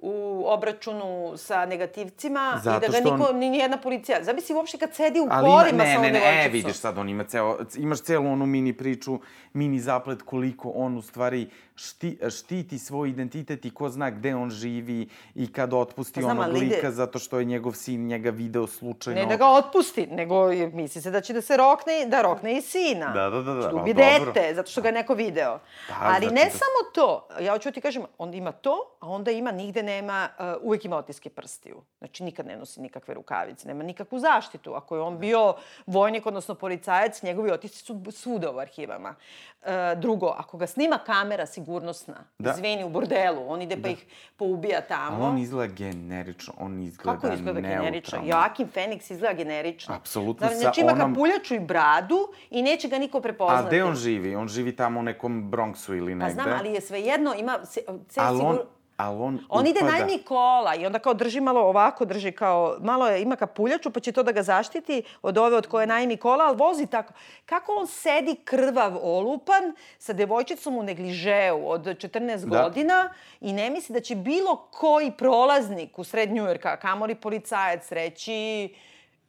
u 0.06 0.44
obračunu 0.48 1.08
sa 1.38 1.66
negativcima 1.66 2.60
Zato 2.64 2.78
i 2.78 2.82
da 2.82 2.88
ga 2.88 2.94
što 2.96 3.10
on- 3.10 3.20
niko, 3.20 3.34
ni 3.34 3.50
nijedna 3.50 3.78
policija... 3.78 4.24
Zamisli 4.24 4.56
uopšte 4.56 4.78
kad 4.78 4.96
sedi 4.96 5.20
u 5.20 5.28
Ali 5.32 5.48
ima, 5.48 5.58
kolima 5.58 5.78
ne, 5.80 5.86
sa 5.86 6.00
ovom 6.00 6.04
ne, 6.04 6.12
ne, 6.12 6.20
e, 6.20 6.22
devojčicom. 6.24 6.52
vidiš 6.54 6.76
sad, 6.76 6.98
on 6.98 7.10
ima 7.10 7.24
ceo, 7.26 7.58
imaš 7.76 8.02
celu 8.02 8.28
onu 8.28 8.46
mini 8.48 8.74
priču, 8.74 9.20
mini 9.54 9.80
zaplet 9.80 10.22
koliko 10.22 10.70
on 10.70 10.98
u 10.98 11.02
stvari 11.02 11.48
šti, 11.76 12.18
štiti 12.30 12.80
svoj 12.80 13.10
identitet 13.10 13.66
i 13.66 13.72
ko 13.72 13.90
zna 13.90 14.10
gde 14.12 14.36
on 14.36 14.50
živi 14.52 15.00
i 15.36 15.48
kad 15.50 15.74
otpusti 15.74 16.14
Pa 16.16 16.22
znam, 16.24 16.40
onog 16.40 16.50
ali 16.50 16.60
ide- 16.60 16.76
lika 16.76 16.92
zato 16.92 17.20
što 17.20 17.40
je 17.40 17.46
njegov 17.46 17.74
sin 17.74 18.08
njega 18.08 18.30
video 18.30 18.68
slučajno. 18.68 19.22
Ne 19.22 19.28
da 19.28 19.36
ga 19.38 19.48
otpusti, 19.48 20.08
nego 20.08 20.36
misli 20.74 21.02
se 21.02 21.12
da 21.12 21.22
će 21.22 21.34
da 21.34 21.42
se 21.42 21.58
rokne, 21.58 22.06
da 22.06 22.22
rokne 22.22 22.54
i 22.54 22.62
sina. 22.62 23.08
Da, 23.08 23.30
da, 23.30 23.42
da, 23.42 23.54
da, 23.54 23.62
Što 23.62 23.76
ubije 23.78 23.94
dobro. 23.94 24.32
dete, 24.34 24.56
zato 24.56 24.72
što 24.72 24.82
ga 24.82 24.88
je 24.88 24.94
neko 24.94 25.14
video. 25.16 25.60
Da, 25.88 25.96
Ali 26.02 26.14
znači 26.18 26.34
ne 26.36 26.44
da- 26.44 26.50
samo 26.52 26.80
to, 26.94 27.28
ja 27.40 27.52
hoću 27.54 27.72
ti 27.72 27.82
kažem, 27.82 28.04
on 28.18 28.34
ima 28.34 28.52
to, 28.54 28.72
a 29.00 29.08
onda 29.08 29.32
ima, 29.32 29.52
nigde 29.52 29.84
nema, 29.96 30.30
uh, 30.32 30.46
uvek 30.62 30.86
ima 30.86 30.98
otiske 30.98 31.30
prstiju. 31.30 31.82
Znači, 31.98 32.24
nikad 32.24 32.46
ne 32.46 32.56
nosi 32.56 32.82
nikakve 32.82 33.14
rukavice, 33.14 33.68
nema 33.68 33.84
nikakvu 33.84 34.20
zaštitu. 34.20 34.74
Ako 34.74 34.96
je 34.96 35.02
on 35.02 35.18
bio 35.18 35.56
vojnik, 35.88 36.26
odnosno 36.26 36.56
policajac, 36.56 37.24
njegovi 37.24 37.52
otisci 37.52 37.78
su 37.80 38.04
svuda 38.12 38.52
u 38.52 38.60
arhivama. 38.60 39.16
Uh, 39.62 39.68
drugo, 39.98 40.28
ako 40.30 40.58
ga 40.58 40.68
snima 40.68 40.98
kamera 40.98 41.46
sigurnosna, 41.46 42.16
Da. 42.40 42.52
izvini, 42.52 42.84
u 42.84 42.90
bordelu, 42.90 43.46
on 43.48 43.62
ide 43.62 43.78
pa 43.78 43.88
ih 43.90 44.06
poubija 44.38 44.82
tamo. 44.82 45.16
Ali 45.16 45.26
on 45.26 45.38
izgleda 45.38 45.74
generično, 45.76 46.54
on 46.60 46.80
izgleda 46.82 47.20
Kako 47.20 47.34
izgleda 47.34 47.62
generično? 47.62 47.92
neutralno. 47.92 48.28
Joakim 48.30 48.68
Phoenix 48.70 49.12
izgleda 49.12 49.34
generično. 49.36 49.96
Apsolutno, 49.96 50.48
Znači, 50.48 50.60
znači 50.60 50.82
ima 50.82 50.92
onom- 50.92 51.14
kapuljaču 51.14 51.56
i 51.56 51.60
bradu 51.62 52.18
i 52.50 52.62
neće 52.62 52.88
ga 52.88 52.98
niko 52.98 53.22
prepoznati. 53.22 53.64
A 53.64 53.68
gde 53.68 53.84
on 53.84 53.96
živi? 53.96 54.36
On 54.36 54.48
živi 54.48 54.76
tamo 54.76 55.00
u 55.00 55.04
nekom 55.04 55.52
Bronxu 55.52 55.94
ili 55.94 56.12
Pa 56.12 56.18
negde. 56.18 56.34
znam, 56.34 56.60
ali 56.60 56.74
je 56.74 56.82
svejedno, 56.82 57.34
ima... 57.36 57.60
Se, 57.66 57.80
se, 58.10 58.20
Ali 58.22 58.40
on. 58.42 58.58
Ali 58.98 59.22
on, 59.22 59.40
On 59.50 59.68
ide 59.68 59.80
najmi 59.82 60.24
kola 60.24 60.76
i 60.76 60.86
onda 60.86 61.00
kao 61.00 61.14
drži 61.14 61.42
malo 61.42 61.62
ovako, 61.62 62.06
drži 62.06 62.32
kao, 62.32 62.78
malo 62.82 63.08
je, 63.08 63.22
ima 63.22 63.36
kapuljaču 63.36 63.92
pa 63.92 64.00
će 64.00 64.12
to 64.12 64.24
da 64.24 64.32
ga 64.32 64.44
zaštiti 64.44 65.04
od 65.22 65.38
ove 65.38 65.58
od 65.58 65.68
koje 65.68 65.88
najmi 65.88 66.18
kola, 66.18 66.46
ali 66.46 66.58
vozi 66.58 66.88
tako. 66.88 67.14
Kako 67.46 67.72
on 67.72 67.88
sedi 67.88 68.36
krvav, 68.46 68.98
olupan, 69.02 69.76
sa 70.00 70.14
devojčicom 70.14 70.78
u 70.78 70.84
negližeu 70.84 71.70
od 71.70 71.82
14 71.86 72.46
Da. 72.46 72.64
godina 72.64 73.10
i 73.42 73.54
ne 73.54 73.70
misli 73.70 73.94
da 73.94 74.00
će 74.00 74.16
bilo 74.16 74.56
koji 74.72 75.12
prolaznik 75.12 76.00
u 76.00 76.04
sred 76.04 76.32
Njujorka, 76.32 76.70
a 76.70 76.78
kamoli 76.78 77.16
policajac, 77.16 77.92
reći 77.92 78.70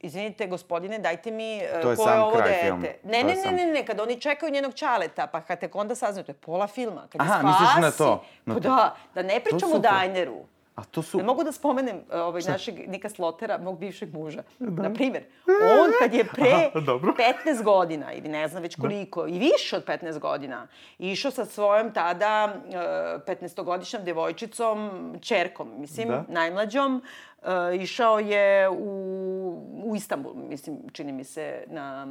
Izvinite, 0.05 0.47
gospodine, 0.47 0.99
dajte 0.99 1.31
mi 1.31 1.57
e, 1.57 1.81
To 1.83 1.91
je 1.91 1.97
ko 1.97 2.09
je 2.09 2.21
ovo 2.21 2.37
dete. 2.37 2.61
filma. 2.63 2.79
Ne, 3.05 3.21
To 3.21 3.27
ne, 3.27 3.35
ne, 3.37 3.53
ne, 3.55 3.67
ne, 3.67 3.87
kad 3.87 4.01
oni 4.01 4.21
čekaju 4.21 4.53
njenog 4.53 4.75
čaleta, 4.75 5.27
pa 5.27 5.41
kad 5.41 5.61
tek 5.61 5.75
onda 5.75 5.95
saznaju, 5.95 6.25
to 6.25 6.31
je 6.31 6.37
pola 6.37 6.67
filma. 6.67 7.07
Kad 7.09 7.21
Aha, 7.21 7.31
spasi, 7.31 7.47
misliš 7.47 7.83
na 7.83 7.91
to, 7.91 8.25
na 8.47 8.55
Pa 8.55 8.61
to. 8.61 8.69
da, 8.69 8.95
da 9.15 9.23
ne 9.23 9.41
pričamo 9.41 9.75
o. 9.75 9.79
Dajneru. 9.79 10.45
A 10.75 10.85
to 10.85 11.03
su... 11.03 11.19
Ne 11.19 11.25
mogu 11.25 11.45
da 11.45 11.53
spomenem 11.53 11.97
uh, 11.99 12.15
ovaj, 12.15 12.43
našeg 12.43 12.89
Nika 12.89 13.09
Slotera, 13.09 13.59
mog 13.59 13.79
bivšeg 13.79 14.15
muža. 14.15 14.43
Na 14.59 14.93
primjer, 14.93 15.23
on 15.47 15.91
kad 15.99 16.15
je 16.15 16.25
pre 16.25 16.51
Aha, 16.53 16.81
dobro. 16.81 17.13
15 17.45 17.63
godina, 17.63 18.13
ili 18.13 18.29
ne 18.29 18.49
znam 18.49 18.63
već 18.63 18.77
koliko, 18.77 19.27
i 19.27 19.39
više 19.39 19.77
od 19.77 19.85
15 19.85 20.19
godina, 20.19 20.67
išao 20.99 21.31
sa 21.31 21.45
svojom 21.45 21.93
tada 21.93 22.55
uh, 22.67 22.75
15-godišnjom 22.75 24.05
devojčicom, 24.05 24.91
čerkom, 25.23 25.71
mislim, 25.79 26.09
Da. 26.09 26.25
najmlađom, 26.29 27.03
uh, 27.45 27.83
išao 27.83 28.19
je 28.19 28.69
u, 28.69 29.85
u 29.85 29.97
Istanbul, 29.97 30.35
mislim, 30.35 30.79
čini 30.93 31.13
mi 31.13 31.25
se, 31.25 31.65
na, 31.67 32.05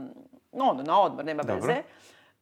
no, 0.52 0.66
ono, 0.70 0.84
na 0.84 1.02
odmor, 1.02 1.26
nema 1.26 1.44
Dobro. 1.44 1.68
veze, 1.68 1.84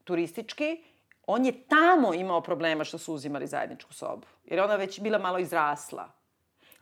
turistički. 0.04 0.84
On 1.28 1.46
je 1.46 1.52
tamo 1.68 2.14
imao 2.14 2.42
problema 2.42 2.84
što 2.84 2.98
su 2.98 3.14
uzimali 3.14 3.48
zajedničku 3.48 3.94
sobu. 3.94 4.28
Jer 4.46 4.60
je 4.60 4.64
ona 4.64 4.76
već 4.76 5.00
bila 5.00 5.20
malo 5.20 5.40
izrasla. 5.40 6.12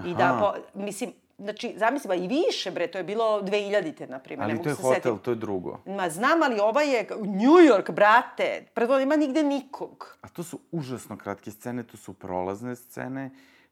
I 0.06 0.14
da, 0.16 0.24
Aha. 0.24 0.40
po, 0.40 0.80
mislim, 0.82 1.14
znači, 1.38 1.74
zamisli, 1.78 2.08
ba, 2.08 2.16
i 2.16 2.28
više, 2.28 2.72
bre, 2.72 2.88
to 2.88 2.98
je 2.98 3.04
bilo 3.04 3.42
2000-te, 3.42 4.08
na 4.08 4.20
primjer. 4.20 4.40
ne 4.40 4.46
Ali 4.46 4.54
mogu 4.54 4.64
to 4.64 4.70
je 4.70 4.76
hotel, 4.76 4.94
setim. 4.94 5.18
to 5.18 5.32
je 5.32 5.36
drugo. 5.36 5.80
Ma 5.86 6.10
znam, 6.10 6.44
ali 6.44 6.60
ova 6.60 6.82
je 6.82 7.08
New 7.20 7.58
York, 7.70 7.92
brate. 7.92 8.66
Prvo, 8.74 8.98
nema 8.98 9.16
nigde 9.16 9.44
nikog. 9.44 10.18
A 10.22 10.30
to 10.30 10.44
su 10.44 10.60
užasno 10.72 11.18
kratke 11.18 11.52
scene, 11.52 11.84
to 11.84 11.98
su 11.98 12.14
prolazne 12.14 12.76
scene, 12.76 13.30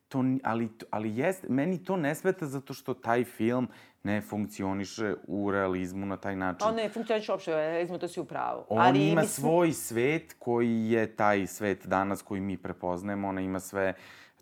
to, 0.07 0.23
ali, 0.43 0.69
ali 0.89 1.17
jest, 1.17 1.45
meni 1.49 1.83
to 1.83 1.97
ne 1.97 2.15
smeta 2.15 2.45
zato 2.45 2.73
što 2.73 2.93
taj 2.93 3.23
film 3.23 3.67
ne 4.03 4.21
funkcioniše 4.21 5.13
u 5.27 5.51
realizmu 5.51 6.05
na 6.05 6.17
taj 6.17 6.35
način. 6.35 6.67
On 6.67 6.75
ne 6.75 6.89
funkcioniš 6.89 7.29
uopšte, 7.29 7.51
recimo, 7.55 7.97
to 7.97 8.07
si 8.07 8.19
u 8.19 8.25
pravu. 8.25 8.63
On 8.69 8.81
ali, 8.81 9.09
ima 9.09 9.21
mislim, 9.21 9.43
svoj 9.43 9.73
svet 9.73 10.35
koji 10.39 10.91
je 10.91 11.15
taj 11.15 11.47
svet 11.47 11.87
danas 11.87 12.21
koji 12.21 12.41
mi 12.41 12.57
prepoznajemo. 12.57 13.27
Ona 13.27 13.41
ima 13.41 13.59
sve 13.59 13.93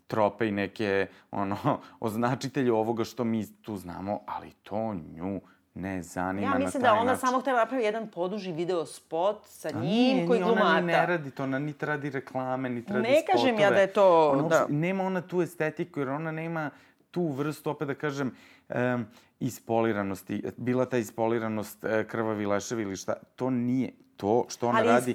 trope 0.06 0.48
i 0.48 0.52
neke 0.52 1.06
ono, 1.30 1.56
označitelje 2.00 2.72
ovoga 2.72 3.04
što 3.04 3.24
mi 3.24 3.62
tu 3.62 3.76
znamo, 3.76 4.20
ali 4.26 4.50
to 4.50 4.94
nju 4.94 5.40
ne 5.76 6.02
zanima 6.04 6.46
Ja 6.46 6.58
mislim 6.58 6.82
da 6.82 6.92
ona 6.92 7.04
način. 7.04 7.20
samo 7.20 7.40
htela 7.40 7.58
napravi 7.58 7.84
jedan 7.84 8.08
poduži 8.08 8.52
video 8.52 8.86
spot 8.86 9.36
sa 9.44 9.68
A 9.68 9.72
njim 9.72 9.80
nije, 9.82 10.26
koji 10.26 10.40
nije, 10.40 10.52
Ona 10.52 10.70
ni 10.70 10.76
ne 10.76 10.82
glumata. 10.82 11.06
radi 11.06 11.30
to, 11.30 11.42
ona 11.42 11.58
niti 11.58 11.86
radi 11.86 12.10
reklame, 12.10 12.68
niti 12.70 12.92
radi 12.92 13.02
Ne 13.02 13.22
kažem 13.26 13.48
ja 13.48 13.54
spotove. 13.56 13.70
da 13.70 13.80
je 13.80 13.86
to- 13.86 14.30
Ona, 14.30 14.48
da. 14.48 14.66
Nema 14.68 15.04
ona 15.04 15.20
tu 15.22 15.42
estetiku, 15.42 16.00
jer 16.00 16.08
ona 16.08 16.32
nema 16.32 16.70
tu 17.10 17.28
vrstu, 17.28 17.70
opet 17.70 17.88
da 17.88 17.94
kažem, 17.96 18.34
um, 18.68 19.06
ispoliranosti. 19.40 20.42
Bila 20.56 20.84
ta 20.84 20.98
ispoliranost, 20.98 21.84
e, 21.84 22.04
krvavi 22.04 22.46
leševi 22.46 22.82
ili 22.82 22.96
šta, 22.96 23.14
to 23.36 23.50
nije. 23.50 23.92
To 24.16 24.44
što 24.48 24.68
ona 24.68 24.78
Ali 24.78 24.88
radi 24.88 25.14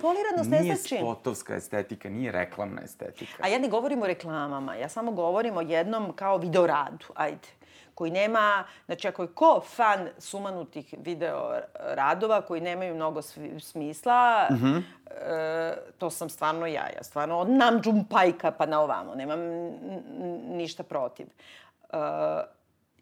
nije 0.49 0.75
znači- 0.75 0.97
spotovska 0.97 1.55
estetika, 1.55 2.09
nije 2.09 2.31
reklamna 2.31 2.81
estetika. 2.81 3.43
A 3.43 3.47
ja 3.47 3.59
ne 3.59 3.67
govorim 3.67 4.01
o 4.01 4.07
reklamama, 4.07 4.75
ja 4.75 4.89
samo 4.89 5.11
govorim 5.11 5.57
o 5.57 5.61
jednom 5.61 6.13
kao 6.15 6.37
videoradu, 6.37 7.05
ajde 7.15 7.47
koji 7.95 8.11
nema, 8.11 8.63
znači 8.85 9.07
ako 9.07 9.21
je 9.21 9.27
ko 9.27 9.61
fan 9.65 10.09
sumanutih 10.17 10.95
video 10.97 11.59
radova 11.79 12.41
koji 12.41 12.61
nemaju 12.61 12.95
mnogo 12.95 13.21
smisla, 13.59 14.47
mm 14.51 14.55
-hmm. 14.55 14.81
e, 15.07 15.77
to 15.97 16.09
sam 16.09 16.29
stvarno 16.29 16.65
ja. 16.65 16.87
Ja 16.95 17.03
stvarno 17.03 17.37
od 17.37 17.49
Namjoon 17.49 18.05
Pajka 18.09 18.51
pa 18.51 18.65
na 18.65 18.81
ovamo, 18.81 19.15
nemam 19.15 19.39
ništa 20.49 20.83
protiv. 20.83 21.27
E, 21.27 21.97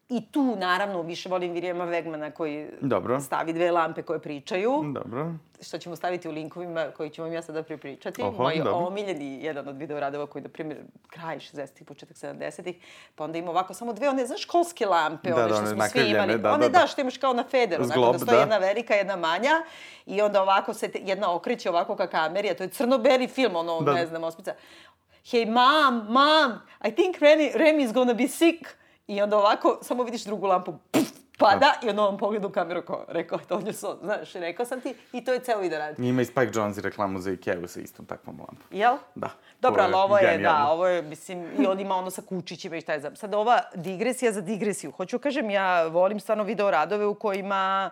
I 0.10 0.32
tu, 0.32 0.56
naravno, 0.56 1.02
više 1.02 1.30
volim 1.30 1.52
Virijema 1.54 1.86
Vegmana 1.86 2.32
koji 2.32 2.68
Dobro. 2.82 3.20
stavi 3.20 3.54
dve 3.54 3.72
lampe 3.72 4.02
koje 4.02 4.20
pričaju 4.20 4.84
Dobro. 4.94 5.34
što 5.62 5.78
ćemo 5.78 5.96
staviti 5.96 6.30
u 6.30 6.32
linkovima 6.32 6.88
koji 6.98 7.10
ću 7.10 7.22
vam 7.24 7.34
ja 7.34 7.42
sada 7.42 7.64
prepričati. 7.64 8.22
Oho, 8.22 8.44
Moj 8.44 8.56
dobro. 8.58 8.72
omiljeni 8.74 9.44
jedan 9.44 9.68
od 9.68 9.78
videoradova 9.78 10.28
koji, 10.28 10.42
na 10.42 10.50
primjer, 10.50 10.78
kraj 11.08 11.38
60-ih, 11.38 11.88
početak 11.88 12.18
70-ih, 12.18 12.76
pa 13.16 13.24
onda 13.24 13.38
ima 13.38 13.52
ovako 13.52 13.74
samo 13.74 13.94
dve 13.94 14.10
one, 14.10 14.26
znaš, 14.26 14.42
školske 14.42 14.86
lampe, 14.86 15.30
Da, 15.30 15.36
one 15.36 15.44
da, 15.44 15.50
što 15.50 15.58
one 15.58 15.70
smo 15.70 15.84
svi 15.86 16.10
imali. 16.10 16.38
da, 16.38 16.54
one, 16.54 16.70
da, 16.70 16.80
da. 16.80 16.88
što 16.88 17.02
imaš 17.02 17.18
kao 17.18 17.34
na 17.34 17.44
federu, 17.44 17.84
onako 17.84 17.94
Zglob, 17.94 18.14
da 18.14 18.20
stoji 18.20 18.36
da. 18.36 18.42
jedna 18.42 18.58
velika, 18.58 18.94
jedna 18.94 19.16
manja 19.16 19.62
i 20.06 20.22
onda 20.22 20.42
ovako 20.42 20.74
se 20.74 20.88
te, 20.88 21.00
jedna 21.00 21.36
okreće 21.36 21.70
ovako 21.70 21.96
ka 21.96 22.08
kameri, 22.08 22.50
a 22.50 22.56
to 22.56 22.64
je 22.64 22.70
crno-beli 22.70 23.28
film, 23.28 23.56
ono, 23.56 23.82
Da. 23.82 23.94
ne 23.94 24.08
znam, 24.08 24.24
osmica. 24.24 24.54
Hey, 25.26 25.46
mom, 25.48 26.06
mom, 26.06 26.60
I 26.84 26.92
think 26.92 27.16
Remy, 27.18 27.52
Remy 27.54 27.84
is 27.84 27.94
gonna 27.94 28.14
be 28.14 28.28
sick. 28.28 28.79
I 29.10 29.22
onda 29.22 29.38
ovako, 29.38 29.80
samo 29.82 30.04
vidiš 30.04 30.24
drugu 30.24 30.48
lampu, 30.48 30.74
puf, 30.92 31.08
pada 31.38 31.74
i 31.84 31.90
onda 31.90 32.04
on 32.04 32.18
pogleda 32.18 32.48
u 32.48 32.50
kameru 32.50 32.82
kao, 32.82 33.06
rekao 33.08 33.40
je 33.40 33.46
to 33.46 33.74
so, 33.74 33.98
znaš, 34.04 34.34
rekao 34.34 34.66
sam 34.66 34.82
ti 34.82 34.94
i 35.14 35.24
to 35.24 35.34
je 35.34 35.40
ceo 35.40 35.60
video 35.60 35.80
rad. 35.80 36.00
Ima 36.00 36.22
i 36.22 36.26
Spike 36.26 36.52
Jonze 36.54 36.82
reklamu 36.82 37.20
za 37.20 37.32
Ikea 37.32 37.68
sa 37.68 37.80
istom 37.80 38.06
takvom 38.06 38.40
lampom. 38.40 38.68
Jel? 38.72 38.98
Da. 39.16 39.30
Dobro, 39.62 39.84
ali 39.84 39.94
ovo 39.94 40.18
je, 40.18 40.32
genijalno. 40.32 40.60
da, 40.60 40.72
ovo 40.72 40.88
je, 40.88 41.02
mislim, 41.02 41.48
i 41.60 41.66
on 41.66 41.80
ima 41.80 41.96
ono 41.96 42.10
sa 42.10 42.22
kučićima 42.22 42.76
i 42.78 42.82
šta 42.82 42.94
je 42.94 43.00
znam. 43.00 43.16
Sad 43.16 43.34
ova 43.34 43.62
digresija 43.76 44.32
za 44.32 44.42
digresiju. 44.42 44.92
Hoću 44.92 45.20
kažem, 45.20 45.50
ja 45.50 45.88
volim 45.88 46.20
stvarno 46.20 46.44
video 46.44 46.72
radove 46.72 47.06
u 47.06 47.16
kojima 47.16 47.90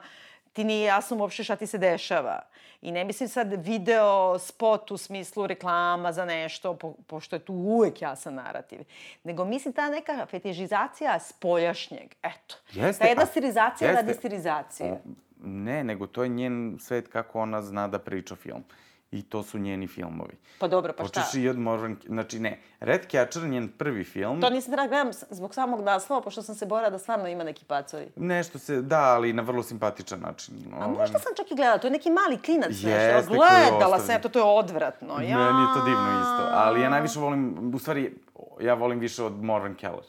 ti 0.58 0.64
nije 0.64 0.86
jasno 0.86 1.18
uopšte 1.18 1.44
šta 1.44 1.56
ti 1.56 1.68
se 1.68 1.78
dešava. 1.78 2.42
I 2.82 2.92
ne 2.92 3.04
mislim 3.04 3.30
sad 3.30 3.66
video 3.66 4.40
spot 4.40 4.92
u 4.92 4.98
smislu 4.98 5.48
reklama 5.48 6.12
za 6.12 6.26
nešto, 6.26 6.74
po, 6.74 6.94
pošto 7.08 7.36
je 7.36 7.40
tu 7.40 7.54
uvek 7.54 8.02
jasan 8.02 8.34
narativ. 8.34 8.80
Nego 9.24 9.46
mislim 9.46 9.74
ta 9.74 9.90
neka 9.90 10.26
fetižizacija 10.26 11.20
spoljašnjeg. 11.20 12.16
Eto. 12.24 12.56
Jeste, 12.74 13.04
ta 13.04 13.08
jedna 13.08 13.24
a- 13.24 13.26
stilizacija 13.26 13.90
jeste. 13.90 14.02
radi 14.02 14.14
stilizacije. 14.14 15.02
Ne, 15.44 15.84
nego 15.84 16.08
to 16.08 16.24
je 16.24 16.30
njen 16.30 16.78
svet 16.80 17.08
kako 17.08 17.42
ona 17.42 17.62
zna 17.62 17.88
da 17.88 18.00
priča 18.00 18.36
film. 18.36 18.64
I 19.12 19.22
to 19.22 19.44
su 19.44 19.60
njeni 19.60 19.88
filmovi. 19.88 20.34
Pa 20.60 20.68
dobro, 20.68 20.94
pa 20.94 21.06
šta? 21.06 21.20
Počeš 21.22 21.34
i 21.36 21.50
od 21.50 21.58
Morgan... 21.58 21.98
Znači, 22.06 22.40
ne, 22.40 22.60
Red 22.80 23.02
Catcher, 23.04 23.44
njen 23.44 23.68
prvi 23.70 24.04
film... 24.04 24.42
To 24.42 24.50
nisam 24.50 24.72
treba 24.72 24.88
gledam 24.88 25.14
s- 25.14 25.24
zbog 25.30 25.54
samog 25.54 25.82
naslova, 25.82 26.22
pošto 26.22 26.42
sam 26.42 26.56
se 26.56 26.66
borila 26.66 26.90
da 26.90 27.00
stvarno 27.00 27.28
ima 27.28 27.44
neki 27.44 27.66
pacovi. 27.66 28.08
Nešto 28.16 28.60
se, 28.60 28.82
da, 28.82 29.00
ali 29.00 29.34
na 29.34 29.42
vrlo 29.42 29.64
simpatičan 29.64 30.20
način. 30.20 30.56
A 30.74 30.78
Ovaj, 30.78 30.90
možda 30.90 31.20
sam 31.20 31.32
čak 31.38 31.52
i 31.52 31.56
gledala, 31.56 31.78
to 31.78 31.88
je 31.88 31.92
neki 31.92 32.10
mali 32.12 32.38
klinac. 32.38 32.70
Jeste, 32.72 33.24
koji 33.28 33.38
Gledala 33.40 34.00
sam, 34.00 34.16
eto, 34.16 34.30
to 34.30 34.40
je 34.40 34.46
odvratno. 34.46 35.14
Ja. 35.14 35.38
Meni 35.38 35.62
je 35.62 35.74
to 35.76 35.86
divno 35.86 36.20
isto. 36.22 36.48
Ali 36.52 36.82
ja 36.82 36.90
najviše 36.90 37.20
volim, 37.20 37.72
u 37.76 37.80
stvari, 37.80 38.14
ja 38.62 38.74
volim 38.74 39.00
više 39.00 39.24
od 39.24 39.44
Morvan 39.44 39.76
Keller. 39.76 40.04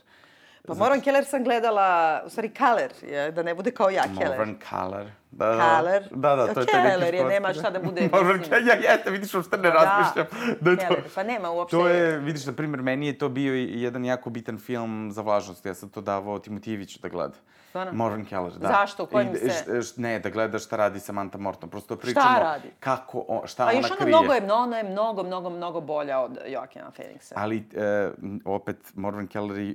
Pa 0.69 0.75
Moran 0.75 1.01
Keller 1.01 1.25
sam 1.25 1.45
gledala, 1.45 2.23
u 2.27 2.31
stvari 2.31 2.49
Kaller, 2.49 2.93
je, 3.03 3.31
da 3.33 3.43
ne 3.43 3.55
bude 3.55 3.71
kao 3.71 3.91
ja, 3.91 4.03
Keller. 4.03 4.39
Morvan 4.39 4.59
Keller. 4.71 5.07
Da, 5.31 5.47
da, 5.47 5.77
Keller. 5.77 6.09
Da, 6.11 6.37
da, 6.37 6.55
to 6.55 6.61
je 6.61 6.67
taj 6.67 6.83
neki 6.85 6.95
Keller 6.97 7.15
je, 7.15 7.25
nema 7.25 7.53
šta 7.53 7.71
da 7.71 7.79
bude, 7.79 8.01
mislim. 8.13 8.43
Keller, 8.43 8.67
ja, 8.67 8.75
jeste, 8.75 9.11
vidiš, 9.11 9.35
uopšte 9.35 9.57
ne 9.57 9.63
Pa 9.63 9.79
da. 9.79 9.85
razmišljam. 9.85 10.27
Da 10.61 10.71
je 10.71 10.77
to... 10.77 10.87
Keller, 10.87 11.05
pa 11.15 11.23
nema 11.23 11.51
uopšte. 11.51 11.77
To 11.77 11.89
je, 11.89 12.19
vidiš, 12.19 12.47
na 12.47 12.53
primjer, 12.53 12.83
meni 12.83 13.07
je 13.07 13.19
to 13.19 13.29
bio 13.29 13.55
jedan 13.55 14.05
jako 14.05 14.31
bitan 14.31 14.59
film 14.59 15.13
za 15.13 15.23
vlažnost. 15.23 15.67
Ja 15.67 15.75
sam 15.75 15.89
to 15.89 16.01
davao 16.01 16.39
Timotijeviću 16.39 16.99
da 17.03 17.09
gleda. 17.09 17.35
Stvarno? 17.69 17.93
Morvan 17.95 18.25
Keller, 18.25 18.53
da. 18.53 18.69
Zašto? 18.69 19.03
U 19.03 19.07
kojem 19.07 19.33
I, 19.33 19.37
se- 19.37 19.49
š- 19.49 19.83
š- 19.83 19.97
ne, 19.97 20.19
da 20.19 20.31
gledaš 20.31 20.65
šta 20.65 20.77
radi 20.77 21.01
Samantha 21.01 21.39
Morton. 21.39 21.71
Prosto 21.71 21.97
pričamo 21.97 22.39
radi? 22.41 22.69
kako, 22.81 23.25
o, 23.29 23.43
šta 23.47 23.63
A 23.63 23.67
ona 23.67 23.73
još 23.73 23.87
ona 23.87 23.97
krije. 23.97 24.09
mnogo 24.09 24.33
je, 24.33 24.53
ona 24.53 24.79
je 24.79 24.85
mnogo, 24.85 25.23
mnogo, 25.23 25.51
mnogo 25.51 25.81
bolja 25.81 26.21
od 26.21 26.39
Joaquina 26.47 26.91
Phoenixa. 26.91 27.33
Ali, 27.35 27.69
e, 27.75 28.11
opet, 28.45 28.77
Morvan 28.95 29.27
Keller 29.27 29.59
je 29.59 29.75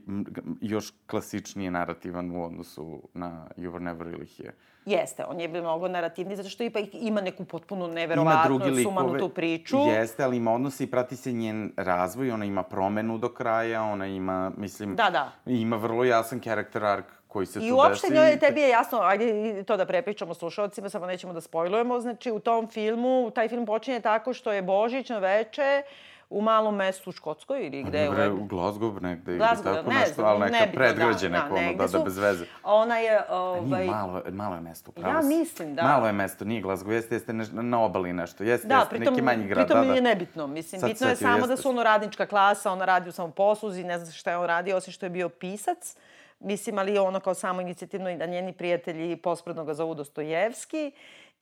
još 0.62 0.94
klasičnije 1.08 1.72
narativan 1.72 2.32
u 2.32 2.46
odnosu 2.46 3.02
na 3.14 3.48
You 3.58 3.72
Were 3.72 3.80
Never 3.80 4.08
Really 4.08 4.38
Here. 4.38 4.54
Jeste, 4.86 5.26
on 5.26 5.40
je 5.40 5.48
mnogo 5.48 5.88
narativni, 5.88 6.36
zato 6.36 6.50
što 6.50 6.64
ipak 6.64 6.84
ima 6.94 7.22
neku 7.22 7.46
potpuno 7.46 7.88
neverovatnu, 7.88 8.60
sumanutu 8.84 9.30
priču. 9.30 9.78
Jeste, 9.78 10.24
ali 10.24 10.38
ima 10.38 10.54
odnos 10.54 10.80
i 10.80 10.88
prati 10.88 11.16
se 11.16 11.32
njen 11.32 11.74
razvoj, 11.78 12.32
ona 12.32 12.46
ima 12.46 12.64
promenu 12.64 13.18
do 13.18 13.30
kraja, 13.30 13.84
ona 13.84 14.08
ima, 14.08 14.52
mislim... 14.58 14.96
Da, 14.96 15.10
da. 15.10 15.32
Ima 15.46 15.76
vrlo 15.76 16.04
jasan 16.04 16.40
character 16.40 16.86
arc 16.86 17.06
koji 17.34 17.46
se 17.46 17.60
I 17.60 17.70
tu 17.70 17.76
uopšte 17.76 18.08
desi. 18.10 18.14
njoj, 18.14 18.40
tebi 18.40 18.62
je 18.62 18.70
jasno, 18.70 19.00
ajde 19.02 19.64
to 19.64 19.78
da 19.78 19.86
prepričamo 19.86 20.34
slušalcima, 20.34 20.90
samo 20.90 21.06
nećemo 21.06 21.34
da 21.34 21.42
spojlujemo, 21.42 22.00
znači 22.00 22.32
u 22.32 22.40
tom 22.40 22.68
filmu, 22.68 23.32
taj 23.36 23.48
film 23.48 23.66
počinje 23.66 24.00
tako 24.00 24.34
što 24.34 24.52
je 24.52 24.62
Božićno 24.62 25.20
veče 25.20 25.84
u 26.30 26.42
malom 26.42 26.76
mestu 26.76 27.10
u 27.10 27.14
Škotskoj 27.14 27.66
ili 27.66 27.84
gde 27.84 28.00
je 28.00 28.10
Bre, 28.10 28.30
u 28.30 28.48
Glasgow 28.48 29.02
negde 29.02 29.32
Glasgow, 29.32 29.68
ili 29.68 29.76
tako 29.76 29.90
ne 29.90 30.00
nešto, 30.00 30.26
ali 30.26 30.40
neka 30.40 30.52
nebitno, 30.52 30.80
predgrađe 30.80 31.30
da, 31.30 31.36
neko, 31.36 31.56
da, 31.56 31.62
ono, 31.62 31.74
da, 31.74 31.88
da, 31.88 32.00
bez 32.00 32.18
veze. 32.18 32.46
Ona 32.64 32.98
je, 32.98 33.22
ovaj... 33.30 33.82
Nije 33.82 33.92
malo, 33.92 34.22
malo 34.32 34.56
je 34.56 34.62
mesto, 34.62 34.92
upravo 34.92 35.16
Ja 35.16 35.22
mislim, 35.22 35.76
da. 35.76 35.84
Malo 35.84 36.08
je 36.08 36.14
mesto, 36.14 36.46
nije 36.46 36.62
Glasgow, 36.62 36.92
jeste, 36.92 37.16
jeste 37.16 37.34
neš, 37.34 37.48
na 37.52 37.84
obali 37.84 38.14
nešto, 38.14 38.44
jeste, 38.44 38.68
Da, 38.68 38.76
jeste 38.76 38.90
pritom, 38.90 39.14
neki 39.14 39.22
manji 39.26 39.48
grad, 39.48 39.68
pritom 39.68 39.82
da, 39.82 39.88
da. 39.88 39.94
je 39.94 40.02
nebitno. 40.02 40.48
Mislim, 40.48 40.82
Sad 40.82 40.90
bitno 40.90 41.08
je 41.08 41.16
samo 41.16 41.48
da 41.48 41.54
jeste. 41.54 41.62
su 41.62 41.70
ono 41.70 41.84
radnička 41.84 42.26
klasa, 42.26 42.72
ona 42.72 42.86
radi 42.86 43.10
u 43.10 43.12
samoposluzi, 43.12 43.84
ne 43.84 43.98
znam 44.00 44.12
šta 44.12 44.32
je 44.32 44.38
on 44.38 44.46
radio, 44.46 44.78
osim 44.78 44.94
što 44.94 45.06
je 45.06 45.10
bio 45.10 45.30
pisac. 45.30 45.96
Mislim, 46.44 46.78
ali 46.78 46.98
ono 46.98 47.20
kao 47.20 47.34
samo 47.34 47.62
inicijativno 47.62 48.10
i 48.10 48.18
da 48.18 48.26
njeni 48.26 48.54
prijatelji 48.54 49.16
pospredno 49.16 49.66
ga 49.66 49.74
zovu 49.74 49.96
Dostojevski. 49.96 50.92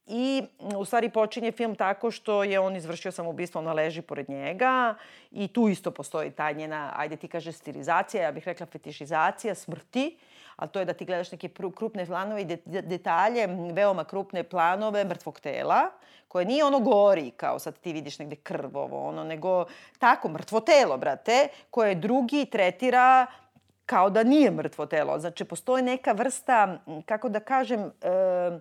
I 0.08 0.44
m, 0.60 0.78
u 0.78 0.86
stvari 0.86 1.10
počinje 1.10 1.52
film 1.52 1.76
tako 1.76 2.12
što 2.12 2.44
je 2.44 2.60
on 2.60 2.76
izvršio 2.76 3.12
samoubistvo, 3.12 3.60
ona 3.62 3.74
leži 3.74 4.02
pored 4.02 4.30
njega 4.30 4.96
i 5.32 5.48
tu 5.48 5.68
isto 5.70 5.92
postoji 5.92 6.32
ta 6.32 6.52
njena, 6.52 6.94
ajde 6.96 7.16
ti 7.16 7.28
kaže 7.28 7.52
stilizacija, 7.52 8.24
ja 8.24 8.32
bih 8.32 8.48
rekla 8.48 8.66
fetišizacija 8.66 9.56
smrti, 9.56 10.18
ali 10.56 10.70
to 10.70 10.80
je 10.80 10.86
da 10.86 10.94
ti 10.94 11.06
gledaš 11.06 11.32
neke 11.32 11.50
krupne 11.76 12.06
planove 12.06 12.42
i 12.42 12.46
de- 12.46 12.58
de- 12.66 12.82
detalje, 12.82 13.48
veoma 13.74 14.04
krupne 14.04 14.44
planove 14.44 15.04
mrtvog 15.06 15.40
tela, 15.40 15.90
koje 16.28 16.46
nije 16.46 16.66
ono 16.66 16.80
gori, 16.80 17.32
kao 17.32 17.60
sad 17.60 17.80
ti 17.80 17.94
vidiš 17.94 18.20
negde 18.20 18.36
krv 18.36 18.78
ovo, 18.78 19.08
ono, 19.08 19.24
nego 19.24 19.66
tako, 20.00 20.30
mrtvo 20.30 20.60
telo, 20.60 20.98
brate, 20.98 21.48
koje 21.70 21.96
drugi 21.96 22.46
tretira 22.46 23.28
kao 23.92 24.10
da 24.10 24.24
nije 24.24 24.52
mrtvo 24.52 24.86
telo. 24.86 25.20
Znači, 25.20 25.46
postoji 25.46 25.84
neka 25.84 26.12
vrsta, 26.12 26.80
kako 27.06 27.30
da 27.30 27.40
kažem, 27.40 27.82
e, 27.82 28.60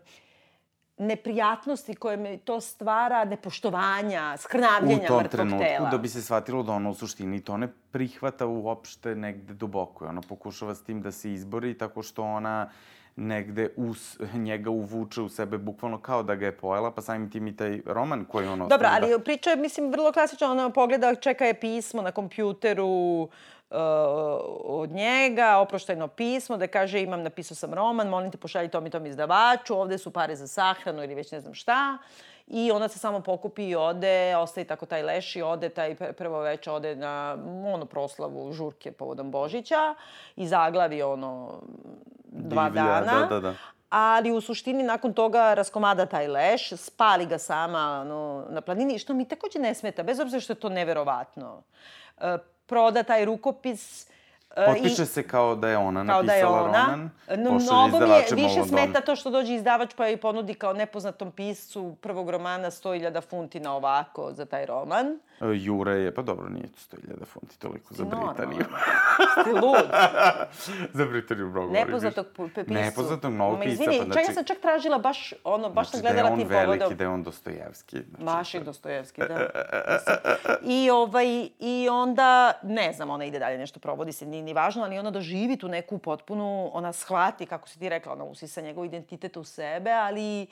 neprijatnosti 0.98 1.94
koje 1.94 2.16
mi 2.16 2.38
to 2.38 2.60
stvara, 2.60 3.24
nepoštovanja, 3.24 4.36
skrnavljenja 4.36 5.04
u 5.04 5.06
tom 5.06 5.16
mrtvog 5.16 5.30
trenutku 5.30 5.64
tela. 5.64 5.90
da 5.90 5.98
bi 5.98 6.08
se 6.08 6.22
shvatilo 6.22 6.62
da 6.62 6.72
ona 6.72 6.90
u 6.90 6.94
suštini 6.94 7.40
to 7.44 7.56
ne 7.56 7.68
prihvata 7.92 8.46
uopšte 8.46 9.14
negde 9.14 9.54
duboko. 9.54 10.06
Ona 10.06 10.20
pokušava 10.20 10.74
s 10.74 10.82
tim 10.82 11.02
da 11.02 11.12
se 11.12 11.32
izbori 11.32 11.78
tako 11.78 12.02
što 12.02 12.24
ona 12.24 12.70
negde 13.16 13.68
us, 13.76 14.18
njega 14.48 14.70
uvuče 14.70 15.20
u 15.20 15.28
sebe 15.28 15.58
bukvalno 15.58 15.98
kao 15.98 16.22
da 16.22 16.34
ga 16.34 16.46
je 16.46 16.56
pojela, 16.56 16.90
pa 16.90 17.02
samim 17.02 17.30
tim 17.30 17.46
i 17.46 17.56
taj 17.56 17.80
roman 17.86 18.24
koji 18.24 18.48
on 18.48 18.58
Dobro, 18.58 18.88
ali 18.90 19.24
priča 19.24 19.50
je, 19.50 19.56
mislim, 19.56 19.90
vrlo 19.90 20.12
klasična. 20.12 20.50
Ona 20.50 20.70
pogleda, 20.70 21.14
čeka 21.14 21.44
je 21.44 21.60
pismo 21.60 22.02
na 22.02 22.12
kompjuteru 22.12 23.28
uh, 23.70 23.78
od 24.64 24.90
njega, 24.90 25.58
oproštajno 25.58 26.08
pismo, 26.08 26.56
da 26.56 26.66
kaže 26.66 27.02
imam, 27.02 27.22
napisao 27.22 27.54
sam 27.54 27.74
roman, 27.74 28.08
molim 28.08 28.30
te 28.30 28.38
pošalji 28.38 28.68
tom 28.68 28.86
i 28.86 28.90
tom 28.90 29.06
izdavaču, 29.06 29.76
ovde 29.76 29.98
su 29.98 30.10
pare 30.10 30.36
za 30.36 30.46
sahranu 30.46 31.02
ili 31.02 31.14
već 31.14 31.32
ne 31.32 31.40
znam 31.40 31.54
šta. 31.54 31.98
I 32.46 32.70
ona 32.72 32.88
se 32.88 32.98
samo 32.98 33.20
pokupi 33.20 33.68
i 33.68 33.76
ode, 33.76 34.36
ostaje 34.36 34.64
tako 34.64 34.86
taj 34.86 35.02
leš 35.02 35.36
i 35.36 35.42
ode, 35.42 35.68
taj 35.68 35.94
pr- 35.94 36.12
prvo 36.12 36.40
veče 36.40 36.70
ode 36.70 36.96
na 36.96 37.36
ono 37.74 37.86
proslavu 37.86 38.52
žurke 38.52 38.92
povodom 38.92 39.30
Božića 39.30 39.94
i 40.36 40.48
zaglavi 40.48 41.02
ono 41.02 41.60
dva 42.24 42.64
Divlja, 42.64 42.82
dana. 42.82 43.20
da, 43.20 43.26
da, 43.26 43.40
da. 43.40 43.54
Ali 43.90 44.32
u 44.32 44.40
suštini 44.40 44.82
nakon 44.82 45.12
toga 45.12 45.54
raskomada 45.54 46.06
taj 46.06 46.28
leš, 46.28 46.72
spali 46.76 47.26
ga 47.26 47.38
sama 47.38 48.04
no, 48.04 48.46
na 48.48 48.60
planini, 48.60 48.98
što 48.98 49.14
mi 49.14 49.28
takođe 49.28 49.58
ne 49.58 49.74
smeta, 49.74 50.02
bez 50.02 50.20
obzira 50.20 50.40
što 50.40 50.52
je 50.52 50.60
to 50.60 50.68
neverovatno. 50.68 51.62
E, 52.20 52.38
proda 52.70 53.02
taj 53.02 53.24
rukopis 53.24 54.06
e, 54.56 54.66
Potpiše 54.66 55.06
se 55.06 55.22
kao 55.22 55.54
da 55.54 55.68
je 55.68 55.76
ona 55.76 56.06
kao 56.06 56.22
da 56.22 56.32
je 56.32 56.42
napisala 56.42 56.62
ona. 56.64 56.86
roman. 56.86 57.10
Mnogo 57.38 58.06
mi 58.06 58.12
je, 58.12 58.24
više 58.30 58.60
Londonu. 58.60 58.66
smeta 58.68 59.00
to 59.00 59.16
što 59.16 59.30
dođe 59.30 59.54
izdavač 59.54 59.94
pa 59.96 60.08
i 60.08 60.16
ponudi 60.16 60.54
kao 60.54 60.72
nepoznatom 60.72 61.30
piscu 61.30 61.96
prvog 62.00 62.30
romana 62.30 62.70
100.000 62.70 63.20
funti 63.22 63.60
na 63.60 63.74
ovako 63.74 64.32
za 64.32 64.44
taj 64.44 64.66
roman. 64.66 65.06
E, 65.06 65.46
Jure 65.54 65.92
je, 65.92 66.14
pa 66.14 66.22
dobro, 66.22 66.48
nije 66.48 66.66
to 66.66 66.96
100.000 66.96 67.24
funti 67.26 67.58
toliko 67.58 67.94
za. 67.94 68.04
Britaniju. 68.04 68.64
Ste 69.42 69.52
lud. 69.52 69.90
za 70.98 71.04
Britaniju 71.04 71.46
mnogo 71.46 71.72
Nepoznatog 71.72 72.26
pisu. 72.54 72.72
Nepoznatog 72.74 73.32
mnogo 73.32 73.56
Ma, 73.56 73.62
pisa. 73.62 73.72
Izvini, 73.72 73.98
pa, 73.98 74.04
znači, 74.04 74.30
ja 74.30 74.34
sam 74.34 74.44
čak 74.44 74.58
tražila 74.60 74.98
baš, 74.98 75.34
ono, 75.44 75.70
baš 75.70 75.90
znači, 75.90 75.90
sam 75.90 76.14
gledala 76.14 76.36
tim 76.36 76.48
da 76.48 76.54
je 76.54 76.60
on 76.60 76.64
povodom. 76.66 76.78
veliki, 76.78 76.94
da 76.94 77.04
je 77.04 77.08
on 77.08 77.22
Dostojevski. 77.22 77.96
Znači, 77.96 78.24
Maši 78.24 78.60
Dostojevski, 78.60 79.20
da. 79.20 79.50
I, 80.62 80.90
ovaj, 80.90 81.48
I 81.58 81.88
onda, 81.90 82.52
ne 82.62 82.92
znam, 82.92 83.10
ona 83.10 83.24
ide 83.24 83.38
dalje, 83.38 83.58
nešto 83.58 83.80
provodi 83.80 84.12
se, 84.12 84.26
nije 84.26 84.42
ni 84.42 84.52
važno, 84.52 84.84
ali 84.84 84.98
ona 84.98 85.10
doživi 85.10 85.56
tu 85.56 85.68
neku 85.68 85.98
potpunu, 85.98 86.70
ona 86.72 86.92
shvati, 86.92 87.46
kako 87.46 87.68
si 87.68 87.78
ti 87.78 87.88
rekla, 87.88 88.12
ona 88.12 88.24
usisa 88.24 88.60
njegov 88.60 88.84
identitet 88.84 89.36
u 89.36 89.44
sebe, 89.44 89.90
ali 89.90 90.46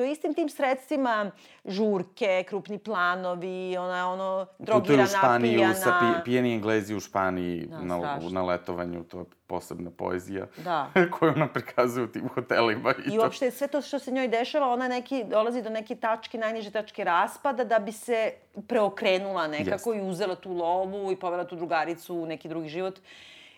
to 0.00 0.04
je 0.04 0.12
istim 0.12 0.34
tim 0.34 0.48
sredstvima 0.48 1.30
žurke, 1.64 2.44
krupni 2.44 2.78
planovi, 2.78 3.76
ona 3.76 4.12
ono 4.12 4.46
u 4.58 4.64
drogirana, 4.64 5.06
Španiju 5.08 5.54
pijana. 5.54 5.74
sa 5.74 5.92
pi, 5.92 6.24
pijeni 6.24 6.54
englezi 6.54 6.94
u 6.94 7.00
Španiji 7.00 7.66
Da, 7.66 7.80
na, 7.80 7.98
strašno. 7.98 8.30
na 8.30 8.42
letovanju, 8.42 9.04
to 9.04 9.18
je 9.18 9.24
posebna 9.46 9.90
poezija 9.90 10.46
Da. 10.56 10.90
koju 11.12 11.32
ona 11.32 11.48
prikazuje 11.48 12.04
u 12.04 12.08
tim 12.08 12.28
hotelima. 12.28 12.94
I, 12.98 13.08
I 13.08 13.10
to. 13.10 13.22
uopšte 13.22 13.50
sve 13.50 13.68
to 13.68 13.80
što 13.80 13.98
se 13.98 14.10
njoj 14.10 14.28
dešava, 14.28 14.68
ona 14.68 14.88
neki, 14.88 15.24
dolazi 15.24 15.62
do 15.62 15.70
neke 15.70 15.96
tačke, 15.96 16.38
najniže 16.38 16.70
tačke 16.70 17.04
raspada 17.04 17.64
da 17.64 17.78
bi 17.78 17.92
se 17.92 18.32
preokrenula 18.66 19.46
nekako 19.48 19.92
Jeste. 19.92 20.06
i 20.06 20.10
uzela 20.10 20.34
tu 20.34 20.52
lovu 20.52 21.12
i 21.12 21.16
povela 21.16 21.44
tu 21.44 21.56
drugaricu 21.56 22.14
u 22.14 22.26
neki 22.26 22.48
drugi 22.48 22.68
život. 22.68 22.98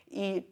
I 0.09 0.43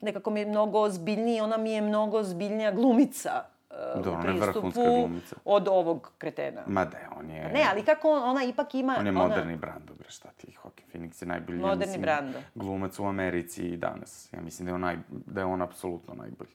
nekako 0.00 0.30
mi 0.30 0.40
je 0.40 0.46
mnogo 0.46 0.80
ozbiljniji, 0.80 1.40
ona 1.40 1.56
mi 1.56 1.70
je 1.70 1.80
mnogo 1.80 2.18
ozbiljnija 2.18 2.72
glumica 2.72 3.55
uh, 3.70 4.02
Da, 4.04 4.10
u 4.10 4.14
ona 4.14 4.24
je 4.24 4.40
pristupu 4.40 4.70
glumica. 4.72 5.36
od 5.44 5.68
ovog 5.68 6.12
kretena. 6.18 6.62
Ma 6.66 6.84
da, 6.84 6.98
on 7.16 7.30
je... 7.30 7.42
Ne, 7.44 7.66
ali 7.70 7.82
kako 7.82 8.10
on, 8.10 8.22
ona 8.22 8.44
ipak 8.44 8.74
ima... 8.74 8.96
On 8.98 9.06
je 9.06 9.10
ona, 9.10 9.20
moderni 9.20 9.56
Brando, 9.56 9.94
bre, 9.94 10.10
šta 10.10 10.28
ti, 10.30 10.46
Joaquin 10.54 10.82
Phoenix 10.92 11.22
je 11.22 11.28
najbolji, 11.28 11.56
ja 11.56 11.62
Moderni 11.62 11.86
mislim, 11.86 12.02
Brando. 12.02 12.38
glumac 12.54 12.98
u 12.98 13.04
Americi 13.04 13.62
i 13.62 13.76
danas. 13.76 14.28
Ja 14.32 14.40
mislim 14.40 14.66
da 14.66 14.70
je 14.70 14.74
on, 14.74 14.80
naj, 14.80 14.96
da 15.08 15.40
je 15.40 15.46
on 15.46 15.62
apsolutno 15.62 16.14
najbolji. 16.14 16.50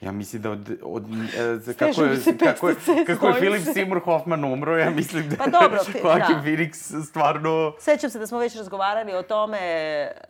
Ja 0.00 0.12
mislim 0.12 0.42
da 0.42 0.50
od, 0.50 0.78
od, 0.82 1.04
e, 1.38 1.56
za- 1.56 1.72
kako, 1.74 2.02
je, 2.02 2.16
se 2.16 2.38
kako, 2.38 2.68
je, 2.68 2.74
kako 3.06 3.26
je 3.26 3.34
Philip 3.34 3.62
se. 3.62 3.72
Seymour 3.72 4.00
Hoffman 4.00 4.44
umro, 4.44 4.76
ja 4.76 4.90
mislim 4.90 5.28
da 5.30 5.36
Pa 5.36 5.46
dobro, 5.46 5.78
fi- 5.82 5.98
Joaquin 5.98 6.34
da. 6.34 6.42
Phoenix 6.42 6.72
stvarno... 7.04 7.72
Sećam 7.78 8.10
se 8.10 8.18
da 8.18 8.26
smo 8.26 8.38
već 8.38 8.56
razgovarali 8.56 9.14
o 9.14 9.22
tome, 9.22 9.58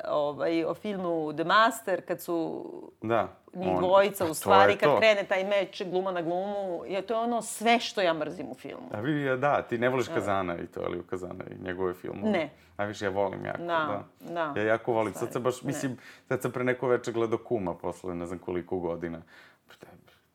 ovaj, 0.06 0.64
o 0.64 0.74
filmu 0.74 1.32
The 1.32 1.44
Master, 1.44 2.06
kad 2.06 2.20
su 2.20 2.64
Da. 3.02 3.28
Njih 3.56 3.68
on- 3.68 3.78
dvojica 3.78 4.24
Pa 4.24 4.30
u 4.30 4.34
stvari, 4.34 4.72
kad 4.72 4.88
to. 4.88 4.98
krene 4.98 5.24
taj 5.24 5.44
meč 5.44 5.82
gluma 5.82 6.12
na 6.12 6.22
glumu, 6.22 6.84
je 6.86 7.02
to 7.02 7.14
je 7.14 7.20
ono 7.20 7.42
sve 7.42 7.80
što 7.80 8.00
ja 8.00 8.14
mrzim 8.14 8.50
u 8.50 8.54
filmu. 8.54 8.88
A 8.92 9.00
vi, 9.00 9.36
da, 9.36 9.62
ti 9.62 9.78
ne 9.78 9.88
voliš 9.88 10.08
Kazana 10.08 10.58
i 10.58 10.66
to, 10.66 10.80
ali 10.80 10.98
u 10.98 11.02
Kazana 11.02 11.44
i 11.50 11.64
njegove 11.64 11.94
filmove. 11.94 12.30
Ne. 12.30 12.50
A 12.76 12.84
više, 12.84 13.04
ja 13.04 13.10
volim 13.10 13.44
jako, 13.44 13.58
Da, 13.58 14.04
da. 14.20 14.32
da. 14.52 14.60
Ja 14.60 14.66
jako 14.66 14.92
volim. 14.92 15.12
Sad 15.12 15.18
Stvari, 15.18 15.32
sam 15.32 15.42
baš, 15.42 15.62
ne. 15.62 15.66
mislim, 15.66 15.96
sad 16.28 16.42
sam 16.42 16.52
pre 16.52 16.64
neko 16.64 16.88
veče 16.88 17.12
gledao 17.12 17.38
Kuma 17.38 17.74
posle 17.74 18.14
ne 18.14 18.26
znam 18.26 18.38
koliko 18.38 18.78
godina. 18.78 19.22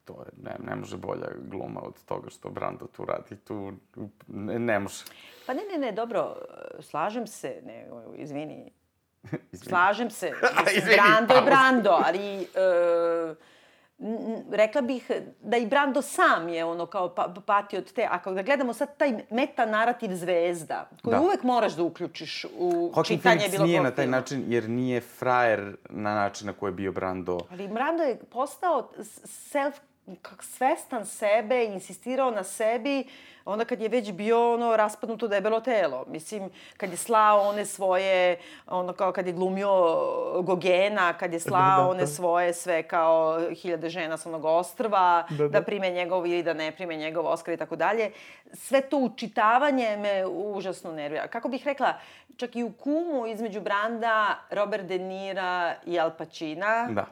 To 0.06 0.14
je, 0.16 0.32
ne, 0.44 0.56
ne 0.66 0.76
može 0.76 0.98
bolja 0.98 1.28
gluma 1.42 1.82
od 1.82 2.04
toga 2.06 2.30
što 2.30 2.50
Brando 2.50 2.88
tu 2.88 3.06
radi. 3.06 3.36
Tu 3.38 3.72
ne, 4.28 4.60
ne 4.60 4.80
može. 4.80 5.04
Pa 5.48 5.54
ne, 5.54 5.62
ne, 5.72 5.78
ne, 5.78 5.92
dobro, 5.92 6.36
slažem 6.80 7.28
se, 7.28 7.62
ne, 7.66 7.86
Izvini. 8.16 8.72
slažem 9.68 10.10
se. 10.10 10.32
Mislim, 10.76 10.96
Brando 10.96 11.34
je. 11.34 11.42
Brando, 11.42 11.90
ali 12.06 12.42
e, 12.42 13.36
rekla 14.52 14.82
bih 14.82 15.12
da 15.42 15.58
i 15.58 15.66
Brando 15.66 16.02
sam 16.02 16.50
je 16.50 16.66
ono 16.66 16.86
kao 16.86 17.16
pa, 17.16 17.34
patio 17.46 17.80
od 17.80 17.94
te, 17.94 18.08
ako 18.12 18.32
da 18.32 18.42
gledamo 18.42 18.74
sad 18.74 18.98
taj 18.98 19.14
meta 19.30 19.66
narativ 19.66 20.16
zvezda, 20.16 20.90
koji 21.04 21.16
Da. 21.16 21.22
uvek 21.22 21.44
moraš 21.44 21.74
da 21.74 21.84
uključiš 21.84 22.46
u 22.58 22.92
Joaquin 22.96 23.08
čitanje 23.08 23.40
Phoenix 23.40 23.52
bilo 23.52 23.66
nije 23.66 23.82
na 23.82 23.92
taj 23.92 24.08
način, 24.08 24.44
jer 24.48 24.70
nije 24.70 25.02
frajer 25.02 25.76
na 25.90 26.16
način 26.16 26.48
na 26.48 26.54
koji 26.54 26.70
je 26.70 26.74
bio 26.74 26.92
Brando. 26.92 27.40
Ali 27.52 27.68
Brando 27.68 28.04
je 28.04 28.20
postao 28.32 28.92
self 29.24 29.80
kak 30.16 30.44
svestan 30.44 31.06
sebe, 31.06 31.66
insistirao 31.66 32.32
na 32.32 32.44
sebi, 32.44 33.04
onda 33.46 33.66
kad 33.66 33.82
je 33.82 33.90
već 33.90 34.12
bio 34.12 34.54
ono 34.54 34.78
raspadnuto 34.78 35.28
debelo 35.28 35.60
telo. 35.60 36.06
Mislim, 36.08 36.50
kad 36.78 36.92
je 36.92 36.98
slao 36.98 37.42
one 37.42 37.66
svoje, 37.66 38.38
ono 38.68 38.94
kao 38.94 39.12
kad 39.12 39.28
je 39.28 39.34
glumio 39.34 39.70
Gogena, 40.42 41.14
kad 41.14 41.34
je 41.34 41.40
slao 41.40 41.84
da, 41.84 41.90
one 41.90 42.00
da. 42.00 42.08
svoje 42.08 42.54
sve 42.54 42.84
kao 42.84 43.40
hiljade 43.56 43.90
žena 43.90 44.18
sa 44.18 44.30
onog 44.30 44.46
ostrva, 44.46 45.26
Da, 45.30 45.36
da, 45.38 45.48
da. 45.48 45.62
prime 45.62 45.90
njegov 45.90 46.28
ili 46.28 46.44
da 46.44 46.54
ne 46.54 46.72
prime 46.72 46.96
njegov 46.96 47.26
Oskar 47.28 47.54
i 47.54 47.58
tako 47.58 47.76
dalje. 47.76 48.12
Sve 48.54 48.82
to 48.82 48.98
učitavanje 48.98 49.98
me 49.98 50.26
užasno 50.26 50.92
nervira. 50.92 51.28
Kako 51.28 51.50
bih 51.50 51.66
rekla, 51.66 51.94
čak 52.38 52.56
i 52.56 52.64
u 52.64 52.72
kumu 52.72 53.28
između 53.28 53.62
Branda, 53.62 54.36
Robert 54.50 54.84
De 54.84 55.00
Nira 55.00 55.76
i 55.86 56.00
Al 56.00 56.12
Pacina, 56.18 56.88
Da. 56.92 57.06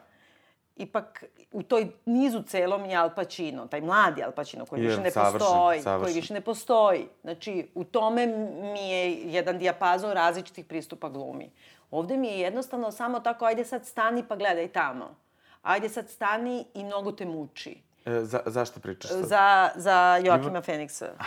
Ipak 0.78 1.24
u 1.52 1.64
toj 1.64 1.88
nizu 2.06 2.42
celom 2.42 2.86
je 2.86 2.96
Al 2.96 3.16
Pacino, 3.16 3.68
taj 3.68 3.82
mladi 3.82 4.24
Al 4.24 4.32
Pacino 4.32 4.66
koji 4.66 4.82
Je, 4.82 4.88
više 4.88 5.02
ne 5.02 5.12
savršen, 5.12 5.40
postoji, 5.40 5.78
koji 5.78 5.82
savršen. 5.82 6.16
više 6.16 6.34
ne 6.34 6.42
postoji. 6.42 7.08
Znači, 7.22 7.70
u 7.76 7.84
tome 7.84 8.28
mi 8.74 8.90
je 8.90 9.14
jedan 9.14 9.58
dijapazon 9.58 10.12
različitih 10.12 10.66
pristupa 10.66 11.10
glumi. 11.10 11.52
Ovde 11.92 12.18
mi 12.18 12.28
je 12.28 12.40
jednostavno 12.40 12.92
samo 12.92 13.20
tako, 13.20 13.46
ajde 13.46 13.66
sad 13.66 13.86
stani 13.86 14.24
pa 14.28 14.36
gledaj 14.36 14.68
tamo. 14.68 15.16
Ajde 15.62 15.90
sad 15.90 16.10
stani 16.10 16.66
i 16.74 16.84
mnogo 16.84 17.12
te 17.12 17.26
muči. 17.26 17.87
E, 18.08 18.26
za, 18.26 18.40
zašto 18.46 18.80
pričaš 18.80 19.12
sad? 19.12 19.26
Za, 19.26 19.70
za 19.76 20.20
Joakima 20.26 20.62
Feniksa. 20.62 21.06
A, 21.20 21.24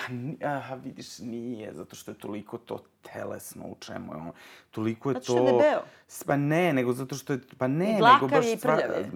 aha, 0.56 0.74
vidiš, 0.74 1.18
nije, 1.18 1.74
zato 1.74 1.96
što 1.96 2.10
je 2.10 2.18
toliko 2.18 2.58
to 2.58 2.84
telesno 3.12 3.64
u 3.66 3.76
čemu 3.80 4.12
je 4.12 4.16
on. 4.16 4.32
Toliko 4.70 5.10
je 5.10 5.14
Zato 5.14 5.26
to... 5.26 5.32
što 5.32 5.46
je 5.46 5.52
debeo. 5.52 5.82
Pa 6.26 6.36
ne, 6.36 6.72
nego 6.72 6.92
zato 6.92 7.14
što 7.14 7.32
je... 7.32 7.40
Pa 7.58 7.66
ne, 7.66 7.96
Dlakav 7.98 8.22
nego 8.22 8.36
baš... 8.36 8.46
je 8.46 8.52
i 8.52 8.56
stva- 8.56 8.76
prljav 8.76 8.90
je. 9.00 9.10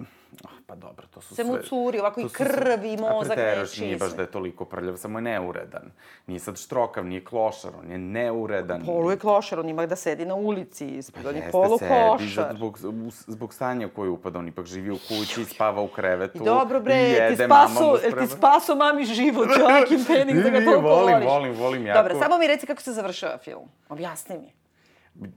Pa 0.81 0.87
dobro, 0.87 1.07
to 1.07 1.21
su 1.21 1.35
Se 1.35 1.43
sve... 1.43 1.43
mu 1.43 1.57
curi, 1.63 1.99
ovako 1.99 2.21
i 2.21 2.29
krv 2.29 2.85
i 2.85 2.97
mozak 2.97 3.37
nečiji, 3.37 3.85
nije 3.85 3.97
baš 3.97 4.07
sve. 4.09 4.17
da 4.17 4.23
je 4.23 4.31
toliko 4.31 4.65
prljav, 4.65 4.97
samo 4.97 5.19
je 5.19 5.23
neuredan. 5.23 5.91
Nije 6.27 6.39
sad 6.39 6.57
štrokav, 6.57 7.05
nije 7.05 7.23
klošar, 7.25 7.71
on 7.79 7.91
je 7.91 7.97
neuredan. 7.97 8.85
Polu 8.85 9.11
je 9.11 9.17
klošar, 9.17 9.59
on 9.59 9.69
ima 9.69 9.85
da 9.85 9.95
sedi 9.95 10.25
na 10.25 10.35
ulici 10.35 10.87
ispred, 10.87 11.25
on 11.25 11.35
je 11.35 11.49
polu 11.51 11.77
sebi, 11.77 11.91
klošar. 11.91 12.55
zbog, 12.55 12.79
zbog 13.27 13.53
stanja 13.53 13.89
koje 13.95 14.09
upada, 14.09 14.39
on 14.39 14.47
ipak 14.47 14.65
živi 14.65 14.91
u 14.91 14.97
kući, 15.07 15.45
spava 15.45 15.81
u 15.81 15.87
krevetu, 15.87 16.37
I 16.37 16.45
dobro 16.45 16.81
bre, 16.81 16.95
i 16.95 17.13
ti 17.13 17.21
jede, 17.21 17.47
mu 17.47 17.53
spaso, 17.53 17.97
ti 18.19 18.27
spaso 18.27 18.75
mami 18.75 19.05
život, 19.05 19.47
Joakim 19.59 19.99
Phoenix, 19.99 20.43
da 20.43 20.49
ga 20.49 20.65
toliko 20.65 20.81
volim, 20.81 21.13
voliš. 21.13 21.27
volim, 21.27 21.53
volim 21.53 21.85
jako. 21.85 21.99
Dobro, 21.99 22.19
samo 22.23 22.37
mi 22.37 22.47
reci 22.47 22.67
kako 22.67 22.81
se 22.81 22.93
završava 22.93 23.37
film. 23.37 23.69
Objasni 23.89 24.37
mi. 24.37 24.53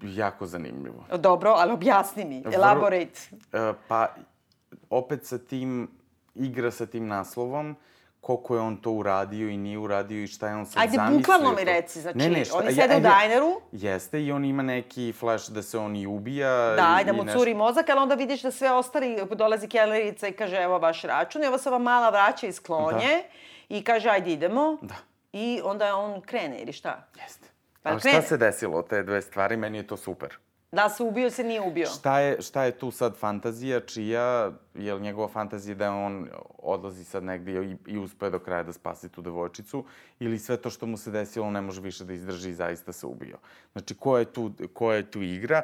Jako 0.03 0.47
zanimljivo. 0.47 1.05
Dobro, 1.19 1.51
ali 1.51 1.73
objasni 1.73 2.25
mi. 2.25 2.43
Elaborate. 2.55 3.21
E, 3.53 3.73
pa, 3.89 4.07
opet 4.91 5.27
sa 5.27 5.39
tim, 5.39 5.91
igra 6.35 6.71
sa 6.71 6.87
tim 6.87 7.07
naslovom, 7.07 7.77
koliko 8.21 8.55
je 8.55 8.61
on 8.61 8.77
to 8.77 8.91
uradio 8.93 9.49
i 9.49 9.57
nije 9.57 9.79
uradio 9.79 10.23
i 10.23 10.27
šta 10.27 10.49
je 10.49 10.55
on 10.55 10.67
sad 10.67 10.83
Ajde, 10.83 10.97
zamislio. 10.97 11.19
bukvalno 11.19 11.53
mi 11.53 11.65
reci, 11.65 12.01
znači, 12.01 12.19
ne, 12.19 12.29
ne, 12.29 12.45
šta, 12.45 12.57
oni 12.57 12.73
sede 12.73 12.95
u 12.95 12.97
ajde, 12.97 13.09
dajneru. 13.09 13.61
Jeste, 13.73 14.25
i 14.25 14.33
on 14.33 14.45
ima 14.45 14.63
neki 14.63 15.13
flash 15.13 15.51
da 15.51 15.63
se 15.63 15.79
on 15.79 15.97
i 15.97 16.07
ubija. 16.07 16.75
Da, 16.77 16.97
i, 16.99 17.03
i 17.03 17.05
da 17.05 17.13
mu 17.13 17.25
nešto. 17.25 17.39
curi 17.39 17.55
mozak, 17.55 17.89
ali 17.89 18.01
onda 18.01 18.15
vidiš 18.15 18.43
da 18.43 18.51
sve 18.51 18.73
ostali, 18.73 19.17
dolazi 19.37 19.69
kelerica 19.69 20.29
i 20.29 20.33
kaže 20.33 20.57
evo 20.57 20.79
vaš 20.79 21.03
račun 21.03 21.45
i 21.45 21.47
ova 21.47 21.59
se 21.59 21.69
ova 21.69 21.79
mala 21.79 22.11
vraća 22.11 22.47
iz 22.47 22.61
klonje 22.63 23.23
i 23.69 23.85
kaže 23.85 24.09
ajde 24.09 24.33
idemo. 24.33 24.79
Da. 24.83 24.95
I 25.33 25.61
onda 25.65 25.97
on 25.97 26.21
krene 26.21 26.59
ili 26.63 26.73
šta? 26.73 27.09
Jeste. 27.23 27.49
Pa 27.83 27.91
Ali 27.91 28.01
krene. 28.01 28.19
šta 28.19 28.29
se 28.29 28.37
desilo 28.37 28.83
te 28.83 29.03
dve 29.03 29.23
stvari, 29.23 29.57
meni 29.57 29.79
je 29.79 29.87
to 29.87 29.97
super. 29.97 30.37
Da 30.73 30.89
se 30.89 31.03
ubio 31.03 31.31
se 31.31 31.45
nije 31.45 31.61
ubio? 31.61 31.87
Šta 31.87 32.19
je, 32.21 32.43
šta 32.43 32.63
je 32.63 32.79
tu 32.79 32.91
sad 32.91 33.17
fantazija, 33.17 33.81
čija, 33.81 34.53
je 34.75 34.95
li 34.95 35.01
njegova 35.01 35.29
fantazija 35.29 35.75
da 35.75 35.93
on 35.93 36.29
odlazi 36.59 37.05
sad 37.05 37.25
negdje 37.25 37.71
i, 37.71 37.77
i 37.87 37.99
uspe 37.99 38.31
do 38.31 38.39
kraja 38.39 38.63
da 38.63 38.73
spasi 38.73 39.09
tu 39.09 39.23
devojčicu, 39.23 39.85
ili 40.21 40.39
sve 40.39 40.57
to 40.57 40.71
što 40.71 40.87
mu 40.87 40.97
se 40.97 41.11
desilo 41.11 41.47
on 41.47 41.53
ne 41.53 41.61
može 41.61 41.81
više 41.81 42.05
da 42.05 42.13
izdrži 42.13 42.51
i 42.51 42.55
zaista 42.55 42.93
se 42.93 43.07
ubio. 43.07 43.39
Znači, 43.73 43.95
ko 43.95 44.19
je 44.19 44.25
tu, 44.25 44.53
ko 44.73 44.93
je 44.93 45.11
tu 45.11 45.23
igra? 45.23 45.63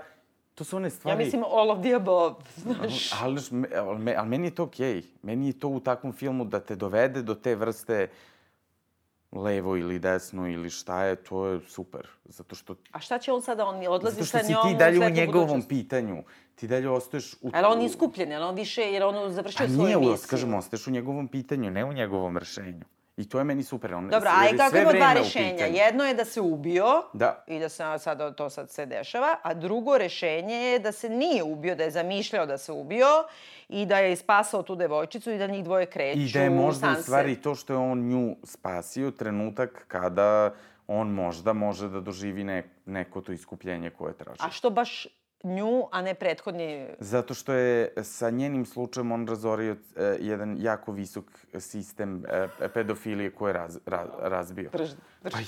To 0.54 0.64
su 0.64 0.76
one 0.76 0.86
Ja 0.86 0.90
stvari... 0.90 1.24
mislim 1.24 1.44
all 1.44 1.70
of 1.70 1.80
the 1.80 1.94
above, 1.94 2.34
znaš. 2.56 3.12
Ali, 3.22 3.40
ali, 3.76 3.98
me- 3.98 4.14
ali 4.16 4.28
meni 4.28 4.46
je 4.46 4.54
to 4.54 4.62
okej. 4.62 5.02
Meni 5.22 5.46
je 5.46 5.58
to 5.58 5.68
u 5.68 5.80
takvom 5.80 6.12
filmu 6.12 6.44
da 6.44 6.60
te 6.60 6.76
dovede 6.76 7.22
do 7.22 7.34
te 7.34 7.54
vrste 7.54 8.08
levo 9.34 9.76
ili 9.76 9.98
desno 9.98 10.48
ili 10.48 10.70
šta 10.70 11.04
je, 11.04 11.16
to 11.16 11.46
je 11.46 11.60
super. 11.68 12.08
Zato 12.24 12.54
što, 12.54 12.74
A 12.92 12.98
šta 13.00 13.18
će 13.18 13.32
on 13.32 13.42
sada? 13.42 13.66
On 13.66 13.86
odlazi 13.88 14.16
zato 14.16 14.26
što 14.26 14.38
sa 14.38 14.44
si 14.44 14.52
njom 14.52 14.68
ti 14.68 14.74
dalje 14.78 15.06
u 15.06 15.10
njegovom 15.10 15.46
budućnost. 15.46 15.68
pitanju. 15.68 16.22
Ti 16.54 16.68
dalje 16.68 16.90
ostaješ 16.90 17.34
u... 17.42 17.50
A 17.52 17.58
je 17.58 17.66
li 17.66 17.72
on 17.72 17.82
iskupljen? 17.82 18.32
Je 18.32 18.38
li 18.38 18.44
on 18.44 18.54
više, 18.54 18.82
jer 18.82 19.02
on 19.02 19.32
završio 19.32 19.68
svoju 19.68 19.82
nije, 19.82 19.96
misiju? 19.96 20.14
u, 20.14 20.30
kažem, 20.30 20.54
ostaješ 20.54 20.86
u 20.86 20.90
njegovom 20.90 21.28
pitanju, 21.28 21.70
ne 21.70 21.84
u 21.84 21.92
njegovom 21.92 22.36
rešenju. 22.38 22.84
I 23.16 23.28
to 23.28 23.38
je 23.38 23.44
meni 23.44 23.62
super. 23.62 23.94
On, 23.94 24.08
Dobro, 24.08 24.30
jer 24.30 24.38
a 24.40 24.44
je 24.44 24.54
i 24.54 24.56
kako 24.56 24.70
sve 24.70 24.82
ima 24.82 24.92
dva 24.92 25.12
rešenja? 25.12 25.66
Jedno 25.66 26.04
je 26.04 26.14
da 26.14 26.24
se 26.24 26.40
ubio 26.40 27.02
Da. 27.12 27.44
i 27.46 27.58
da 27.58 27.68
se 27.68 27.84
sad, 27.98 28.36
to 28.36 28.50
sad 28.50 28.70
se 28.70 28.86
dešava, 28.86 29.36
a 29.42 29.54
drugo 29.54 29.98
rešenje 29.98 30.54
je 30.54 30.78
da 30.78 30.92
se 30.92 31.08
nije 31.08 31.42
ubio, 31.42 31.74
da 31.74 31.84
je 31.84 31.90
zamišljao 31.90 32.46
da 32.46 32.58
se 32.58 32.72
ubio 32.72 33.06
i 33.68 33.86
da 33.86 33.98
je 33.98 34.16
spasao 34.16 34.62
tu 34.62 34.76
devojčicu 34.76 35.30
i 35.30 35.38
da 35.38 35.46
njih 35.46 35.64
dvoje 35.64 35.86
kreću 35.86 36.20
I 36.20 36.30
da 36.32 36.40
je 36.40 36.50
možda 36.50 36.96
u 36.98 37.02
stvari 37.02 37.36
to 37.36 37.54
što 37.54 37.72
je 37.72 37.78
on 37.78 38.08
nju 38.08 38.36
spasio 38.42 39.10
trenutak 39.10 39.84
kada 39.88 40.54
on 40.86 41.08
možda 41.08 41.52
može 41.52 41.88
da 41.88 42.00
doživi 42.00 42.44
ne, 42.44 42.62
neko 42.86 43.20
to 43.20 43.32
iskupljenje 43.32 43.90
koje 43.90 44.14
traži. 44.14 44.40
A 44.42 44.50
što 44.50 44.70
baš 44.70 45.06
nju, 45.44 45.88
a 45.92 46.02
ne 46.02 46.14
prethodni... 46.14 46.86
Zato 46.98 47.34
što 47.34 47.52
je 47.52 47.92
sa 48.02 48.30
njenim 48.30 48.66
slučajem 48.66 49.12
on 49.12 49.26
razorio 49.26 49.76
e, 49.96 50.16
jedan 50.20 50.56
jako 50.60 50.92
visok 50.92 51.24
sistem 51.58 52.24
e, 52.60 52.68
pedofilije 52.68 53.30
koje 53.30 53.50
je 53.50 53.52
raz, 53.52 53.78
raz, 53.86 54.08
razbio. 54.20 54.70
Drž, 54.72 54.90
drž, 55.22 55.32
pa, 55.32 55.38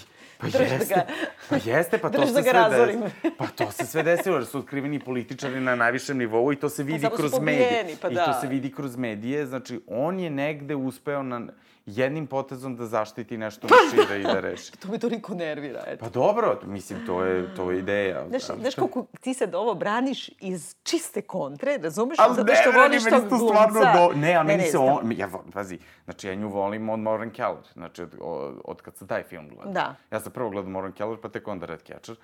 pa 0.41 0.47
drž 0.47 0.73
jeste, 0.73 0.95
da 0.95 0.95
ga, 0.95 1.07
pa 1.49 1.57
jeste, 1.65 1.99
pa 1.99 2.11
to 2.11 2.21
drž 2.21 2.29
se 2.29 2.35
da 2.35 2.43
sve 2.43 2.53
razorim. 2.53 3.01
desilo. 3.01 3.35
Pa 3.39 3.47
to 3.47 3.71
se 3.71 3.87
sve 3.87 4.03
desilo, 4.03 4.37
jer 4.37 4.47
su 4.47 4.59
otkriveni 4.59 5.01
političari 5.01 5.61
na 5.61 5.75
najvišem 5.77 6.19
nivou 6.19 6.53
i 6.53 6.57
to 6.57 6.69
se 6.69 6.83
vidi 6.83 7.01
samo 7.01 7.11
su 7.11 7.17
kroz 7.17 7.31
pobijeni, 7.31 7.77
medije. 7.77 7.97
pa 8.03 8.09
I 8.09 8.15
da. 8.15 8.25
to 8.25 8.41
se 8.41 8.47
vidi 8.47 8.73
kroz 8.73 8.97
medije. 8.97 9.47
Znači, 9.47 9.81
on 9.87 10.19
je 10.21 10.31
negde 10.31 10.75
uspeo 10.75 11.23
na 11.23 11.47
jednim 11.87 12.27
potezom 12.27 12.77
da 12.77 12.87
zaštiti 12.87 13.39
nešto 13.39 13.69
šire 13.91 14.21
i 14.21 14.23
da 14.23 14.41
reši. 14.41 14.73
To 14.73 14.89
me 14.89 14.99
toliko 14.99 15.35
nervira, 15.35 15.83
eto. 15.87 16.05
Pa 16.05 16.11
dobro, 16.11 16.61
mislim, 16.65 17.07
to 17.07 17.25
je, 17.25 17.55
to 17.55 17.71
je 17.71 17.79
ideja. 17.79 18.29
Znaš, 18.29 18.43
znaš 18.61 18.75
koliko 18.75 19.07
ti 19.21 19.35
sad 19.35 19.55
ovo 19.55 19.75
braniš 19.75 20.31
iz 20.41 20.77
čiste 20.83 21.23
kontre, 21.23 21.79
razumeš? 21.79 22.19
Ali 22.19 22.35
Zato 22.35 22.53
ne, 22.53 22.57
što 22.57 22.73
ne, 22.73 22.79
voliš 22.79 23.05
meni 23.05 23.17
tog 23.17 23.29
glumca. 23.29 23.47
stvarno 23.47 23.81
do... 23.81 24.15
Ne, 24.21 24.35
a 24.35 24.43
meni 24.43 24.63
se 24.63 24.79
on... 24.79 25.13
Ja, 25.17 25.29
pazi, 25.53 25.79
znači 26.05 26.29
ja 26.29 26.35
nju 26.35 26.49
volim 26.49 26.89
od 26.89 26.99
Moran 26.99 27.31
Keller. 27.31 27.67
Znači, 27.73 28.03
od, 28.03 28.15
od, 28.21 28.61
od 28.65 28.83
kad 28.83 28.97
sam 28.97 29.09
taj 29.09 29.23
film 29.23 29.49
gledao. 29.49 29.73
Da. 29.73 29.95
Ja 30.11 30.21
sam 30.21 30.33
prvo 30.33 30.51
gledao 30.51 30.71
Moran 30.71 30.93
Keller, 30.93 31.19
pa 31.21 31.29
tek 31.29 31.49
onda 31.49 31.67
Red 31.67 31.83
Catcher. 31.83 32.17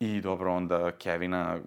I 0.00 0.20
dobro, 0.20 0.54
onda 0.54 0.90
Kevina, 0.92 1.58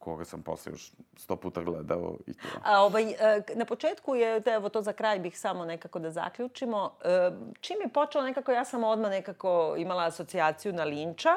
koga 0.00 0.24
sam 0.24 0.42
posle 0.42 0.72
još 0.72 0.92
sto 1.16 1.36
puta 1.36 1.62
gledao 1.62 2.16
i 2.26 2.34
to. 2.34 2.48
A, 2.64 2.82
ovaj, 2.82 3.10
e, 3.10 3.42
na 3.54 3.64
početku 3.64 4.14
je, 4.14 4.42
evo 4.46 4.68
to 4.68 4.82
za 4.82 4.92
kraj 4.92 5.18
bih 5.18 5.38
samo 5.38 5.64
nekako 5.64 5.98
da 5.98 6.10
zaključimo, 6.10 6.92
e, 7.04 7.30
čim 7.60 7.76
je 7.80 7.88
počelo 7.88 8.24
nekako, 8.24 8.52
ja 8.52 8.64
sam 8.64 8.84
odmah 8.84 9.10
nekako 9.10 9.74
imala 9.78 10.04
asocijaciju 10.04 10.72
na 10.72 10.84
Linča. 10.84 11.30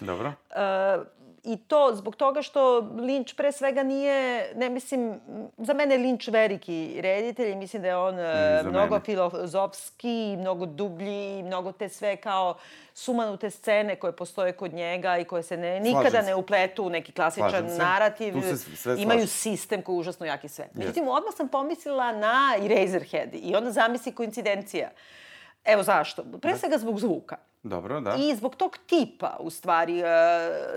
Dobro. 0.00 0.32
E, 0.50 0.98
I 1.44 1.56
to 1.56 1.90
zbog 1.94 2.16
toga 2.16 2.42
što 2.42 2.78
Linč 2.78 3.34
pre 3.34 3.52
svega 3.52 3.82
nije, 3.82 4.52
ne 4.54 4.68
mislim, 4.70 5.20
za 5.58 5.72
mene 5.74 5.94
je 5.94 5.98
Linč 5.98 6.28
veliki 6.28 7.00
reditelj 7.00 7.52
i 7.52 7.56
mislim 7.56 7.82
da 7.82 7.88
je 7.88 7.96
on 7.96 8.16
za 8.16 8.70
mnogo 8.70 8.94
mene. 8.94 9.04
filozofski, 9.04 10.36
mnogo 10.38 10.66
dublji, 10.66 11.42
mnogo 11.42 11.72
te 11.72 11.88
sve 11.88 12.16
kao 12.16 12.54
sumanute 12.94 13.50
scene 13.50 13.96
koje 13.96 14.12
postoje 14.12 14.52
kod 14.52 14.74
njega 14.74 15.18
i 15.18 15.24
koje 15.24 15.42
se 15.42 15.56
ne, 15.56 15.80
nikada 15.80 16.22
ne 16.22 16.34
upletu 16.34 16.84
u 16.84 16.90
neki 16.90 17.12
klasičan 17.12 17.66
narativ. 17.78 18.34
Imaju 18.86 19.04
slažem. 19.06 19.26
sistem 19.26 19.82
koji 19.82 19.96
je 19.96 20.00
užasno 20.00 20.26
jak 20.26 20.44
i 20.44 20.48
sve. 20.48 20.68
Međutim, 20.74 21.08
odmah 21.08 21.34
sam 21.36 21.48
pomislila 21.48 22.12
na 22.12 22.54
Eraserhead 22.64 23.34
i 23.34 23.54
onda 23.54 23.70
zamisli 23.70 24.12
koincidencija. 24.12 24.90
Evo 25.64 25.82
zašto. 25.82 26.24
Pre 26.42 26.56
svega 26.56 26.78
zbog 26.78 27.00
zvuka. 27.00 27.36
Dobro, 27.62 28.00
da. 28.00 28.16
I 28.18 28.34
zbog 28.36 28.56
tog 28.56 28.78
tipa, 28.86 29.36
u 29.40 29.50
stvari, 29.50 30.00
e, 30.00 30.04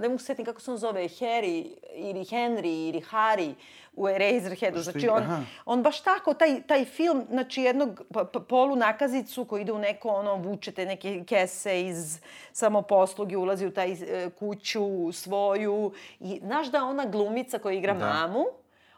ne 0.02 0.08
mogu 0.10 0.20
se 0.20 0.26
setiti 0.26 0.46
kako 0.46 0.62
se 0.62 0.72
on 0.72 0.78
zove, 0.78 1.04
Harry 1.04 1.68
ili 1.94 2.20
Henry 2.20 2.90
ili 2.90 3.02
Harry 3.12 3.54
u 3.96 4.10
Eraserheadu. 4.10 4.82
Što 4.82 4.92
Znači, 4.92 5.10
on, 5.10 5.24
aha. 5.24 5.40
on 5.66 5.84
baš 5.84 6.02
tako, 6.02 6.34
taj, 6.34 6.62
taj 6.68 6.86
film, 6.86 7.26
znači 7.30 7.62
jednog 7.62 8.02
polu 8.50 8.76
nakazicu 8.76 9.46
koji 9.46 9.62
ide 9.62 9.72
u 9.72 9.80
neko, 9.80 10.10
ono, 10.10 10.36
vučete 10.36 10.86
neke 10.86 11.24
kese 11.28 11.82
iz 11.82 12.20
samoposluge, 12.52 13.38
ulazi 13.38 13.66
u 13.68 13.72
taj 13.72 13.92
e, 13.92 14.30
kuću 14.40 15.12
svoju. 15.12 15.92
I 16.20 16.40
znaš 16.44 16.68
da 16.68 16.84
ona 16.84 17.06
glumica 17.06 17.60
koja 17.60 17.74
igra 17.74 17.94
Da. 17.94 18.06
mamu, 18.06 18.46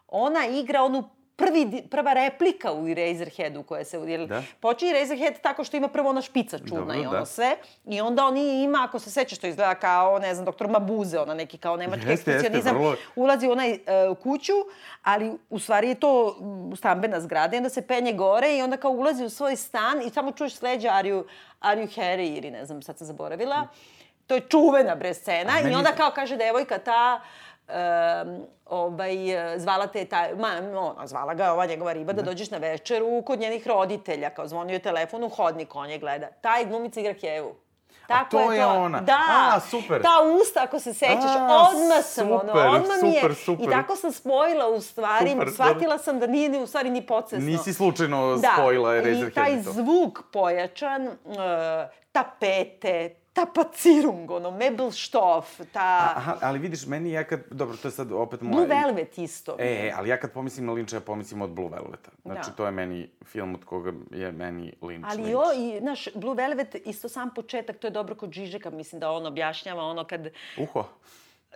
ona 0.08 0.46
igra 0.48 0.82
onu 0.84 1.10
prvi, 1.36 1.84
prva 1.92 2.14
replika 2.14 2.74
u 2.74 2.88
Eraserheadu 2.88 3.64
koja 3.64 3.86
se... 3.86 3.98
Jer 4.00 4.28
Da. 4.28 4.44
Počinje 4.60 4.94
Razorhead 4.94 5.42
tako 5.42 5.64
što 5.64 5.78
ima 5.78 5.88
prvo 5.88 6.10
ona 6.10 6.22
špica 6.22 6.58
čudna 6.60 6.80
Dobro, 6.80 6.94
i 6.94 7.00
ono 7.00 7.12
da. 7.12 7.26
sve. 7.26 7.56
I 7.86 8.02
onda 8.02 8.26
on 8.26 8.38
i 8.38 8.64
ima, 8.64 8.84
ako 8.84 9.00
se 9.00 9.12
sećaš, 9.12 9.38
to 9.38 9.48
izgleda 9.48 9.76
kao, 9.76 10.20
ne 10.20 10.34
znam, 10.34 10.46
doktor 10.46 10.68
Mabuze, 10.68 11.20
ona 11.20 11.34
neki 11.34 11.58
kao 11.58 11.78
nemački 11.78 12.12
ekspresionizam. 12.12 12.76
vrlo- 12.78 12.96
Ulazi 13.16 13.48
u 13.48 13.52
onaj 13.52 13.72
e, 13.72 13.80
kuću, 14.24 14.54
ali 15.04 15.32
u 15.50 15.60
stvari 15.60 15.90
je 15.90 15.96
to 15.96 16.38
mm, 16.72 16.76
stambena 16.76 17.22
zgrada 17.22 17.56
i 17.56 17.60
onda 17.60 17.70
se 17.70 17.82
penje 17.82 18.14
gore 18.14 18.58
i 18.58 18.62
onda 18.62 18.78
kao 18.78 18.92
ulazi 18.92 19.26
u 19.26 19.30
svoj 19.30 19.56
stan 19.56 20.02
i 20.02 20.10
samo 20.10 20.32
čuješ 20.32 20.56
s 20.56 20.62
leđa 20.62 20.90
Are 20.90 21.10
you, 21.10 21.24
are 21.60 21.82
you 21.82 21.88
Harry 21.98 22.38
ili 22.38 22.52
ne 22.52 22.66
znam, 22.66 22.82
sad 22.82 22.98
sam 22.98 23.08
zaboravila. 23.08 23.68
To 24.28 24.36
je 24.36 24.42
čuvena 24.42 24.96
bre 24.96 25.14
scena 25.14 25.52
i 25.62 25.76
onda 25.76 25.92
kao 25.92 26.12
kaže 26.12 26.38
devojka 26.38 26.78
ta 26.78 27.22
um, 27.68 28.46
ovaj, 28.66 29.16
zvala 29.58 29.88
te 29.88 30.06
taj, 30.06 30.36
ma, 30.36 30.48
ona, 30.80 31.08
zvala 31.08 31.34
ga 31.34 31.52
ova 31.52 31.66
njegova 31.66 31.94
riba 31.94 32.14
da 32.14 32.22
dođeš 32.22 32.52
na 32.52 32.58
večeru 32.58 33.22
kod 33.26 33.40
njenih 33.40 33.68
roditelja, 33.68 34.30
kao 34.30 34.48
zvonio 34.48 34.74
je 34.74 34.80
telefon 34.80 35.24
u 35.24 35.30
hodnik, 35.30 35.76
on 35.76 35.90
je 35.90 35.98
gleda. 36.00 36.28
Taj 36.42 36.66
glumica 36.66 37.00
igra 37.00 37.14
Kevu. 37.14 37.56
Tako 38.08 38.30
to 38.30 38.52
je 38.52 38.66
ona. 38.66 39.02
Da. 39.02 39.22
A, 39.56 39.60
super. 39.60 40.02
Ta 40.02 40.10
usta, 40.42 40.64
ako 40.64 40.80
se 40.80 40.94
sećaš, 40.94 41.36
A, 41.40 41.70
odmah 41.70 42.04
sam, 42.04 42.32
ono, 42.32 42.40
super, 42.40 42.68
odmah 42.68 42.98
mi 43.04 43.10
je. 43.10 43.22
super, 43.22 43.36
super. 43.36 43.68
I 43.68 43.72
tako 43.72 43.96
sam 43.96 44.12
spojila 44.12 44.70
u 44.70 44.82
stvari, 44.82 45.30
Super, 45.32 45.50
shvatila 45.54 45.98
sam 45.98 46.20
da 46.20 46.28
nije 46.28 46.50
ni 46.50 46.60
u 46.64 46.68
stvari 46.68 46.90
ni 46.90 47.06
podsvesno. 47.06 47.46
Nisi 47.46 47.74
slučajno 47.74 48.36
da. 48.36 48.52
spojila 48.54 48.96
i 48.96 49.02
Razorhead 49.02 49.34
taj 49.34 49.54
i 49.54 49.64
to. 49.64 49.72
zvuk 49.72 50.20
pojačan, 50.34 51.08
uh, 51.08 51.14
tapete, 52.12 53.16
tapacirung, 53.36 54.32
ono, 54.32 54.52
Mebelstoff, 54.52 55.60
ta... 55.72 56.14
Aha, 56.16 56.38
ali 56.42 56.60
vidiš, 56.60 56.86
meni 56.88 57.12
ja 57.12 57.24
kad... 57.24 57.40
Dobro, 57.52 57.78
to 57.78 57.88
je 57.88 57.92
sad 57.92 58.12
opet 58.12 58.42
moja... 58.42 58.56
Blue 58.56 58.68
Velvet 58.68 59.18
isto. 59.18 59.56
E, 59.60 59.88
e, 59.88 59.94
ali 59.96 60.10
ja 60.10 60.18
kad 60.20 60.32
pomislim 60.32 60.66
na 60.66 60.74
Linča, 60.74 60.96
ja 60.96 61.02
pomislim 61.02 61.42
od 61.42 61.50
Blue 61.50 61.70
Velveta. 61.70 62.12
Znači, 62.22 62.50
Da. 62.50 62.56
to 62.56 62.66
je 62.66 62.72
meni 62.72 63.10
film 63.26 63.56
od 63.56 63.66
koga 63.66 63.94
je 64.12 64.32
meni 64.32 64.74
Linč. 64.82 65.06
Ali 65.10 65.24
Linč. 65.24 65.36
o, 65.36 65.54
i, 65.54 65.80
znaš, 65.80 66.08
Blue 66.16 66.36
Velvet, 66.36 66.76
isto 66.86 67.10
sam 67.10 67.34
početak, 67.34 67.78
to 67.78 67.88
je 67.88 67.92
dobro 67.92 68.16
kod 68.16 68.32
Žižeka, 68.32 68.70
mislim 68.70 69.00
da 69.00 69.12
on 69.12 69.26
objašnjava 69.26 69.84
ono 69.84 70.04
kad... 70.04 70.28
Uho. 70.58 70.86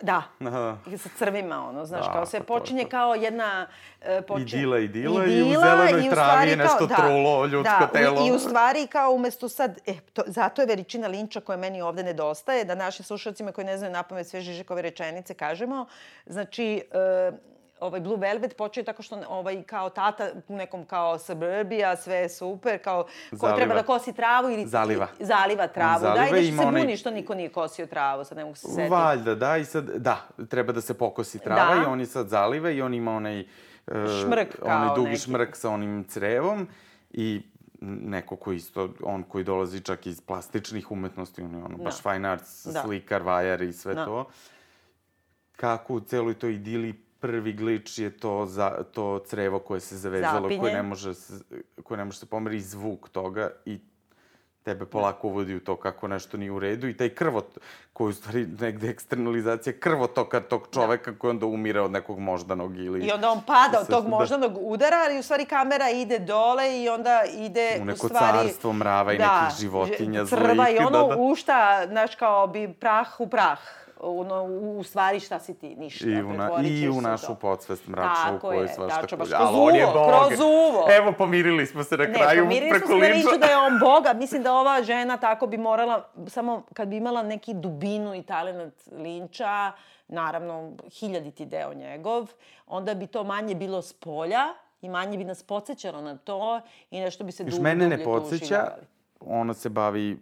Da, 0.02 0.22
Aha. 0.40 0.76
i 0.86 0.98
sa 0.98 1.08
crvima, 1.18 1.68
ono, 1.68 1.84
znaš, 1.84 2.06
Da, 2.06 2.12
kao 2.12 2.26
sve 2.26 2.40
pa 2.40 2.46
to 2.46 2.58
počinje 2.58 2.82
to. 2.82 2.88
kao 2.88 3.14
jedna... 3.14 3.66
E, 4.02 4.22
počinje... 4.22 4.46
Idila, 4.46 4.78
idila 4.78 5.24
i 5.26 5.42
u 5.42 5.60
zelenoj 5.60 6.04
i 6.04 6.08
u 6.08 6.12
travi 6.12 6.50
je 6.50 6.56
nešto 6.56 6.88
kao- 6.88 6.96
trulo 6.96 7.46
ljudsko 7.46 7.78
da, 7.80 7.86
telo. 7.86 8.22
I, 8.22 8.28
I 8.28 8.32
u 8.32 8.38
stvari 8.38 8.86
kao 8.86 9.12
umesto 9.12 9.48
sad, 9.48 9.78
e, 9.86 9.94
to, 10.12 10.22
zato 10.26 10.62
je 10.62 10.66
veličina 10.66 11.08
linča 11.08 11.40
koja 11.40 11.56
meni 11.58 11.82
ovde 11.82 12.02
nedostaje, 12.02 12.64
da 12.64 12.74
našim 12.74 13.04
slušalcima 13.04 13.52
koji 13.52 13.64
ne 13.64 13.78
znaju 13.78 13.92
napamet 13.92 14.26
sve 14.26 14.40
Žižekove 14.40 14.82
rečenice 14.82 15.34
kažemo. 15.34 15.86
Znači, 16.26 16.82
e, 16.92 17.32
ovaj 17.80 18.00
Blue 18.00 18.16
Velvet 18.18 18.56
počeo 18.56 18.84
tako 18.84 19.02
što 19.02 19.22
ovaj 19.28 19.62
kao 19.62 19.90
tata 19.90 20.28
u 20.48 20.56
nekom 20.56 20.84
kao 20.84 21.18
suburbia, 21.18 21.96
sve 21.96 22.14
je 22.14 22.28
super, 22.28 22.78
kao 22.78 23.02
ko 23.02 23.08
Zaliva. 23.32 23.56
treba 23.56 23.74
da 23.74 23.82
kosi 23.82 24.12
travu 24.12 24.50
ili 24.50 24.66
Zaliva. 24.66 25.08
zaliva 25.20 25.66
travu. 25.66 26.00
Zaliva 26.00 26.14
Daj 26.26 26.40
i 26.40 26.50
da 26.50 26.56
se 26.56 26.62
onaj- 26.62 26.80
buni 26.80 26.96
što 26.96 27.10
niko 27.10 27.34
nije 27.34 27.48
kosio 27.50 27.86
travu, 27.86 28.24
sad 28.24 28.38
ne 28.38 28.44
mogu 28.44 28.56
se 28.56 28.68
setiti. 28.68 28.88
Valjda, 28.90 29.34
da, 29.34 29.56
i 29.56 29.64
sad, 29.64 29.84
da, 29.86 30.16
treba 30.46 30.72
da 30.72 30.80
se 30.80 30.94
pokosi 30.94 31.38
trava 31.38 31.74
Da. 31.74 31.82
i 31.82 31.86
on 31.86 32.00
je 32.00 32.06
sad 32.06 32.28
zaliva 32.28 32.70
i 32.70 32.82
on 32.82 32.94
ima 32.94 33.12
onaj... 33.12 33.40
Uh, 33.40 33.96
Šmrk 34.22 34.58
kao 34.58 34.68
Onaj 34.70 34.94
dugi 34.94 35.08
neki. 35.08 35.20
šmrk 35.20 35.56
sa 35.56 35.70
onim 35.70 36.04
crevom 36.04 36.68
i 37.10 37.42
neko 37.80 38.36
ko 38.36 38.52
isto, 38.52 38.88
on 39.02 39.22
koji 39.22 39.44
dolazi 39.44 39.80
čak 39.80 40.06
iz 40.06 40.20
plastičnih 40.20 40.90
umetnosti, 40.90 41.42
on 41.42 41.54
je 41.54 41.64
ono 41.64 41.76
baš 41.76 42.02
Da. 42.02 42.12
fine 42.12 42.28
arts, 42.28 42.66
Da. 42.66 42.82
slikar, 42.82 43.22
vajar 43.22 43.62
i 43.62 43.72
sve 43.72 43.94
Da. 43.94 44.04
to. 44.04 44.24
Kako 45.52 45.94
u 45.94 46.00
celoj 46.00 46.34
toj 46.34 46.52
idili 46.52 47.04
prvi 47.20 47.52
glič 47.52 47.98
je 47.98 48.10
to, 48.10 48.46
za, 48.46 48.84
to 48.84 49.18
crevo 49.20 49.58
koje 49.58 49.80
se 49.80 49.96
zavezalo, 49.96 50.42
Zapinje. 50.42 50.60
koje 50.60 50.74
ne 50.74 50.82
može, 50.82 51.14
se- 51.14 51.44
koje 51.84 51.98
ne 51.98 52.04
može 52.04 52.18
se 52.18 52.26
pomeri 52.26 52.56
i 52.56 52.60
zvuk 52.60 53.08
toga 53.08 53.50
i 53.64 53.78
tebe 54.62 54.86
polako 54.86 55.28
uvodi 55.28 55.54
u 55.54 55.60
to 55.60 55.76
kako 55.76 56.08
nešto 56.08 56.36
nije 56.36 56.50
u 56.50 56.58
redu 56.58 56.88
i 56.88 56.96
taj 56.96 57.08
krvot, 57.08 57.58
koji 57.92 58.06
je 58.06 58.10
u 58.10 58.14
stvari 58.14 58.46
negde 58.60 58.88
eksternalizacija 58.88 59.72
krvotoka 59.72 60.40
tog 60.40 60.68
čoveka 60.72 61.18
koji 61.18 61.30
onda 61.30 61.46
umire 61.46 61.80
od 61.80 61.90
nekog 61.90 62.18
moždanog 62.18 62.76
ili... 62.76 63.06
I 63.06 63.12
onda 63.12 63.30
on 63.30 63.40
pada 63.46 63.80
od 63.80 63.86
tog 63.88 64.04
Da. 64.04 64.10
moždanog 64.10 64.52
udara, 64.56 64.96
ali 65.06 65.18
u 65.18 65.22
stvari 65.22 65.44
kamera 65.44 65.90
ide 65.90 66.18
dole 66.18 66.82
i 66.82 66.88
onda 66.88 67.22
ide 67.34 67.78
U 67.80 67.84
neko 67.84 68.08
stvari... 68.08 68.48
carstvo 68.48 68.72
mrava 68.72 69.12
i 69.12 69.18
nekih 69.18 69.58
životinja 69.60 70.26
Crva 70.26 70.54
zlih, 70.54 70.74
i 70.74 70.78
ono 70.78 71.08
da, 71.08 71.14
da. 71.14 71.20
u 71.20 71.34
šta, 71.34 71.86
znaš, 71.88 72.14
kao 72.14 72.46
bi 72.46 72.72
prah 72.72 73.20
u 73.20 73.26
prah. 73.28 73.58
Ono, 74.02 74.44
u, 74.44 74.82
stvari 74.82 75.20
šta 75.20 75.38
si 75.38 75.54
ti, 75.54 75.76
ništa. 75.76 76.08
I 76.08 76.22
u, 76.22 76.32
na, 76.32 76.50
i 76.62 76.88
u 76.88 76.94
se 76.94 77.00
našu 77.00 77.26
to. 77.26 77.34
podsvest 77.34 77.88
mračnu 77.88 78.36
u 78.36 78.38
kojoj 78.38 78.62
je, 78.62 78.68
svašta 78.68 79.00
tačno, 79.00 79.18
baš 79.18 79.28
kolja. 79.28 79.38
kroz 79.38 79.48
Ali 79.48 79.58
on 79.60 79.74
je 79.74 79.86
Bog. 79.86 80.08
kroz 80.08 80.40
uvo. 80.40 80.86
Evo, 80.90 81.12
pomirili 81.12 81.66
smo 81.66 81.84
se 81.84 81.96
na 81.96 82.04
Ne, 82.04 82.14
kraju 82.14 82.42
pomirili 82.42 82.70
smo 82.70 82.78
preko 82.78 82.92
se 82.92 83.08
na 83.08 83.14
linča. 83.14 83.36
da 83.36 83.46
je 83.46 83.56
on 83.56 83.78
boga. 83.78 84.12
Mislim 84.12 84.42
da 84.42 84.54
ova 84.54 84.82
žena 84.82 85.16
tako 85.16 85.46
bi 85.46 85.58
morala, 85.58 86.08
samo 86.26 86.62
kad 86.74 86.88
bi 86.88 86.96
imala 86.96 87.22
neki 87.22 87.54
dubinu 87.54 88.14
i 88.14 88.22
talent 88.22 88.74
linča, 88.92 89.72
naravno, 90.08 90.72
hiljaditi 90.90 91.46
deo 91.46 91.74
njegov, 91.74 92.28
onda 92.66 92.94
bi 92.94 93.06
to 93.06 93.24
manje 93.24 93.54
bilo 93.54 93.82
s 93.82 93.92
polja 93.92 94.44
i 94.82 94.88
manje 94.88 95.18
bi 95.18 95.24
nas 95.24 95.42
podsjećalo 95.42 96.00
na 96.00 96.16
to 96.16 96.60
i 96.90 97.00
nešto 97.00 97.24
bi 97.24 97.32
se 97.32 97.44
dublje, 97.44 97.60
mene 97.60 97.88
ne 97.88 98.04
podsjeća, 98.04 98.74
ona 99.20 99.54
se 99.54 99.68
bavi, 99.68 100.18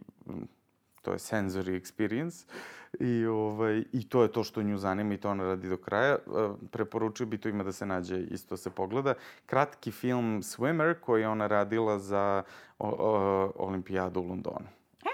to 1.03 1.13
je 1.13 1.19
sensory 1.19 1.81
experience, 1.81 2.47
i, 3.01 3.27
ovaj, 3.27 3.85
i 3.93 4.09
to 4.09 4.23
je 4.23 4.33
to 4.33 4.45
što 4.45 4.63
nju 4.63 4.79
zanima 4.79 5.15
i 5.15 5.19
to 5.19 5.31
ona 5.31 5.45
radi 5.45 5.69
do 5.69 5.77
kraja. 5.77 6.13
E, 6.13 6.19
Preporučio 6.71 7.27
bi 7.27 7.39
to 7.39 7.49
ima 7.49 7.65
da 7.65 7.73
se 7.73 7.87
nađe, 7.87 8.19
isto 8.21 8.57
se 8.57 8.71
pogleda. 8.71 9.15
Kratki 9.47 9.91
film 9.93 10.43
Swimmer 10.43 10.95
koji 10.97 11.23
je 11.23 11.29
ona 11.29 11.47
radila 11.47 11.99
za 11.99 12.43
o, 12.79 12.89
o, 12.91 13.13
olimpijadu 13.59 14.21
u 14.21 14.25
Londonu. 14.25 14.67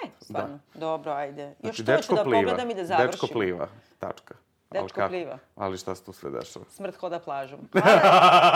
E, 0.05 0.09
stvarno. 0.21 0.59
Dobro, 0.75 1.13
ajde. 1.13 1.43
Još 1.43 1.77
Znači, 1.77 1.85
to 1.87 1.97
ću 1.99 2.15
da 2.15 2.23
pliva. 2.25 2.41
pogledam 2.41 2.71
i 2.71 2.75
da 2.75 2.85
završim. 2.85 3.11
Dečko 3.11 3.27
pliva, 3.29 3.69
tačka. 3.99 4.35
Dečko 4.73 4.89
kako? 4.91 5.09
pliva. 5.09 5.39
Ali 5.57 5.77
šta 5.77 5.95
se 5.95 6.05
tu 6.05 6.13
sve 6.13 6.31
dešava? 6.31 6.65
Smrt 6.69 6.97
hoda 6.97 7.19
plažom. 7.21 7.61
Hvala, 7.73 7.99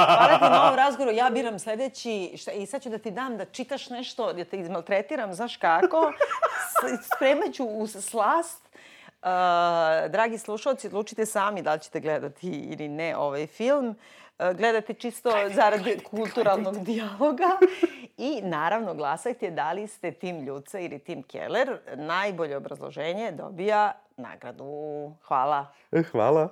hvala 0.08 0.38
ti 0.38 0.44
na 0.44 0.62
ovom 0.62 0.76
razgovoru. 0.76 1.12
Ja 1.12 1.30
biram 1.30 1.58
sledeći 1.58 2.34
šta, 2.36 2.52
i 2.52 2.66
sad 2.66 2.82
ću 2.82 2.90
da 2.90 2.98
ti 2.98 3.10
dam 3.10 3.36
da 3.36 3.44
čitaš 3.44 3.90
nešto, 3.90 4.32
da 4.32 4.44
te 4.44 4.58
izmaltretiram, 4.58 5.34
znaš 5.34 5.56
kako. 5.56 6.12
S- 6.70 7.16
Spremat 7.16 7.52
ću 7.52 7.64
uz 7.64 7.96
slast. 8.00 8.67
Uh, 9.22 10.10
dragi 10.10 10.38
slušalci, 10.38 10.86
odlučite 10.86 11.26
sami 11.26 11.62
da 11.62 11.74
li 11.74 11.80
ćete 11.80 12.00
gledati 12.00 12.48
ili 12.48 12.88
ne 12.88 13.16
ovaj 13.16 13.46
film. 13.46 13.88
Uh, 13.88 14.56
gledate 14.56 14.94
čisto 14.94 15.30
zarad 15.54 15.80
kulturalnog 16.10 16.78
dijaloga. 16.88 17.58
I 18.16 18.40
naravno 18.42 18.94
glasajte 18.94 19.50
da 19.50 19.72
li 19.72 19.86
ste 19.86 20.12
Tim 20.12 20.40
Ljuca 20.44 20.78
ili 20.78 20.98
Tim 20.98 21.22
Keller. 21.22 21.78
Najbolje 21.96 22.56
obrazloženje 22.56 23.32
dobija 23.32 23.92
nagradu. 24.16 25.12
Hvala. 25.22 25.66
E, 25.92 26.02
hvala. 26.02 26.48